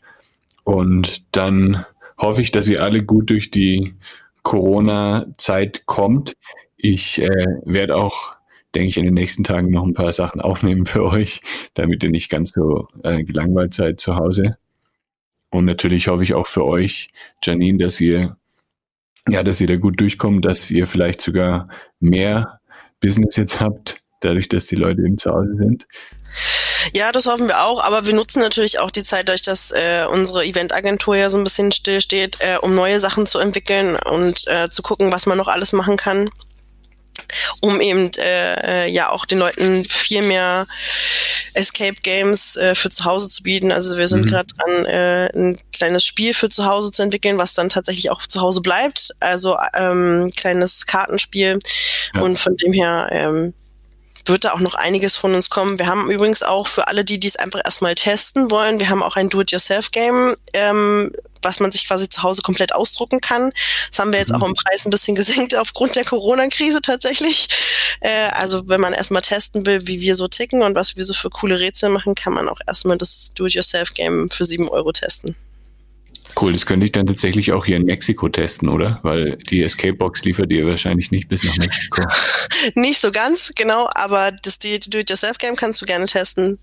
Und 0.64 1.22
dann 1.36 1.84
hoffe 2.18 2.42
ich, 2.42 2.50
dass 2.50 2.68
ihr 2.68 2.82
alle 2.82 3.02
gut 3.02 3.30
durch 3.30 3.50
die 3.50 3.94
Corona-Zeit 4.42 5.86
kommt. 5.86 6.36
Ich 6.76 7.20
äh, 7.20 7.46
werde 7.64 7.96
auch, 7.96 8.36
denke 8.74 8.88
ich, 8.88 8.96
in 8.96 9.04
den 9.04 9.14
nächsten 9.14 9.44
Tagen 9.44 9.70
noch 9.70 9.84
ein 9.84 9.94
paar 9.94 10.12
Sachen 10.12 10.40
aufnehmen 10.40 10.86
für 10.86 11.04
euch, 11.04 11.40
damit 11.74 12.02
ihr 12.02 12.10
nicht 12.10 12.30
ganz 12.30 12.52
so 12.52 12.88
äh, 13.02 13.22
gelangweilt 13.24 13.74
seid 13.74 14.00
zu 14.00 14.16
Hause. 14.16 14.56
Und 15.50 15.64
natürlich 15.64 16.08
hoffe 16.08 16.24
ich 16.24 16.34
auch 16.34 16.46
für 16.46 16.64
euch, 16.64 17.10
Janine, 17.42 17.78
dass 17.78 18.00
ihr, 18.00 18.36
ja, 19.28 19.42
dass 19.42 19.60
ihr 19.60 19.66
da 19.66 19.76
gut 19.76 20.00
durchkommt, 20.00 20.44
dass 20.44 20.70
ihr 20.70 20.86
vielleicht 20.86 21.20
sogar 21.20 21.68
mehr 22.00 22.60
Business 23.00 23.36
jetzt 23.36 23.60
habt, 23.60 24.00
dadurch, 24.20 24.48
dass 24.48 24.66
die 24.66 24.76
Leute 24.76 25.02
eben 25.02 25.18
zu 25.18 25.30
Hause 25.30 25.54
sind. 25.54 25.86
Ja, 26.94 27.12
das 27.12 27.26
hoffen 27.26 27.48
wir 27.48 27.62
auch, 27.62 27.84
aber 27.84 28.06
wir 28.06 28.14
nutzen 28.14 28.40
natürlich 28.40 28.78
auch 28.78 28.90
die 28.90 29.02
Zeit, 29.02 29.28
dadurch, 29.28 29.42
dass 29.42 29.70
äh, 29.72 30.06
unsere 30.10 30.44
Eventagentur 30.44 31.16
ja 31.16 31.30
so 31.30 31.38
ein 31.38 31.44
bisschen 31.44 31.72
still 31.72 32.00
steht, 32.00 32.38
äh, 32.40 32.58
um 32.60 32.74
neue 32.74 33.00
Sachen 33.00 33.26
zu 33.26 33.38
entwickeln 33.38 33.96
und 33.96 34.46
äh, 34.46 34.68
zu 34.70 34.82
gucken, 34.82 35.12
was 35.12 35.26
man 35.26 35.38
noch 35.38 35.48
alles 35.48 35.72
machen 35.72 35.96
kann 35.96 36.30
um 37.60 37.80
eben 37.80 38.10
äh, 38.18 38.84
äh, 38.84 38.90
ja 38.90 39.10
auch 39.10 39.24
den 39.26 39.38
Leuten 39.38 39.84
viel 39.84 40.22
mehr 40.22 40.66
Escape 41.54 42.00
Games 42.02 42.56
äh, 42.56 42.74
für 42.74 42.90
zu 42.90 43.04
Hause 43.04 43.28
zu 43.28 43.42
bieten. 43.42 43.72
Also 43.72 43.96
wir 43.96 44.08
sind 44.08 44.24
mhm. 44.24 44.28
gerade 44.28 44.46
dran, 44.54 44.84
äh, 44.86 45.30
ein 45.34 45.58
kleines 45.72 46.04
Spiel 46.04 46.34
für 46.34 46.48
zu 46.48 46.66
Hause 46.66 46.90
zu 46.90 47.02
entwickeln, 47.02 47.38
was 47.38 47.54
dann 47.54 47.68
tatsächlich 47.68 48.10
auch 48.10 48.26
zu 48.26 48.40
Hause 48.40 48.60
bleibt. 48.60 49.10
Also 49.20 49.56
ähm, 49.74 50.32
kleines 50.36 50.86
Kartenspiel. 50.86 51.58
Ja. 52.14 52.20
Und 52.20 52.38
von 52.38 52.56
dem 52.56 52.72
her 52.72 53.08
ähm, 53.10 53.54
wird 54.28 54.44
da 54.44 54.52
auch 54.52 54.60
noch 54.60 54.74
einiges 54.74 55.16
von 55.16 55.34
uns 55.34 55.50
kommen. 55.50 55.78
Wir 55.78 55.86
haben 55.86 56.10
übrigens 56.10 56.42
auch 56.42 56.66
für 56.66 56.88
alle, 56.88 57.04
die 57.04 57.20
dies 57.20 57.36
einfach 57.36 57.60
erstmal 57.64 57.94
testen 57.94 58.50
wollen, 58.50 58.78
wir 58.78 58.88
haben 58.88 59.02
auch 59.02 59.16
ein 59.16 59.28
Do-it-yourself-Game, 59.28 60.36
ähm, 60.52 61.12
was 61.42 61.60
man 61.60 61.72
sich 61.72 61.86
quasi 61.86 62.08
zu 62.08 62.22
Hause 62.22 62.42
komplett 62.42 62.74
ausdrucken 62.74 63.20
kann. 63.20 63.52
Das 63.90 63.98
haben 63.98 64.12
wir 64.12 64.18
jetzt 64.18 64.32
mhm. 64.32 64.42
auch 64.42 64.46
im 64.46 64.54
Preis 64.54 64.84
ein 64.84 64.90
bisschen 64.90 65.14
gesenkt 65.14 65.54
aufgrund 65.56 65.96
der 65.96 66.04
Corona-Krise 66.04 66.82
tatsächlich. 66.82 67.48
Äh, 68.00 68.28
also 68.30 68.68
wenn 68.68 68.80
man 68.80 68.92
erstmal 68.92 69.22
testen 69.22 69.66
will, 69.66 69.86
wie 69.86 70.00
wir 70.00 70.16
so 70.16 70.28
ticken 70.28 70.62
und 70.62 70.74
was 70.74 70.96
wir 70.96 71.04
so 71.04 71.14
für 71.14 71.30
coole 71.30 71.58
Rätsel 71.58 71.90
machen, 71.90 72.14
kann 72.14 72.32
man 72.32 72.48
auch 72.48 72.60
erstmal 72.66 72.98
das 72.98 73.32
Do-it-yourself-Game 73.34 74.30
für 74.30 74.44
sieben 74.44 74.68
Euro 74.68 74.92
testen. 74.92 75.36
Cool, 76.40 76.52
das 76.52 76.66
könnte 76.66 76.86
ich 76.86 76.92
dann 76.92 77.06
tatsächlich 77.06 77.52
auch 77.52 77.64
hier 77.64 77.76
in 77.76 77.84
Mexiko 77.84 78.28
testen, 78.28 78.68
oder? 78.68 79.00
Weil 79.02 79.36
die 79.50 79.62
Escape 79.62 79.94
Box 79.94 80.24
liefert 80.24 80.52
ihr 80.52 80.66
wahrscheinlich 80.66 81.10
nicht 81.10 81.28
bis 81.28 81.42
nach 81.42 81.56
Mexiko. 81.56 82.02
nicht 82.74 83.00
so 83.00 83.10
ganz, 83.10 83.52
genau, 83.56 83.88
aber 83.94 84.30
das 84.30 84.58
Do-It-Yourself-Game 84.58 85.56
kannst 85.56 85.82
du 85.82 85.86
gerne 85.86 86.06
testen. 86.06 86.58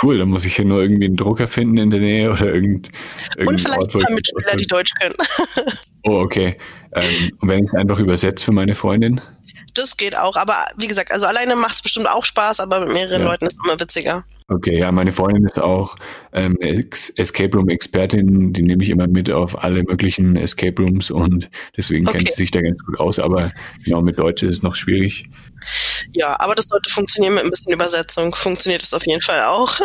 Cool, 0.00 0.18
dann 0.18 0.28
muss 0.28 0.44
ich 0.44 0.56
hier 0.56 0.64
nur 0.64 0.82
irgendwie 0.82 1.04
einen 1.04 1.16
Drucker 1.16 1.48
finden 1.48 1.76
in 1.76 1.90
der 1.90 2.00
Nähe 2.00 2.32
oder 2.32 2.52
irgend, 2.52 2.90
Und 3.38 3.60
vielleicht 3.60 3.80
Ort, 3.80 3.96
ein 3.96 4.02
paar 4.02 4.14
Mitspieler, 4.14 4.56
die 4.56 4.66
Deutsch 4.66 4.92
können. 5.00 5.14
oh, 6.04 6.20
okay. 6.20 6.56
Ähm, 6.92 7.32
und 7.40 7.48
wenn 7.48 7.64
ich 7.64 7.72
einfach 7.72 7.98
übersetze 7.98 8.44
für 8.44 8.52
meine 8.52 8.74
Freundin? 8.74 9.20
Das 9.74 9.96
geht 9.96 10.16
auch, 10.16 10.36
aber 10.36 10.56
wie 10.76 10.86
gesagt, 10.86 11.12
also 11.12 11.26
alleine 11.26 11.56
macht 11.56 11.76
es 11.76 11.82
bestimmt 11.82 12.08
auch 12.08 12.24
Spaß, 12.24 12.60
aber 12.60 12.80
mit 12.80 12.92
mehreren 12.92 13.22
ja. 13.22 13.28
Leuten 13.28 13.46
ist 13.46 13.58
es 13.58 13.64
immer 13.64 13.78
witziger. 13.80 14.24
Okay, 14.48 14.78
ja, 14.78 14.90
meine 14.90 15.12
Freundin 15.12 15.44
ist 15.44 15.60
auch 15.60 15.94
ähm, 16.32 16.58
Escape 16.60 17.56
Room 17.56 17.68
Expertin, 17.68 18.52
die 18.52 18.62
nehme 18.62 18.82
ich 18.82 18.90
immer 18.90 19.06
mit 19.06 19.30
auf 19.30 19.62
alle 19.62 19.84
möglichen 19.84 20.36
Escape 20.36 20.82
Rooms 20.82 21.12
und 21.12 21.48
deswegen 21.76 22.08
okay. 22.08 22.18
kennt 22.18 22.30
sie 22.30 22.36
sich 22.36 22.50
da 22.50 22.60
ganz 22.60 22.82
gut 22.84 22.98
aus, 22.98 23.20
aber 23.20 23.52
genau 23.84 24.02
mit 24.02 24.18
Deutsch 24.18 24.42
ist 24.42 24.56
es 24.56 24.62
noch 24.62 24.74
schwierig. 24.74 25.28
Ja, 26.14 26.38
aber 26.40 26.56
das 26.56 26.66
sollte 26.66 26.90
funktionieren 26.90 27.34
mit 27.34 27.44
ein 27.44 27.50
bisschen 27.50 27.72
Übersetzung. 27.72 28.34
Funktioniert 28.34 28.82
es 28.82 28.92
auf 28.92 29.06
jeden 29.06 29.22
Fall 29.22 29.42
auch. 29.42 29.78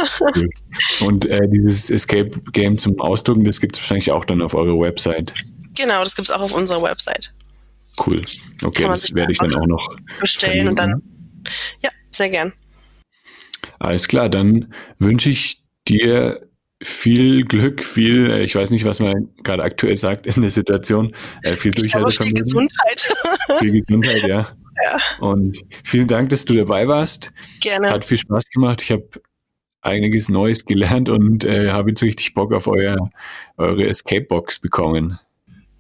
und 1.02 1.26
äh, 1.26 1.48
dieses 1.48 1.92
Escape 1.92 2.32
Game 2.52 2.80
zum 2.80 3.00
Ausdrucken, 3.00 3.44
das 3.44 3.60
gibt 3.60 3.76
es 3.76 3.84
wahrscheinlich 3.84 4.12
auch 4.12 4.26
dann 4.26 4.42
auf 4.42 4.56
eurer 4.56 4.80
Website. 4.80 5.34
Genau, 5.76 6.04
das 6.04 6.16
gibt 6.16 6.30
es 6.30 6.34
auch 6.34 6.42
auf 6.42 6.54
unserer 6.54 6.82
Website. 6.82 7.34
Cool. 8.04 8.24
Okay, 8.64 8.84
das 8.84 9.14
werde 9.14 9.32
ich 9.32 9.38
dann 9.38 9.56
auch 9.56 9.68
noch 9.68 9.96
bestellen 10.20 10.68
und 10.70 10.80
dann. 10.80 11.02
Ja, 11.82 11.90
sehr 12.12 12.30
gern. 12.30 12.54
Alles 13.80 14.08
klar, 14.08 14.30
dann 14.30 14.74
wünsche 15.00 15.30
ich 15.30 15.64
dir 15.88 16.48
viel 16.82 17.46
Glück, 17.46 17.84
viel, 17.84 18.30
äh, 18.30 18.44
ich 18.44 18.56
weiß 18.56 18.70
nicht, 18.70 18.86
was 18.86 19.00
man 19.00 19.30
gerade 19.44 19.64
aktuell 19.64 19.98
sagt 19.98 20.28
in 20.28 20.42
der 20.42 20.52
Situation, 20.52 21.16
äh, 21.44 21.54
viel 21.54 21.72
Durchhaltevermögen. 21.72 22.38
Viel 22.38 22.44
Gesundheit. 22.44 23.14
viel 23.60 23.72
Gesundheit, 23.72 24.22
ja. 24.24 24.50
ja. 24.84 25.26
Und 25.26 25.58
vielen 25.84 26.08
Dank, 26.08 26.30
dass 26.30 26.46
du 26.46 26.54
dabei 26.54 26.88
warst. 26.88 27.32
Gerne. 27.62 27.90
Hat 27.90 28.06
viel 28.06 28.18
Spaß 28.18 28.50
gemacht. 28.50 28.82
Ich 28.82 28.92
habe 28.92 29.08
einiges 29.82 30.30
Neues 30.30 30.66
gelernt 30.66 31.10
und 31.10 31.44
äh, 31.44 31.72
habe 31.72 31.90
jetzt 31.90 32.04
richtig 32.04 32.34
Bock 32.34 32.54
auf 32.54 32.68
euer, 32.68 32.98
eure 33.58 33.88
Escape 33.88 34.26
Box 34.26 34.60
bekommen 34.60 35.20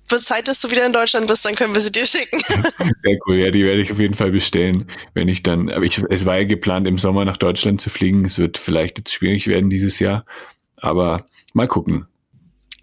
wird 0.09 0.21
Zeit, 0.23 0.47
dass 0.47 0.59
du 0.59 0.69
wieder 0.69 0.85
in 0.85 0.93
Deutschland 0.93 1.27
bist, 1.27 1.45
dann 1.45 1.55
können 1.55 1.73
wir 1.73 1.81
sie 1.81 1.91
dir 1.91 2.05
schicken. 2.05 2.41
Sehr 3.03 3.17
cool, 3.25 3.37
ja, 3.37 3.51
die 3.51 3.65
werde 3.65 3.81
ich 3.81 3.91
auf 3.91 3.99
jeden 3.99 4.13
Fall 4.13 4.31
bestellen, 4.31 4.87
wenn 5.13 5.27
ich 5.27 5.43
dann, 5.43 5.69
aber 5.69 5.85
ich, 5.85 6.01
es 6.09 6.25
war 6.25 6.37
ja 6.37 6.43
geplant, 6.45 6.87
im 6.87 6.97
Sommer 6.97 7.25
nach 7.25 7.37
Deutschland 7.37 7.81
zu 7.81 7.89
fliegen. 7.89 8.25
Es 8.25 8.37
wird 8.37 8.57
vielleicht 8.57 8.97
jetzt 8.97 9.13
schwierig 9.13 9.47
werden 9.47 9.69
dieses 9.69 9.99
Jahr, 9.99 10.25
aber 10.77 11.27
mal 11.53 11.67
gucken. 11.67 12.07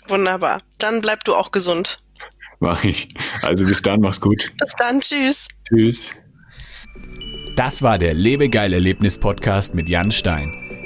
Wunderbar. 0.08 0.60
Dann 0.78 1.00
bleib 1.00 1.24
du 1.24 1.34
auch 1.34 1.52
gesund. 1.52 2.02
Mach 2.60 2.84
ich. 2.84 3.08
Also 3.42 3.64
bis 3.64 3.82
dann, 3.82 4.00
mach's 4.00 4.20
gut. 4.20 4.52
Bis 4.58 4.72
dann, 4.78 5.00
tschüss. 5.00 5.48
Tschüss. 5.68 6.12
Das 7.56 7.82
war 7.82 7.98
der 7.98 8.14
Lebegeil 8.14 8.72
Erlebnis 8.72 9.18
Podcast 9.18 9.74
mit 9.74 9.88
Jan 9.88 10.10
Stein. 10.10 10.61